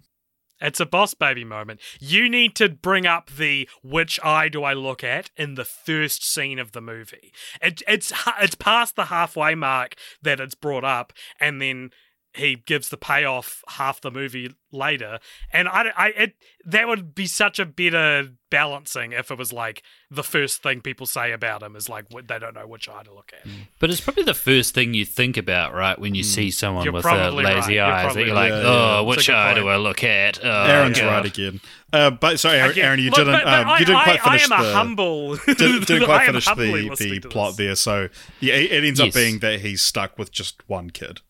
[0.59, 1.79] It's a boss baby moment.
[1.99, 6.27] You need to bring up the which eye do I look at in the first
[6.27, 7.31] scene of the movie.
[7.61, 11.91] It, it's it's past the halfway mark that it's brought up, and then
[12.37, 15.19] he gives the payoff half the movie later.
[15.51, 16.35] And I, I it
[16.65, 21.05] that would be such a better balancing if it was like the first thing people
[21.05, 23.49] say about him is like wh- they don't know which eye to look at.
[23.79, 26.93] But it's probably the first thing you think about, right, when you see someone You're
[26.93, 27.69] with probably lazy right.
[27.71, 28.13] You're eyes.
[28.15, 28.51] That you're right.
[28.51, 28.97] like, Yeah, yeah.
[28.99, 29.63] oh, It's which eye point.
[29.65, 30.39] do I look at?
[30.43, 31.07] Oh, Aaron's God.
[31.07, 31.59] right again.
[31.91, 33.33] Uh, but sorry, Aaron, Aaron, you look, didn't.
[33.33, 34.69] but- but um, I- you didn't quite I- finish I am the.
[34.69, 35.35] a humble.
[35.37, 37.57] didn't, didn't quite finish the, the plot this.
[37.57, 37.75] there.
[37.75, 38.09] So
[38.39, 39.09] yeah, it, it ends Yes.
[39.09, 41.21] up being that he's stuck with just one kid.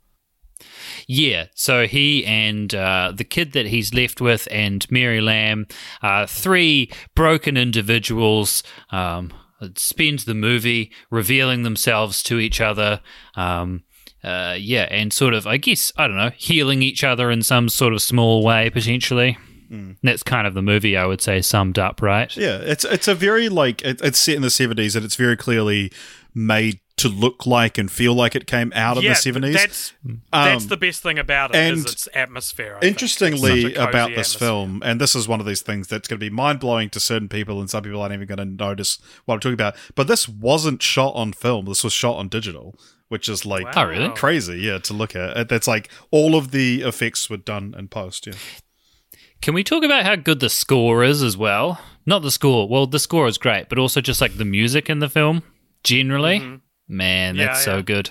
[1.07, 5.67] Yeah, so he and uh, the kid that he's left with and Mary Lamb,
[6.01, 8.61] uh, three broken individuals,
[8.91, 9.33] um,
[9.75, 13.01] spend the movie revealing themselves to each other.
[13.35, 13.83] Um,
[14.21, 17.69] uh, yeah, and sort of, I guess, I don't know, healing each other in some
[17.69, 19.37] sort of small way, potentially.
[20.03, 22.35] That's kind of the movie, I would say, summed up, right?
[22.35, 25.35] Yeah, it's it's a very like it, it's set in the seventies, and it's very
[25.37, 25.91] clearly
[26.33, 29.53] made to look like and feel like it came out of yeah, the seventies.
[29.53, 29.93] That's
[30.31, 32.75] that's Um, the best thing about it and its atmosphere.
[32.77, 32.83] I think.
[32.83, 34.39] It's Interestingly such a cozy about this atmosphere.
[34.47, 36.99] film, and this is one of these things that's going to be mind blowing to
[36.99, 39.75] certain people, and some people aren't even going to notice what I'm talking about.
[39.95, 42.77] But this wasn't shot on film; this was shot on digital,
[43.09, 44.09] which is like Oh, really?
[44.09, 45.37] crazy, yeah, to look at.
[45.37, 48.25] It- That's like all of the effects were done in post.
[48.25, 48.33] Yeah,
[49.41, 51.79] Can we talk about how good the score is as well?
[52.07, 52.67] Not the score.
[52.67, 55.43] Well, the score is great, but also just like the music in the film
[55.83, 56.59] generally.
[56.87, 57.81] Man, Yeah, that's so yeah.
[57.81, 58.09] good.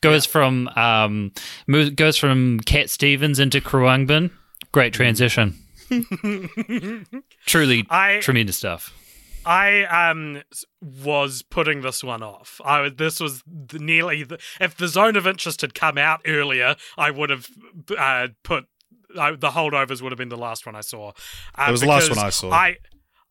[0.00, 1.32] Goes from um
[1.66, 4.30] mo- goes from Cat Stevens into Khruangbin.
[4.72, 5.54] Great transition.
[7.46, 8.94] Truly I- tremendous stuff.
[9.46, 10.42] I um
[10.82, 12.60] was putting this one off.
[12.64, 13.42] I this was
[13.72, 17.48] nearly the, if the zone of interest had come out earlier, I would have
[17.96, 18.66] uh, put
[19.18, 21.12] I, the holdovers would have been the last one I saw.
[21.56, 22.50] Uh, It was the last one I saw.
[22.50, 22.76] I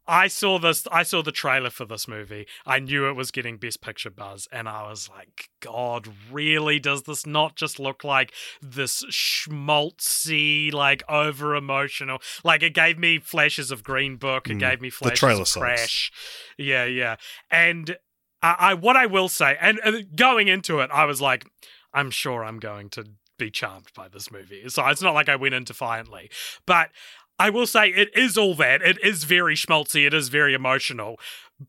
[0.10, 0.88] I saw this.
[0.92, 2.48] I saw the trailer for this movie.
[2.66, 6.80] I knew it was getting Best Picture buzz, and I was like, "God, really?
[6.80, 12.20] Does this not just look like this schmaltzy, like over emotional?
[12.44, 14.50] Like it gave me flashes of Green Book.
[14.50, 15.64] It Mm, gave me flashes the trailer of sucks.
[15.64, 16.12] Crash.
[16.58, 17.16] Yeah, yeah.
[17.52, 17.98] And
[18.42, 19.80] I, I what I will say, and
[20.16, 21.46] going into it, I was like,
[21.94, 23.06] I'm sure I'm going to
[23.38, 24.68] be charmed by this movie.
[24.68, 26.30] So it's not like I went in defiantly,
[26.66, 26.90] but
[27.40, 28.82] I will say it is all that.
[28.82, 30.06] It is very schmaltzy.
[30.06, 31.18] It is very emotional.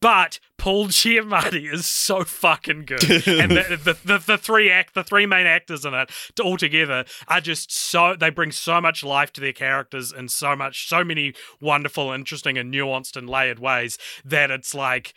[0.00, 5.02] But Paul Giamatti is so fucking good, and the, the, the, the three act, the
[5.02, 6.10] three main actors in it,
[6.40, 8.14] all together, are just so.
[8.14, 12.56] They bring so much life to their characters in so much, so many wonderful, interesting,
[12.56, 15.12] and nuanced and layered ways that it's like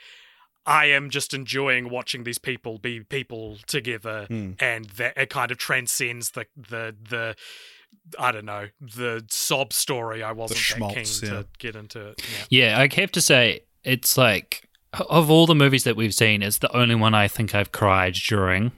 [0.65, 4.51] I am just enjoying watching these people be people together, hmm.
[4.59, 7.35] and that it kind of transcends the the the.
[8.17, 10.23] I don't know the sob story.
[10.23, 11.37] I wasn't that schmaltz, keen yeah.
[11.37, 12.21] to get into it.
[12.49, 12.67] Yeah.
[12.67, 16.59] Yeah, I have to say it's like of all the movies that we've seen, it's
[16.59, 18.71] the only one I think I've cried during.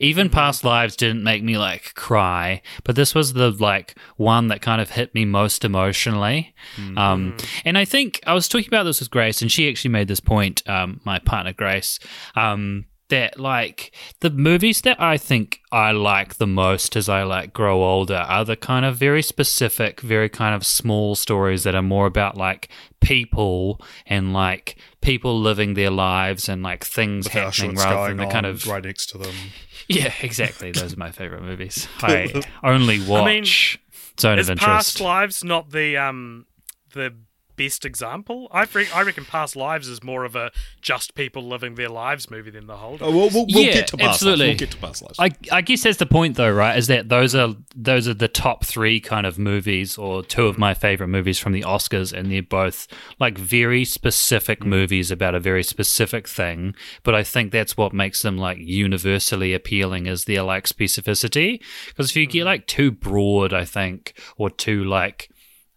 [0.00, 0.34] Even Mm-hmm.
[0.34, 4.80] Past Lives didn't make me like cry, but this was the like one that kind
[4.80, 6.54] of hit me most emotionally.
[6.76, 6.98] Mm-hmm.
[6.98, 10.08] Um, and I think I was talking about this with Grace, and she actually made
[10.08, 10.68] this point.
[10.68, 12.00] Um, my partner Grace.
[12.34, 17.52] Um, that like the movies that I think I like the most as I like
[17.52, 21.82] grow older are the kind of very specific, very kind of small stories that are
[21.82, 22.68] more about like
[23.00, 28.32] people and like people living their lives and like things With happening rather than the
[28.32, 29.34] kind of right next to them.
[29.88, 30.72] yeah, exactly.
[30.72, 31.86] Those are my favorite movies.
[32.00, 33.44] I only watch mean,
[34.18, 36.46] Zone Is of Past Lives not the um
[36.94, 37.14] the
[37.60, 38.48] best example.
[38.50, 40.50] I think I reckon Past Lives is more of a
[40.80, 43.02] just people living their lives movie than The Holdovers.
[43.02, 44.46] Oh, we'll, we'll, we'll Yeah, get to past absolutely.
[44.46, 44.60] lives.
[44.60, 45.16] We'll get to past lives.
[45.18, 46.78] I, I guess that's the point though, right?
[46.78, 50.56] Is that those are those are the top three kind of movies or two of
[50.56, 52.88] my favorite movies from the Oscars and they're both
[53.18, 54.66] like very specific mm.
[54.66, 56.74] movies about a very specific thing.
[57.02, 61.60] But I think that's what makes them like universally appealing is their like specificity.
[61.88, 62.46] Because if you get mm.
[62.46, 65.29] like too broad, I think, or too like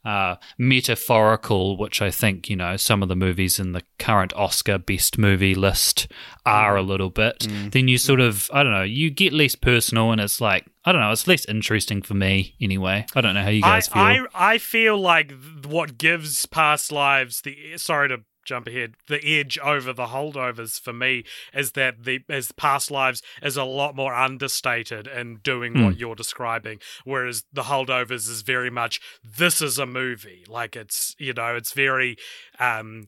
[0.06, 4.78] uh, metaphorical, which I think you know some of the movies in the current Oscar
[4.78, 6.08] best movie list
[6.46, 7.48] are a little bit.
[7.72, 10.92] Then you sort of I don't know, you get less personal, and it's like I
[10.92, 13.06] don't know, it's less interesting for me anyway.
[13.16, 14.28] I don't know how you guys I, feel.
[14.34, 15.34] I I feel like
[15.66, 20.94] what gives Past Lives the sorry to jump ahead the edge over the holdovers for
[20.94, 25.84] me is that the as Past Lives is a lot more understated in doing Hmm.
[25.86, 31.16] what you're describing, whereas the holdovers is very much this is a movie like it's
[31.18, 32.18] you know it's very
[32.60, 33.08] um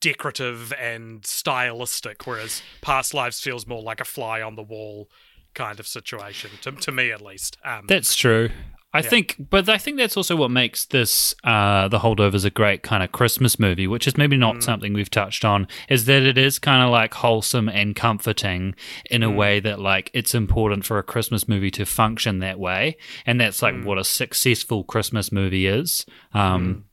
[0.00, 5.08] decorative and stylistic, whereas Past Lives feels more like a fly on the wall
[5.54, 7.56] kind of situation to, to me at least.
[7.64, 8.50] Um, That's true.
[8.94, 12.82] I think, but I think that's also what makes this uh, the holdovers a great
[12.82, 14.62] kind of Christmas movie, which is maybe not mm.
[14.62, 15.68] something we've touched on.
[15.90, 18.74] Is that it is kind of like wholesome and comforting
[19.10, 19.36] in a mm.
[19.36, 22.96] way that like it's important for a Christmas movie to function that way,
[23.26, 23.84] and that's like mm.
[23.84, 26.06] what a successful Christmas movie is.
[26.32, 26.84] Um,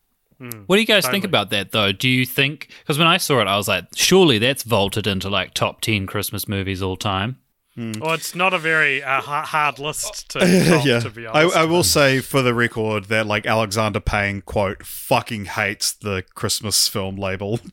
[0.65, 1.93] What do you guys think about that though?
[1.93, 5.29] Do you think because when I saw it, I was like, surely that's vaulted into
[5.29, 7.39] like top ten Christmas movies all time.
[7.77, 10.39] Well, it's not a very uh, hard list to,
[10.69, 11.57] top, yeah, to be I, honest.
[11.57, 16.87] I will say for the record that like Alexander Payne quote fucking hates the Christmas
[16.87, 17.59] film label.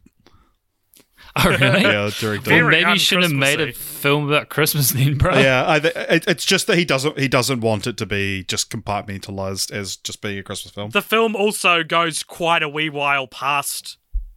[1.34, 1.80] Oh really?
[1.80, 2.50] yeah, director.
[2.50, 5.38] Well, maybe you shouldn't have made a film about Christmas then, bro.
[5.38, 8.70] yeah, I, it, it's just that he doesn't he doesn't want it to be just
[8.70, 10.90] compartmentalized as just being a Christmas film.
[10.90, 13.96] the film also goes quite a wee while past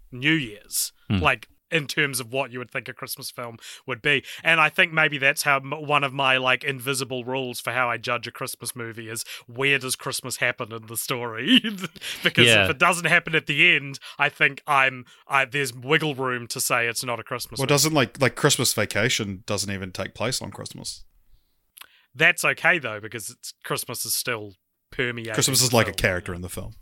[0.09, 1.17] New Year's, Hmm.
[1.17, 4.23] like in terms of what you would think a Christmas film would be.
[4.43, 7.97] And I think maybe that's how one of my like invisible rules for how I
[7.97, 11.59] judge a Christmas movie is where does Christmas happen in the story?
[12.23, 12.65] because Yeah.
[12.65, 16.59] if it doesn't happen at the end, I think I'm I, there's wiggle room to
[16.61, 17.57] say it's not a Christmas.
[17.59, 17.69] Well, movie.
[17.73, 21.03] doesn't like like Christmas Vacation doesn't even take place on Christmas.
[22.13, 24.53] That's okay though because it's, Christmas is still
[24.91, 25.33] permeating.
[25.33, 26.73] Christmas is like a character in the film.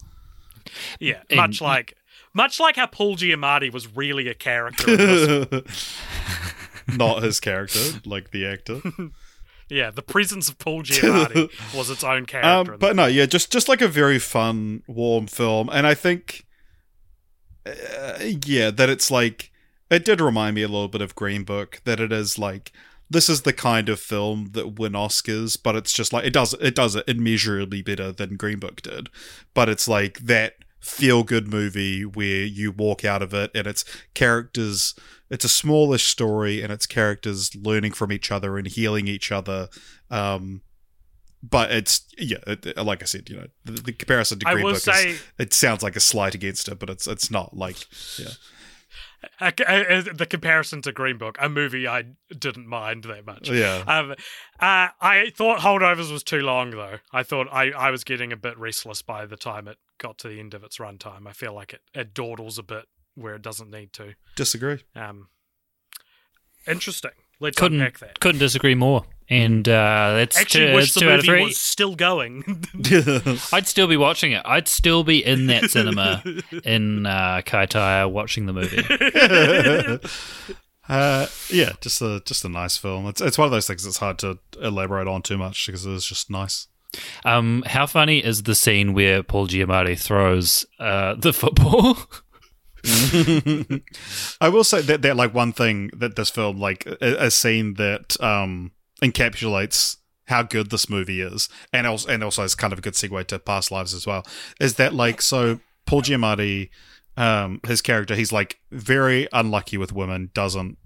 [0.99, 1.95] Yeah, And- much like
[2.33, 4.91] much like how Paul Giamatti was really a character.
[4.91, 5.97] In this.
[6.97, 8.81] Not his character, like the actor.
[9.69, 12.73] yeah, the presence of Paul Giamatti was its own character.
[12.73, 16.45] Um, but no, yeah, just just like a very fun, warm film, and I think,
[17.65, 19.51] uh, yeah, that it's like
[19.89, 21.81] it did remind me a little bit of Green Book.
[21.85, 22.71] That it is like
[23.09, 26.53] this is the kind of film that win Oscars, but it's just like it does
[26.55, 29.09] it does it immeasurably better than Green Book did.
[29.53, 33.85] But it's like that feel good movie where you walk out of it and it's
[34.13, 34.93] characters
[35.29, 39.69] it's a smallish story and it's characters learning from each other and healing each other
[40.11, 40.61] um
[41.41, 44.75] but it's yeah it, like i said you know the, the comparison to green book
[44.77, 47.77] say- is it sounds like a slight against it but it's it's not like
[48.19, 48.27] yeah
[49.39, 52.03] Uh, uh, the comparison to Green Book, a movie I
[52.37, 53.49] didn't mind that much.
[53.49, 54.15] yeah Um, uh,
[54.99, 56.97] I thought Holdovers was too long, though.
[57.13, 60.27] I thought I, I was getting a bit restless by the time it got to
[60.27, 61.25] the end of its runtime.
[61.27, 62.85] I feel like it, it dawdles a bit
[63.15, 64.13] where it doesn't need to.
[64.35, 65.29] disagree Um,
[66.67, 67.11] interesting.
[67.39, 68.19] Let's couldn't unpack that.
[68.19, 69.05] couldn't disagree more.
[69.29, 71.43] And uh, that's Actually, two, wish that's the two out of movie three.
[71.45, 72.43] was still going.
[73.53, 74.41] I'd still be watching it.
[74.45, 76.21] I'd still be in that cinema
[76.63, 79.99] in uh, Kaitaia watching the movie.
[80.89, 83.99] uh yeah just a just a nice film it's it's one of those things that's
[83.99, 86.67] hard to elaborate on too much because it's just nice
[87.25, 91.97] Um, how funny is the scene where Paul Giamatti throws uh, the football?
[94.41, 97.75] I will say that that like one thing that this film like a, a scene
[97.75, 98.71] that um
[99.01, 102.93] encapsulates how good this movie is, and also and also is kind of a good
[102.93, 104.25] segue to past lives as well,
[104.59, 106.69] is that like so Paul Giamatti,
[107.15, 110.77] um, his character, he's like very unlucky with women, doesn't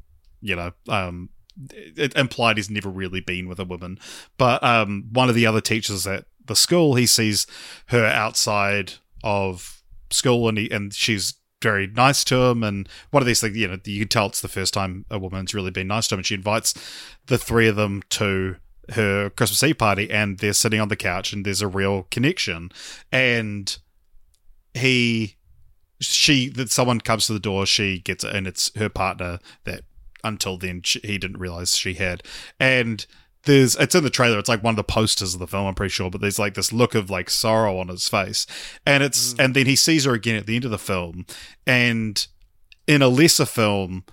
[0.41, 1.29] you know um.
[1.71, 3.99] It implied he's never really been with a woman,
[4.37, 7.47] but um, one of the other teachers at the school, he sees
[7.87, 8.93] her outside
[9.23, 12.63] of school, and he and she's very nice to him.
[12.63, 15.19] And one of these things you know you can tell it's the first time a
[15.19, 16.19] woman's really been nice to him.
[16.19, 16.73] And she invites
[17.27, 18.57] the three of them to
[18.93, 22.71] her christmas eve party and they're sitting on the couch and there's a real connection.
[23.11, 23.77] And
[24.73, 25.35] he
[25.99, 29.83] she that someone comes to the door she gets it and it's her partner that
[30.23, 32.23] until then she, he didn't realize she had
[32.59, 33.05] and
[33.47, 34.37] there's it's in the trailer.
[34.37, 35.65] It's like one of the posters of the film.
[35.65, 38.45] I'm pretty sure, but there's like this look of like sorrow on his face,
[38.85, 39.43] and it's mm.
[39.43, 41.25] and then he sees her again at the end of the film,
[41.65, 42.27] and
[42.85, 44.03] in a lesser film,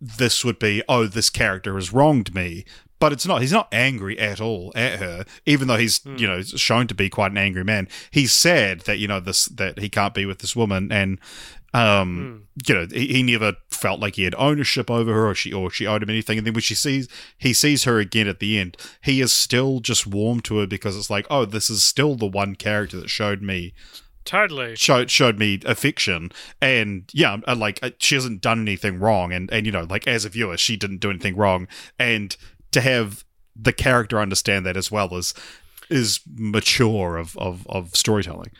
[0.00, 2.64] this would be oh this character has wronged me.
[3.00, 3.42] But it's not.
[3.42, 6.16] He's not angry at all at her, even though he's hmm.
[6.16, 7.86] you know shown to be quite an angry man.
[8.10, 11.20] He's sad that you know this that he can't be with this woman, and
[11.74, 15.52] um, you know, he, he never felt like he had ownership over her or she
[15.52, 16.38] or she owed him anything.
[16.38, 19.80] And then when she sees he sees her again at the end, he is still
[19.80, 23.10] just warm to her because it's like, oh, this is still the one character that
[23.10, 23.74] showed me
[24.24, 24.76] Totally.
[24.76, 26.30] showed showed me affection.
[26.60, 29.32] And yeah, uh, like uh, she hasn't done anything wrong.
[29.32, 31.68] And and you know, like as a viewer, she didn't do anything wrong.
[31.98, 32.36] And
[32.72, 33.24] to have
[33.54, 35.34] the character understand that as well is
[35.90, 38.50] is mature of of, of storytelling.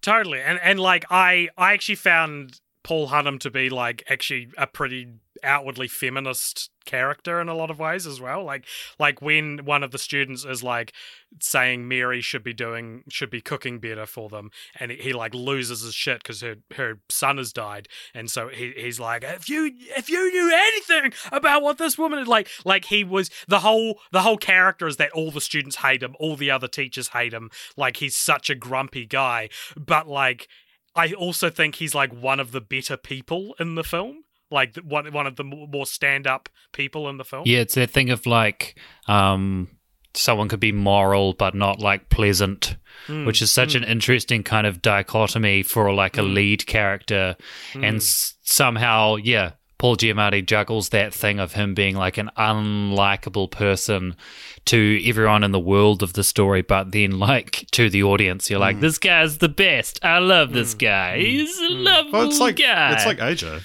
[0.00, 0.40] Totally.
[0.40, 5.08] And and like I I actually found Paul Hunham to be like actually a pretty
[5.42, 8.42] outwardly feminist character in a lot of ways as well.
[8.42, 8.64] Like
[8.98, 10.92] like when one of the students is like
[11.40, 14.50] saying Mary should be doing should be cooking better for them
[14.80, 18.72] and he, like loses his shit because her her son has died and so he,
[18.76, 22.86] he's like if you if you knew anything about what this woman is like like
[22.86, 26.36] he was the whole the whole character is that all the students hate him all
[26.36, 30.48] the other teachers hate him like he's such a grumpy guy but like
[30.94, 35.12] I also think he's like one of the better people in the film like one
[35.12, 37.42] one of the more stand up people in the film.
[37.46, 39.68] Yeah, it's that thing of like um,
[40.14, 42.76] someone could be moral but not like pleasant,
[43.06, 43.24] Hmm.
[43.24, 43.82] which is such hmm.
[43.82, 46.34] an interesting kind of dichotomy for like a hmm.
[46.34, 47.36] lead character,
[47.72, 47.84] hmm.
[47.84, 49.52] and s- somehow, yeah.
[49.78, 54.16] Paul Giamatti juggles that thing of him being like an unlikable person
[54.64, 58.58] to everyone in the world of the story, but then like to the audience, you're
[58.58, 60.04] like, "This guy's the best.
[60.04, 61.18] I love this guy.
[61.20, 63.62] He's a lovely Well, it's like guy." it's like AJ.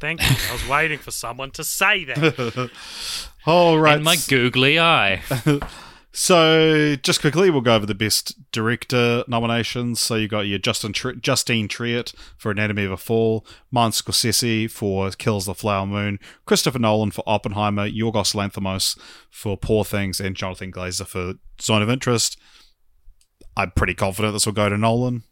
[0.00, 0.36] Thank you.
[0.50, 2.70] I was waiting for someone to say that.
[3.46, 3.94] All right.
[3.96, 5.22] and my googly eye.
[6.18, 10.00] So, just quickly, we'll go over the best director nominations.
[10.00, 14.70] So, you got your Justin Tri- Justine Triet for Anatomy of a Fall, Martin Scorsese
[14.70, 18.98] for Kills the Flower Moon, Christopher Nolan for Oppenheimer, Yorgos Lanthimos
[19.30, 22.38] for Poor Things, and Jonathan Glazer for Zone of Interest.
[23.54, 25.22] I'm pretty confident this will go to Nolan.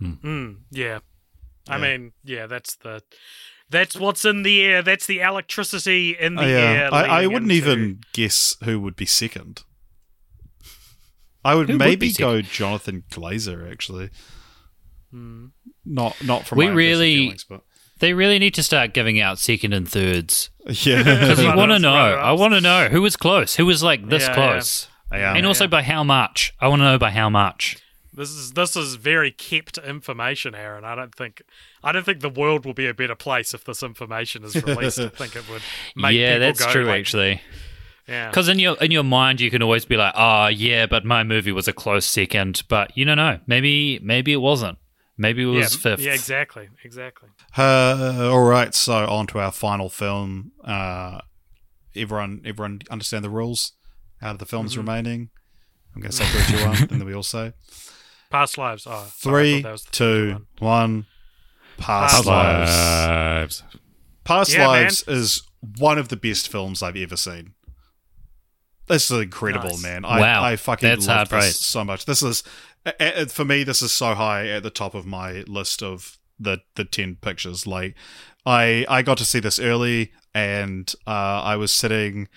[0.00, 1.00] Mm, yeah.
[1.68, 3.02] I mean, yeah, that's the
[3.70, 4.82] that's what's in the air.
[4.82, 6.94] That's the electricity in the Oh, air.
[6.94, 9.62] I, I wouldn't into- even guess who would be second.
[11.44, 14.10] I would Who maybe be go Jonathan Glazer, actually.
[15.10, 15.46] Hmm.
[15.84, 17.62] Not not from We my really- feelings, but
[18.00, 20.50] They really need to start giving out second and thirds.
[20.66, 21.02] yeah.
[21.20, 21.94] Because you want to know.
[21.94, 23.56] I want to know who was close.
[23.56, 24.88] Who was like this Yeah, close.
[25.12, 25.34] Yeah.
[25.34, 26.52] And also by how much.
[26.60, 27.76] I want to know by how much.
[28.18, 30.84] This is this is very kept information, Aaron.
[30.84, 31.40] I don't think
[31.84, 34.98] I don't think the world will be a better place if this information is released.
[34.98, 35.62] I think it would
[35.96, 37.40] make yeah, people that's go, true like, actually.
[38.08, 38.28] Yeah.
[38.28, 41.22] Because in your in your mind you can always be like, oh yeah, but my
[41.22, 42.64] movie was a close second.
[42.68, 43.38] But you don't know.
[43.46, 44.78] Maybe maybe it wasn't.
[45.16, 46.00] Maybe it yeah, was fifth.
[46.00, 47.28] yeah, exactly, exactly.
[47.56, 50.52] Uh, all right, so on to our final film.
[50.64, 51.20] Uh,
[51.96, 53.72] everyone, everyone understand the rules.
[54.22, 54.80] Out of the films Mm-hmm.
[54.80, 55.30] remaining,
[55.94, 57.52] I'm going to say three, two, one, and then we all say
[58.30, 58.86] Past lives.
[58.86, 60.28] Oh, sorry, I three, thought that was the two,
[60.58, 60.70] one.
[60.92, 61.06] one.
[61.78, 62.70] Past, Past lives.
[62.70, 63.62] Lives.
[64.24, 65.42] Past Yeah, Lives is
[65.78, 67.54] one of the best films I've ever seen.
[68.88, 69.82] This is incredible, Nice.
[69.82, 70.04] man.
[70.04, 71.58] I, Wow, I fucking that's love hard this praise.
[71.58, 72.04] so much.
[72.06, 72.42] This is
[72.86, 73.62] a- a- for me.
[73.64, 77.66] This is so high at the top of my list of the the ten pictures.
[77.66, 77.94] Like,
[78.46, 81.10] I I got to see this early, and uh,
[81.42, 82.28] I was sitting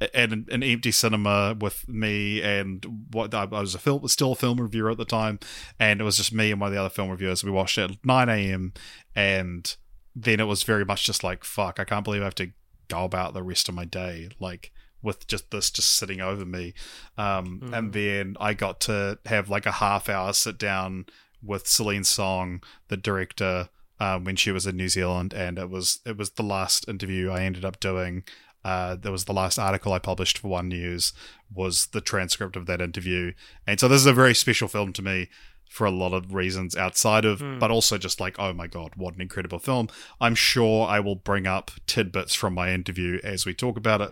[0.00, 4.60] at an, empty cinema with me and what I was a film still a film
[4.60, 5.38] reviewer at the time,
[5.78, 7.44] and it was just me and one of the other film reviewers.
[7.44, 8.72] We watched it at nine a.m.
[9.14, 9.76] and
[10.16, 11.78] then it was very much just like fuck.
[11.78, 12.50] I can't believe I have to
[12.88, 14.72] go about the rest of my day like
[15.02, 16.74] with just this just sitting over me.
[17.16, 21.06] Um, And then I got to have like a half hour sit down
[21.42, 26.00] with Celine Song, the director, um, when she was in New Zealand, and it was
[26.04, 28.24] it was the last interview I ended up doing.
[28.64, 31.12] Uh, there was the last article I published for One News
[31.52, 33.32] was the transcript of that interview,
[33.66, 35.28] and so this is a very special film to me
[35.68, 39.14] for a lot of reasons outside of, but also just like, oh my god, what
[39.14, 39.88] an incredible film!
[40.20, 44.10] I'm sure I will bring up tidbits from my interview as we talk about it.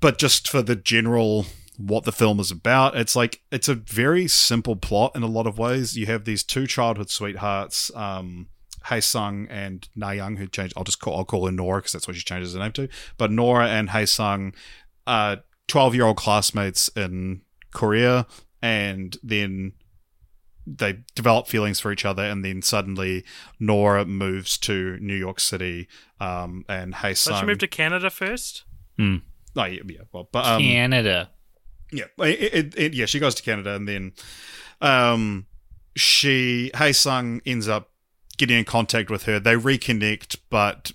[0.00, 1.46] But just for the general
[1.78, 5.46] what the film is about it's like it's a very simple plot in a lot
[5.46, 5.96] of ways.
[5.96, 8.48] You have these two childhood sweethearts um
[8.86, 10.74] Hae Sung and Na Young, who changed.
[10.76, 12.88] I'll just call I'll call her Nora because that's what she changes her name to.
[13.16, 14.54] But Nora and Hae Sung,
[15.06, 15.36] uh,
[15.66, 17.42] twelve year old classmates in
[17.72, 18.26] Korea,
[18.62, 19.72] and then
[20.66, 23.24] they develop feelings for each other, and then suddenly
[23.58, 25.88] Nora moves to New York City,
[26.20, 27.40] um, and Hae Did Sung.
[27.40, 28.64] she move to Canada first?
[29.00, 29.16] Uh,
[29.56, 30.00] Oh yeah, yeah.
[30.12, 31.30] Well, but um, Canada.
[31.90, 33.06] yeah, it, it, it, yeah.
[33.06, 34.12] She goes to Canada, and then
[34.80, 35.46] um,
[35.96, 37.90] she Hae Sung ends up
[38.38, 39.38] getting in contact with her.
[39.38, 40.92] They reconnect, but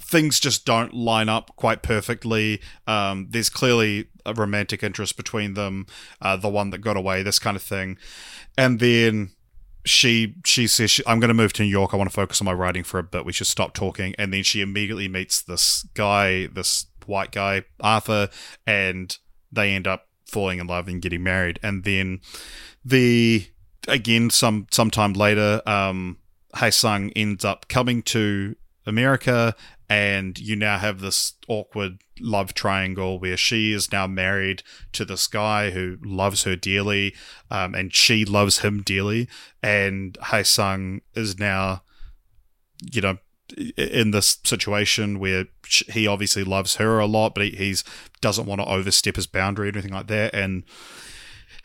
[0.00, 2.60] things just don't line up quite perfectly.
[2.86, 5.86] Um, there's clearly a romantic interest between them,
[6.22, 7.98] uh, the one that got away, this kind of thing,
[8.56, 9.30] and then
[9.84, 11.92] she she says she, I'm going to move to New York.
[11.92, 13.24] I want to focus on my writing for a bit.
[13.24, 14.14] We should stop talking.
[14.18, 18.28] And then she immediately meets this guy, this white guy, Arthur,
[18.66, 19.16] and
[19.50, 21.58] they end up falling in love and getting married.
[21.62, 22.20] And then
[22.84, 23.46] the
[23.86, 26.18] again some sometime later, um,
[26.56, 28.56] Hae Sung ends up coming to
[28.86, 29.54] America,
[29.88, 34.62] and you now have this awkward love triangle where she is now married
[34.92, 37.14] to this guy who loves her dearly,
[37.50, 39.28] um, and she loves him dearly,
[39.62, 41.82] and Hae Sung is now,
[42.80, 43.18] you know,
[43.76, 45.46] in this situation where
[45.88, 47.84] he obviously loves her a lot, but he he's,
[48.20, 50.64] doesn't want to overstep his boundary or anything like that, and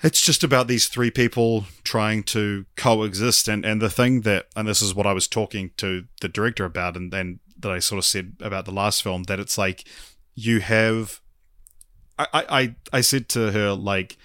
[0.03, 4.67] it's just about these three people trying to coexist and, and the thing that and
[4.67, 7.99] this is what I was talking to the director about and then that I sort
[7.99, 9.87] of said about the last film that it's like
[10.35, 11.21] you have
[12.19, 14.17] I, I, I said to her like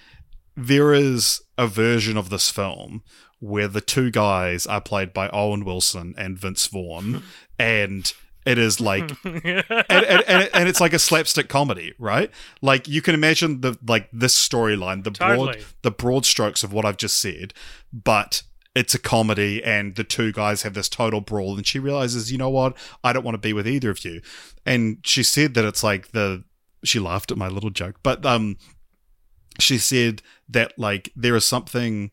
[0.55, 3.01] there is a version of this film
[3.39, 7.23] where the two guys are played by Owen Wilson and Vince Vaughn
[7.59, 8.13] and
[8.45, 12.31] it is like and, and, and, and, it's like a slapstick comedy right?
[12.61, 15.53] Like you can imagine the like this storyline the Totally.
[15.53, 17.53] broad the broad strokes of what i've just said
[17.91, 18.43] but
[18.75, 22.37] it's a comedy and the two guys have this total brawl and she realizes you
[22.37, 22.77] know what?
[23.03, 24.21] I don't want to be with either of you.
[24.65, 26.43] And she said that it's like the
[26.83, 28.57] she laughed at my little joke but um
[29.59, 32.09] she said that like there is something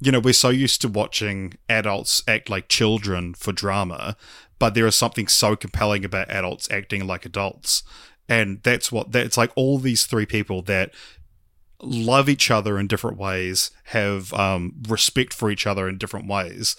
[0.00, 4.16] you know we're so used to watching adults act like children for drama
[4.60, 7.82] but there is something so compelling about adults acting like adults.
[8.28, 10.92] And that's what that's like all these three people that
[11.82, 16.76] love each other in different ways have um, respect for each other in different ways.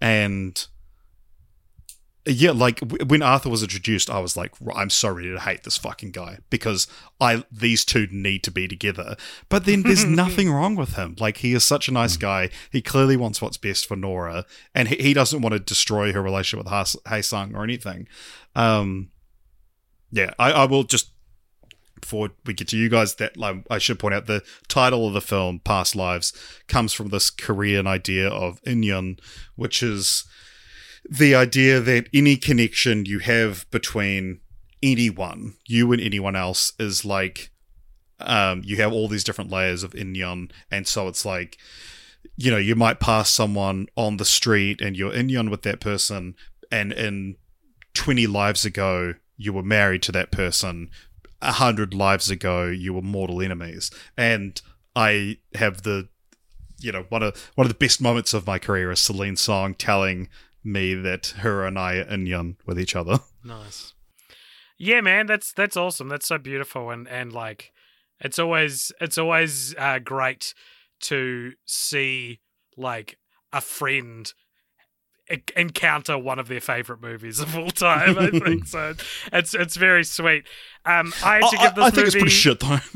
[0.00, 0.66] And
[2.32, 5.76] yeah like when arthur was introduced i was like i'm so ready to hate this
[5.76, 6.86] fucking guy because
[7.20, 9.16] i these two need to be together.
[9.48, 11.16] But then there's nothing wrong with him.
[11.18, 12.50] Like he is such a nice guy.
[12.70, 14.44] He clearly wants what's best for nora
[14.74, 18.08] and he, he doesn't want to destroy her relationship with Has- Hae Sung or anything.
[18.54, 19.10] Um
[20.10, 21.12] yeah I, I will just
[22.00, 25.12] before we get to you guys that like, i should point out the title of
[25.12, 26.32] the film past lives
[26.66, 29.18] comes from this korean idea of in-yun
[29.54, 30.24] which is
[31.08, 34.40] the idea that any connection you have between
[34.82, 37.50] anyone, you and anyone else, is like
[38.20, 41.58] um, you have all these different layers of in-yun, and so it's like
[42.36, 46.34] you know you might pass someone on the street and you're in-yun with that person,
[46.70, 47.36] and in
[47.94, 50.90] twenty lives ago you were married to that person,
[51.40, 54.60] a hundred lives ago you were mortal enemies, and
[54.94, 56.08] I have the
[56.78, 59.74] you know one of one of the best moments of my career is Celine Song
[59.74, 60.28] telling
[60.62, 63.20] me that her and I are in-yun with each other.
[63.42, 63.94] Nice.
[64.76, 66.08] Yeah, man, that's that's awesome.
[66.08, 67.72] That's so beautiful, and and like,
[68.20, 70.52] it's always it's always uh, great
[71.04, 72.40] to see
[72.76, 73.16] like
[73.50, 74.30] a friend
[75.56, 78.18] encounter one of their favorite movies of all time.
[78.18, 78.94] I think so.
[79.32, 80.44] It's it's very sweet.
[80.84, 82.06] Um, I had to give this I think movie.
[82.06, 82.78] it's pretty shit though.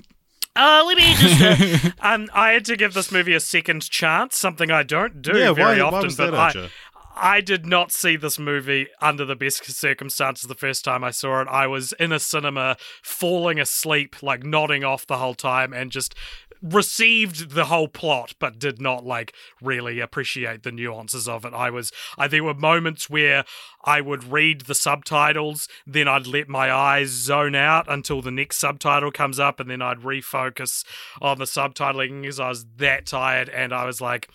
[0.56, 1.42] Uh, let me just.
[1.42, 5.36] Uh, um, I had to give this movie a second chance, something I don't do
[5.36, 6.10] yeah, very why, often.
[6.10, 6.70] why but I?
[7.16, 11.42] I did not see this movie under the best circumstances the first time I saw
[11.42, 11.48] it.
[11.48, 16.14] I was in a cinema falling asleep, like nodding off the whole time, and just
[16.64, 21.52] received the whole plot but did not like really appreciate the nuances of it.
[21.52, 23.44] I was I there were moments where
[23.84, 28.58] I would read the subtitles, then I'd let my eyes zone out until the next
[28.58, 30.84] subtitle comes up and then I'd refocus
[31.20, 34.30] on the subtitling because I was that tired and I was like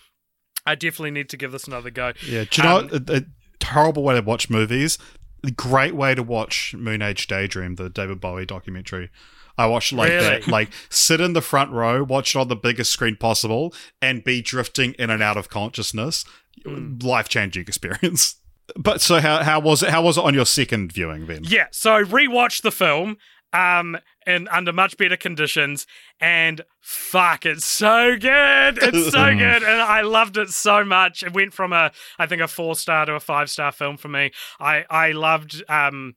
[0.66, 2.12] I definitely need to give this another go.
[2.26, 3.20] Yeah, do you know Um, a, a
[3.58, 4.98] terrible way to watch movies?
[5.44, 9.10] A great way to watch Moon Age Daydream, the David Bowie documentary.
[9.56, 10.24] I watched like Really?
[10.24, 14.22] that, like sit in the front row, watch it on the biggest screen possible, and
[14.24, 16.24] be drifting in and out of consciousness.
[16.64, 16.98] Hmm.
[17.02, 18.36] Life changing experience.
[18.76, 19.88] But so how how was it?
[19.90, 21.40] How was it on your second viewing then?
[21.44, 23.16] Yeah, so rewatched the film
[23.52, 23.98] um
[24.30, 25.86] and under much better conditions
[26.20, 28.78] and fuck it's so good.
[28.82, 31.22] It's so good and i loved it so much.
[31.22, 34.08] It went from a i think a four star to a five star film for
[34.08, 34.30] me.
[34.58, 36.14] I i loved um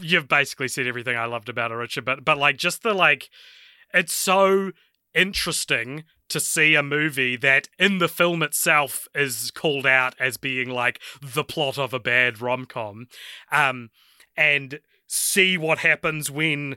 [0.00, 3.30] you've basically said everything i loved about it richard but but like just the like
[3.92, 4.72] it's so
[5.14, 10.68] interesting to see a movie that in the film itself is called out as being
[10.68, 13.06] like the plot of a bad rom-com
[13.52, 13.90] um
[14.36, 16.76] and see what happens when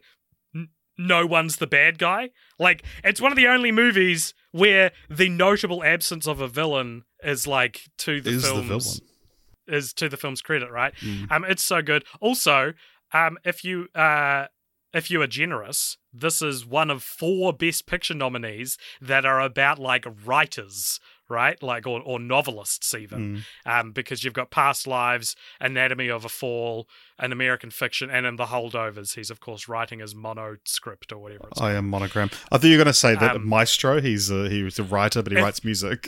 [0.98, 2.30] no one's the bad guy.
[2.60, 7.46] Like it's one of the only movies where the notable absence of a villain is
[7.48, 9.80] like to the Is the film's villain.
[9.80, 10.94] is to the film's credit, right?
[11.02, 11.32] Mm.
[11.32, 12.04] Um, it's so good.
[12.22, 12.74] Also,
[13.14, 14.46] um, if you uh,
[14.94, 19.80] if you are generous, this is one of four Best Picture nominees that are about
[19.80, 21.62] like writers, right?
[21.62, 23.80] Like or, or novelists even, Mm.
[23.80, 26.88] um, because you've got Past Lives, Anatomy of a Fall,
[27.20, 31.18] and American Fiction, and in The Holdovers, he's of course writing his mono script or
[31.20, 31.48] whatever.
[31.52, 32.30] It's I am monogram.
[32.52, 34.02] I thought you were going to say that Um, Maestro.
[34.02, 36.08] He's a, he was a writer, but he if- writes music.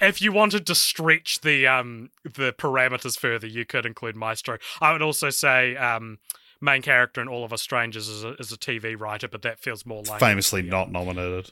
[0.00, 4.58] if you wanted to stretch the um the parameters further, you could include Maestro.
[4.80, 6.18] I would also say um
[6.60, 9.58] main character in All of Us Strangers is a, is a TV writer, but that
[9.58, 11.50] feels more like Famously not nominated.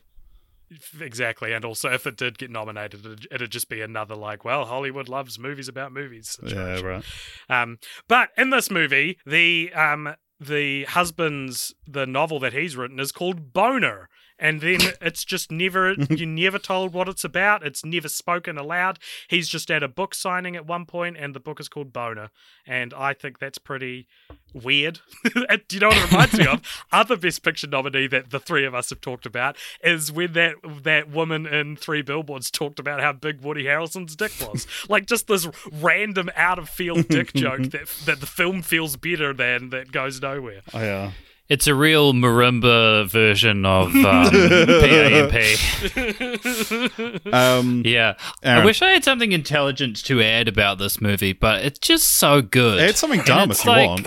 [1.01, 1.52] Exactly.
[1.52, 5.09] And also, if it did get nominated, it'd, it'd just be another like, well, Hollywood
[5.09, 6.38] loves movies about movies.
[6.42, 7.05] Yeah, right.
[7.48, 7.78] Um,
[8.09, 13.52] but in this movie, the um the husband's the novel that he's written is called
[13.52, 14.09] Boner.
[14.40, 17.64] And then it's just never you're never told what it's about.
[17.64, 18.98] It's never spoken aloud.
[19.28, 22.30] He's just at a book signing at one point, and the book is called Boner.
[22.66, 24.08] And I think that's pretty
[24.54, 25.00] weird.
[25.34, 26.84] Do you know what it reminds me of?
[26.92, 30.54] Other Best Picture nominee that the three of us have talked about is when that
[30.82, 34.66] that woman in Three Billboards talked about how big Woody Harrelson's dick was.
[34.88, 39.32] like just this random out of field dick joke that that the film feels better
[39.34, 40.62] than that goes nowhere.
[40.72, 41.12] Oh, yeah.
[41.51, 44.31] It's a real marimba version of um,
[47.20, 47.35] PIMP.
[47.35, 48.14] Um, Yeah.
[48.44, 52.40] I wish I had something intelligent to add about this movie, but it's just so
[52.40, 52.78] good.
[52.81, 54.06] Add something dumb if you like- want.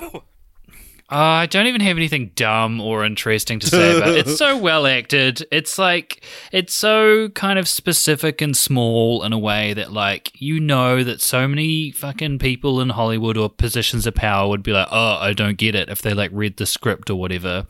[1.14, 4.26] Uh, I don't even have anything dumb or interesting to say about it.
[4.26, 5.46] It's so well acted.
[5.52, 10.60] It's like it's so kind of specific and small in a way that like you
[10.60, 14.88] know that so many fucking people in Hollywood or positions of power would be like,
[14.90, 17.68] "Oh, I don't get it" if they like read the script or whatever.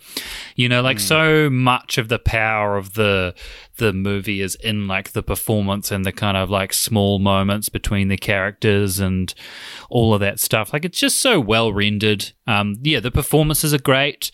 [0.55, 3.35] You know, like so much of the power of the
[3.77, 8.07] the movie is in like the performance and the kind of like small moments between
[8.07, 9.33] the characters and
[9.89, 10.71] all of that stuff.
[10.71, 12.31] Like it's just so well rendered.
[12.45, 14.29] Um, yeah, the performances are great.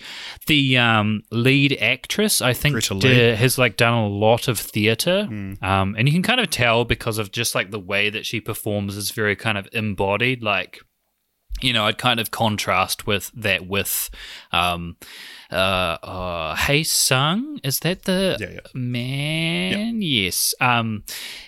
[0.47, 3.35] The um, lead actress, I think, Greta d- Lee.
[3.35, 5.25] has like done a lot of theater,
[5.61, 8.41] um, and you can kind of tell because of just like the way that she
[8.41, 10.81] performs is very kind of embodied, like
[11.61, 14.09] you know, I'd kind of contrast with that with
[14.51, 14.97] um
[15.51, 17.59] uh uh Hae Sung.
[17.63, 18.59] Is that the Yeah, yeah.
[18.73, 20.01] man?
[20.01, 20.53] Yes.
[20.61, 21.03] Um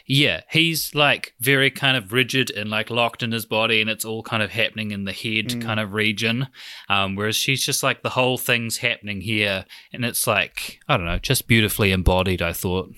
[0.06, 4.04] yeah, he's like very kind of rigid and like locked in his body and it's
[4.06, 5.62] all kind of happening in the head Mm.
[5.62, 6.48] kind of region.
[6.90, 11.06] Um whereas she's just like the whole thing's happening here and it's like I don't
[11.06, 12.94] know, just beautifully embodied, I thought.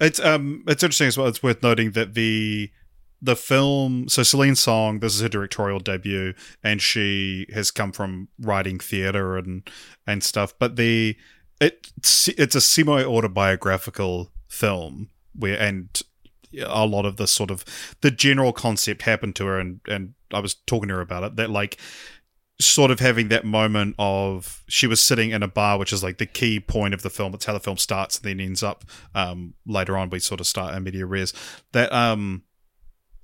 [0.00, 1.26] It's um it's interesting as well.
[1.28, 2.70] It's worth noting that the
[3.20, 8.28] the film so Celine Song, this is her directorial debut, and she has come from
[8.38, 9.68] writing theatre and
[10.06, 10.54] and stuff.
[10.58, 11.16] But the
[11.60, 16.02] it it's a semi autobiographical film where and
[16.64, 17.64] a lot of the sort of
[18.00, 21.36] the general concept happened to her and and I was talking to her about it
[21.36, 21.78] that like
[22.60, 26.18] sort of having that moment of she was sitting in a bar, which is like
[26.18, 27.34] the key point of the film.
[27.34, 28.84] It's how the film starts and then ends up
[29.14, 30.10] um, later on.
[30.10, 31.32] We sort of start in media res.
[31.72, 32.44] That um,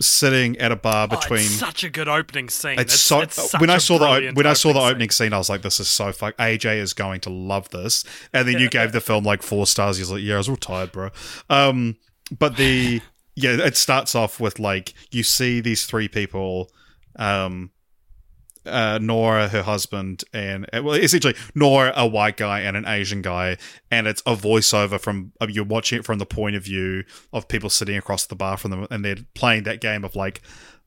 [0.01, 1.41] sitting at a bar Oh, between.
[1.41, 2.79] it's such a good opening scene.
[2.79, 5.49] it's so such when I saw the when I saw the opening scene, I was
[5.51, 8.93] like, "This is so fuck." AJ is going to love this, and then you gave
[8.93, 9.99] the film like four stars.
[9.99, 11.11] He's like, "Yeah, I was real tired, bro."
[11.49, 11.97] Um,
[12.39, 13.01] but the
[13.37, 16.71] yeah, it starts off with like you see these three people,
[17.17, 17.71] um,
[18.71, 23.23] uh, Nora, her husband, and uh, well, essentially Nora, a white guy, and an Asian
[23.23, 23.57] guy,
[23.91, 27.49] and it's a voiceover from uh, you're watching it from the point of view of
[27.49, 30.41] people sitting across the bar from them, and they're playing that game of like,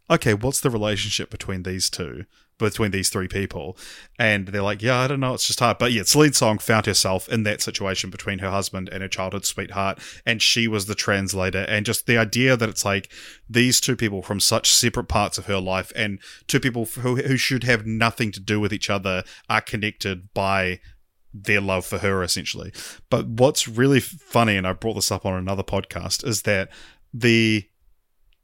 [0.10, 2.26] okay, what's the relationship between these two,
[2.58, 3.78] between these three people,
[4.20, 6.86] and they're like, yeah, I don't know, it's just hard, but yeah, Celine Song found
[6.86, 10.96] herself in that situation between her husband and her childhood sweetheart, and she was the
[10.96, 13.12] translator, and just the idea that it's like
[13.50, 17.38] these two people from such separate parts of her life, and two people who who
[17.38, 20.80] should have nothing to do with each other are connected by
[21.34, 22.72] their love for her essentially.
[23.10, 26.70] But what's really funny, and I brought this up on another podcast, is that
[27.14, 27.68] the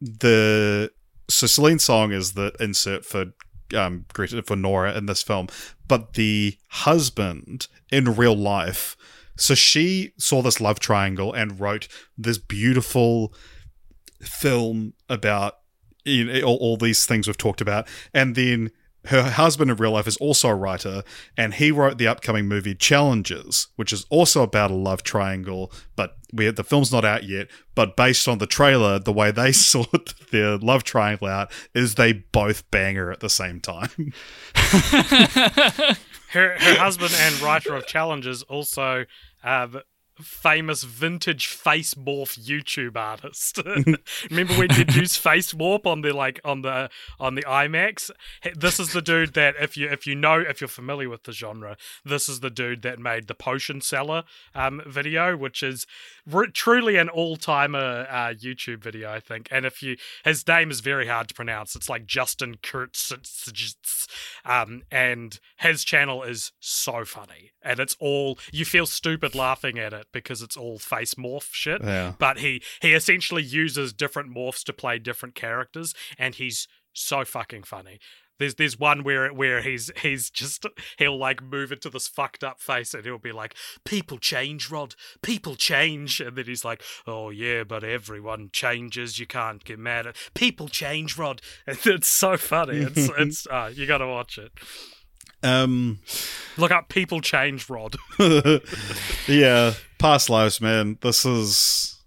[0.01, 0.91] the
[1.29, 3.25] so Celine Song is the insert for
[3.75, 5.47] um Greta for Nora in this film,
[5.87, 8.95] but the husband in real life.
[9.37, 11.87] So she saw this love triangle and wrote
[12.17, 13.33] this beautiful
[14.21, 15.59] film about
[16.03, 18.71] you know, all, all these things we've talked about, and then
[19.05, 21.03] her husband in real life is also a writer,
[21.37, 25.71] and he wrote the upcoming movie Challengers, which is also about a love triangle.
[25.95, 27.47] But we the film's not out yet.
[27.75, 32.13] But based on the trailer, the way they sort their love triangle out is they
[32.13, 34.13] both bang her at the same time.
[36.31, 39.05] Her, her husband and writer of Challengers also
[39.43, 39.81] um,
[40.21, 43.59] famous vintage face morph YouTube artist.
[44.29, 46.89] Remember when you'd use face warp on the like on the
[47.19, 48.11] on the IMAX?
[48.55, 51.31] This is the dude that if you if you know if you're familiar with the
[51.31, 54.23] genre, this is the dude that made the potion seller
[54.53, 55.85] um, video, which is
[56.31, 59.47] r- truly an all timer uh, YouTube video, I think.
[59.51, 61.75] And if you his name is very hard to pronounce.
[61.75, 63.11] It's like Justin Kurtz,
[64.45, 69.93] um, and his channel is so funny, and it's all you feel stupid laughing at
[69.93, 71.83] it because it's all face morph shit.
[71.83, 72.13] Yeah.
[72.17, 77.63] But he he essentially uses different morphs to play different characters, and he's so fucking
[77.63, 77.99] funny.
[78.39, 80.65] There's there's one where where he's he's just
[80.97, 83.53] he'll like move into this fucked up face and he'll be like,
[83.83, 89.27] People change, Rod, people change and then he's like, Oh yeah, but everyone changes, you
[89.27, 91.41] can't get mad at people change, Rod.
[91.67, 92.77] And it's so funny.
[92.77, 94.53] It's it's uh, you gotta watch it.
[95.43, 95.99] Um,
[96.57, 97.95] Look up people change, Rod.
[99.27, 100.97] yeah, past lives, man.
[101.01, 101.97] This is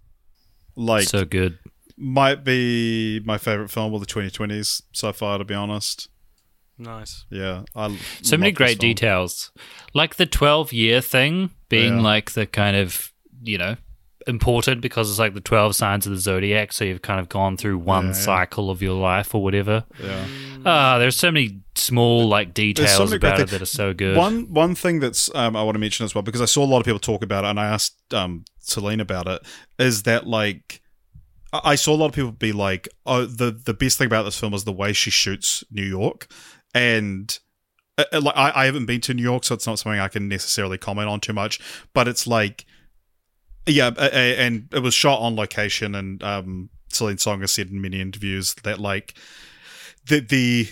[0.74, 1.58] like so good.
[1.96, 5.38] might be my favorite film of the 2020s so far.
[5.38, 6.08] To be honest,
[6.78, 7.24] nice.
[7.30, 9.52] yeah, I So many great details.
[9.94, 12.02] Like the 12 year thing being Yeah.
[12.02, 13.12] like the kind of,
[13.42, 13.76] you know,
[14.26, 16.72] important because it's like the 12 signs of the zodiac.
[16.72, 18.16] So you've kind of gone through one Yeah, yeah.
[18.18, 19.84] cycle of your life or whatever.
[20.02, 20.26] Yeah.
[20.64, 24.16] Ah, there's so many small like details so about it that are so good.
[24.16, 26.66] One one thing that's um, I want to mention as well because I saw a
[26.66, 29.42] lot of people talk about it, and I asked um, Celine about it.
[29.78, 30.80] Is that like
[31.52, 34.22] I I saw a lot of people be like, "Oh, the the best thing about
[34.22, 36.28] this film is the way she shoots New York,"
[36.74, 37.36] and
[37.98, 40.08] uh, uh, like I, I haven't been to New York, so it's not something I
[40.08, 41.58] can necessarily comment on too much.
[41.92, 42.64] But it's like,
[43.66, 48.00] yeah, and it was shot on location, and um, Celine Song has said in many
[48.00, 49.14] interviews that like
[50.06, 50.68] the the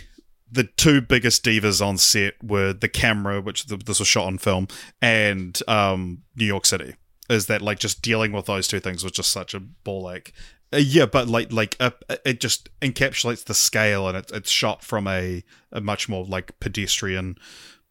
[0.52, 4.38] the two biggest divas on set were the camera, which the, this was shot on
[4.38, 4.66] film,
[5.00, 6.96] and um, New York City.
[7.28, 10.32] Is that like just dealing with those two things was just such a ball ache.
[10.72, 11.90] Uh, yeah, but like like uh,
[12.24, 16.58] it just encapsulates the scale, and it, it's shot from a, a much more like
[16.58, 17.36] pedestrian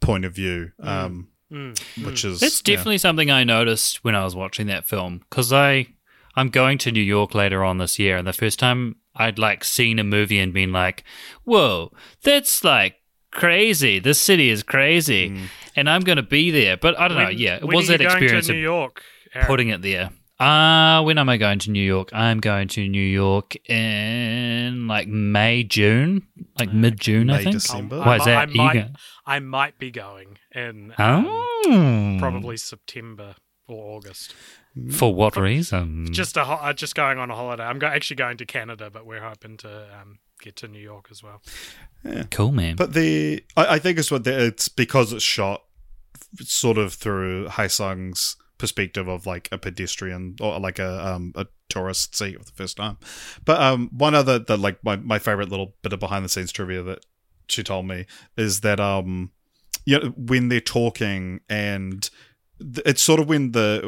[0.01, 1.27] point of view, um, Mm.
[1.49, 2.75] Which is That's yeah.
[2.75, 5.87] definitely something I noticed when I was watching that film because I
[6.35, 9.63] I'm going to New York later on this year, and the first time I'd like
[9.63, 11.03] seen a movie and been like,
[11.43, 11.91] "Whoa,
[12.23, 12.95] that's like
[13.31, 13.99] crazy!
[13.99, 15.41] This city is crazy," Mm.
[15.75, 16.77] and I'm gonna be there.
[16.77, 17.29] But I don't know.
[17.29, 19.03] Yeah, it was are you that going experience to New York.
[19.33, 19.47] Aaron?
[19.47, 20.09] putting it there.
[20.39, 22.09] Ah, when am I going to New York?
[22.13, 26.25] I'm going to New York in like May, June,
[26.57, 27.55] like mid June, I think.
[27.55, 27.99] December.
[27.99, 28.37] Why is that?
[28.37, 28.91] I might,
[29.25, 33.35] I might be going in um, Oh, probably September
[33.67, 34.33] or August.
[34.91, 36.07] For what reason?
[36.11, 37.63] Just a ho- uh, just going on a holiday.
[37.63, 41.07] I'm go- actually going to Canada, but we're hoping to um, get to New York
[41.11, 41.41] as well.
[42.31, 42.75] cool, man.
[42.75, 45.63] But the I, I think it's what the, it's because it's shot
[46.41, 51.47] sort of through Hae Sung's perspective of like a pedestrian or like a um a
[51.69, 52.97] tourist seat for the first time.
[53.45, 56.51] But um one other that like my, my favorite little bit of behind the scenes
[56.51, 57.05] trivia that
[57.47, 58.05] she told me
[58.37, 59.31] is that um
[59.85, 62.09] you know when they're talking and
[62.85, 63.81] it's sort of when the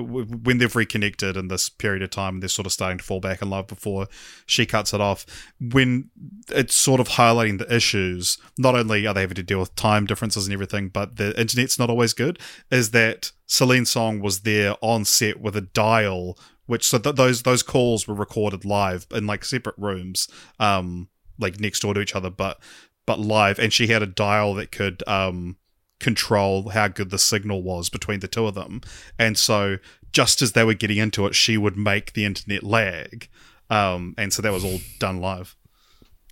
[0.44, 3.20] when they've reconnected in this period of time and they're sort of starting to fall
[3.20, 4.08] back in love before
[4.46, 5.26] she cuts it off
[5.60, 6.10] when
[6.50, 10.06] it's sort of highlighting the issues not only are they having to deal with time
[10.06, 12.40] differences and everything but the internet's not always good
[12.70, 17.44] is that Celine Song was there on set with a dial which so th- those
[17.44, 21.10] those calls were recorded live in like separate rooms um
[21.40, 22.62] like next door to each other but
[23.06, 25.58] but live and she had a dial that could um
[26.02, 28.82] control how good the signal was between the two of them.
[29.18, 29.78] And so
[30.12, 33.30] just as they were getting into it, she would make the internet lag.
[33.70, 35.56] Um, and so that was all done live.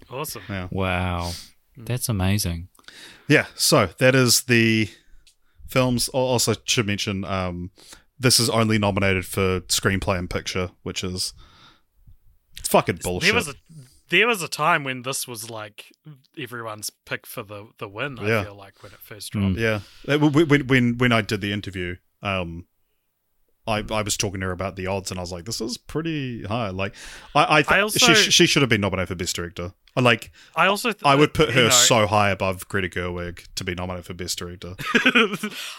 [0.09, 0.41] Awesome.
[0.71, 1.31] Wow.
[1.77, 2.67] That's amazing.
[3.27, 4.89] Yeah, so that is the
[5.67, 6.09] films.
[6.09, 7.71] Also, should mention um,
[8.19, 11.33] this is only nominated for screenplay and picture, which is
[12.57, 13.27] it's fucking bullshit.
[13.27, 13.53] There was a
[14.09, 15.91] there was a time when this was like
[16.37, 18.19] everyone's pick for the the win.
[18.19, 18.43] I Yeah.
[18.43, 19.55] feel like when it first Mm.
[19.55, 19.59] dropped.
[20.07, 22.65] Yeah, Uh, when when when I did the interview, um,
[23.67, 25.77] I I was talking to her about the odds, and I was like, "This is
[25.77, 26.95] pretty high." Like,
[27.35, 29.73] I I, th- I also- she she should have been nominated for best director.
[29.95, 32.87] I like I also th- I would put you her know, so high above Greta
[32.89, 34.75] Gerwig to be nominated for best director.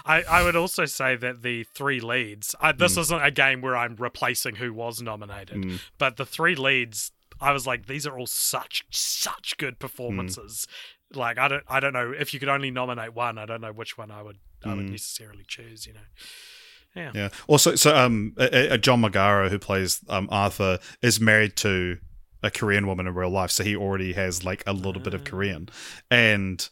[0.05, 2.55] I, I would also say that the three leads.
[2.61, 3.01] I, this Mm.
[3.01, 5.81] isn't a game where I'm replacing who was nominated, Mm.
[5.99, 7.13] but the three leads.
[7.41, 10.67] I was like, these are all such such good performances.
[11.15, 13.39] like I don't I don't know if you could only nominate one.
[13.39, 14.91] I don't know which one I would I would Mm.
[14.91, 15.87] necessarily choose.
[15.87, 16.01] You know.
[16.95, 17.11] Yeah.
[17.15, 17.29] Yeah.
[17.47, 21.99] Also, so um, a, a John Magaro who plays um Arthur is married to
[22.43, 25.25] a Korean woman in real life, so he already has like a little bit of
[25.25, 25.69] Korean,
[26.11, 26.69] and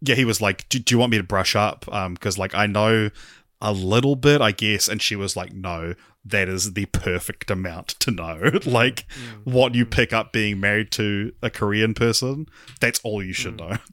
[0.00, 2.54] yeah, he was like, "Do, do you want me to brush up?" Um, because like
[2.54, 3.10] I know
[3.60, 5.94] a little bit, I guess, and she was like, "No."
[6.26, 8.50] That is the perfect amount to know.
[8.64, 9.04] like,
[9.44, 12.46] what you pick up being married to a Korean person,
[12.80, 13.76] that's all you should know.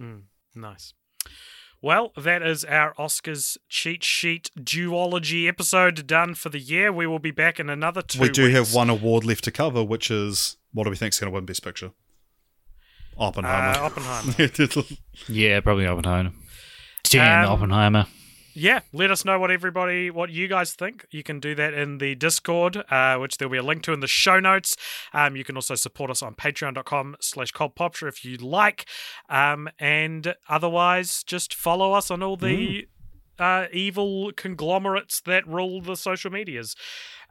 [0.00, 0.22] Mm,
[0.54, 0.94] nice.
[1.82, 6.92] Well, that is our Oscars cheat sheet duology episode done for the year.
[6.92, 8.20] We will be back in another two.
[8.20, 8.54] we do weeks.
[8.54, 11.34] have one award left to cover, which is what do we think is going to
[11.34, 11.90] win Best Picture?
[13.16, 13.78] Oppenheimer.
[13.78, 14.84] Uh, Oppenheimer.
[15.28, 16.30] Yeah, probably Oppenheimer.
[17.04, 18.06] Damn, Um, Oppenheimer.
[18.60, 21.06] Yeah, let us know what everybody, what you guys think.
[21.12, 24.00] You can do that in the Discord, uh, which there'll be a link to in
[24.00, 24.76] the show notes.
[25.12, 28.86] Um, you can also support us on patreon.com slash cultpopture if you like.
[29.28, 32.88] Um, and otherwise, just follow us on all the
[33.38, 36.74] uh, evil conglomerates that rule the social medias.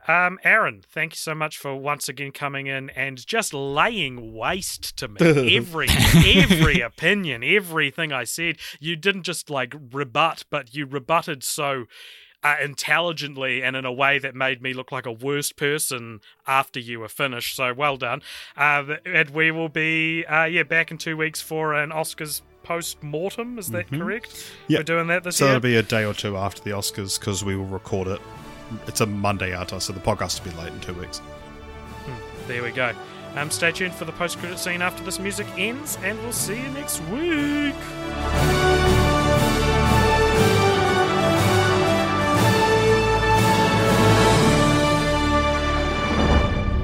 [0.07, 4.95] Um, Aaron, thank you so much for once again coming in and just laying waste
[4.97, 5.17] to me.
[5.57, 11.85] Every every opinion, everything I said, you didn't just like rebut, but you rebutted so
[12.43, 16.79] uh, intelligently and in a way that made me look like a worse person after
[16.79, 17.55] you were finished.
[17.55, 18.21] So well done.
[18.55, 23.01] Uh, and we will be uh, yeah back in two weeks for an Oscars post
[23.03, 23.57] mortem.
[23.57, 24.51] Is that correct?
[24.67, 24.79] Yeah.
[24.79, 25.53] We're doing that this so year.
[25.53, 28.21] So it'll be a day or two after the Oscars because we will record it.
[28.87, 31.21] It's a Monday out, so the podcast will be late in two weeks.
[32.47, 32.93] There we go.
[33.35, 36.61] Um, stay tuned for the post credit scene after this music ends, and we'll see
[36.61, 37.75] you next week.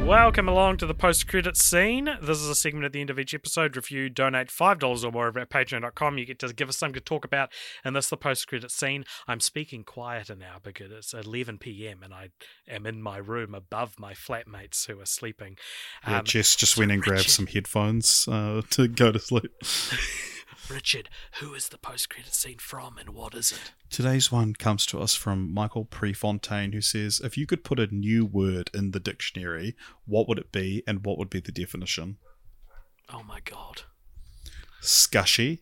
[0.06, 2.10] Welcome along to the post credit scene.
[2.22, 3.78] This is a segment at the end of each episode.
[3.78, 6.96] If you donate $5 or more over at patreon.com, you get to give us something
[6.96, 7.52] to talk about.
[7.86, 9.06] And this is the post credit scene.
[9.30, 12.04] I'm speaking quieter now because it's 11 p.m.
[12.04, 12.30] and I
[12.68, 15.58] am in my room above my flatmates who are sleeping.
[16.06, 19.52] Yeah, Um, Jess just went and grabbed some headphones uh, to go to sleep.
[20.70, 21.10] Richard,
[21.40, 23.74] who is the post credit scene from and what is it?
[23.90, 27.88] Today's one comes to us from Michael Prefontaine, who says, "If you could put a
[27.88, 29.76] new word in the dictionary,
[30.06, 32.18] what would it be, and what would be the definition?"
[33.10, 33.84] Oh my god.
[34.82, 35.62] Scushy.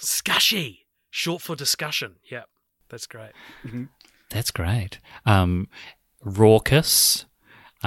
[0.00, 0.80] Scushy!
[1.10, 2.16] Short for discussion.
[2.30, 2.48] Yep.
[2.88, 3.32] That's great.
[4.30, 5.00] That's great.
[5.24, 5.68] Um,
[6.22, 7.24] raucous.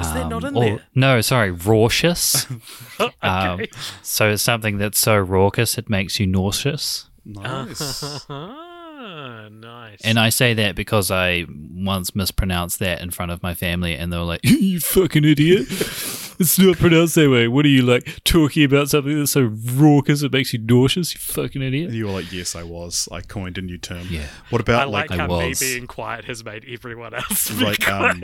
[0.01, 0.81] Is that not um, in or- there?
[0.95, 2.45] No, sorry, raucous.
[2.99, 3.13] okay.
[3.21, 3.61] um,
[4.01, 7.09] so it's something that's so raucous it makes you nauseous.
[7.25, 8.25] Nice.
[8.29, 9.99] Ah, nice.
[10.03, 14.11] And I say that because I once mispronounced that in front of my family, and
[14.11, 15.67] they were like, "You fucking idiot!
[15.69, 17.47] it's not pronounced that way.
[17.47, 19.43] What are you like talking about something that's so
[19.73, 21.13] raucous it makes you nauseous?
[21.13, 23.07] You fucking idiot!" and you were like, "Yes, I was.
[23.11, 24.27] I coined a new term." Yeah.
[24.49, 27.63] What I about like, like I how me being quiet has made everyone else be
[27.63, 28.23] like um,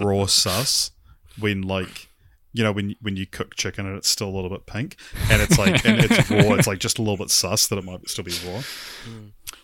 [0.00, 0.92] raw sus
[1.38, 2.08] when like
[2.52, 4.96] you know when when you cook chicken and it's still a little bit pink
[5.30, 7.84] and it's like and it's raw it's like just a little bit sus that it
[7.84, 8.62] might still be raw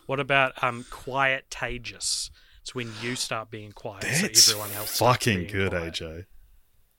[0.07, 2.31] what about um quietageous?
[2.61, 5.95] It's when you start being quiet, that's so everyone else fucking good quiet.
[5.95, 6.25] aj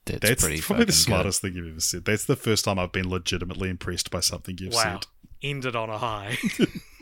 [0.06, 2.78] That's, that's pretty probably the fucking smartest thing you've ever said that's the first time
[2.78, 4.82] i've been legitimately impressed by something you've Wow.
[5.00, 5.06] said
[5.42, 6.38] Ended on a high.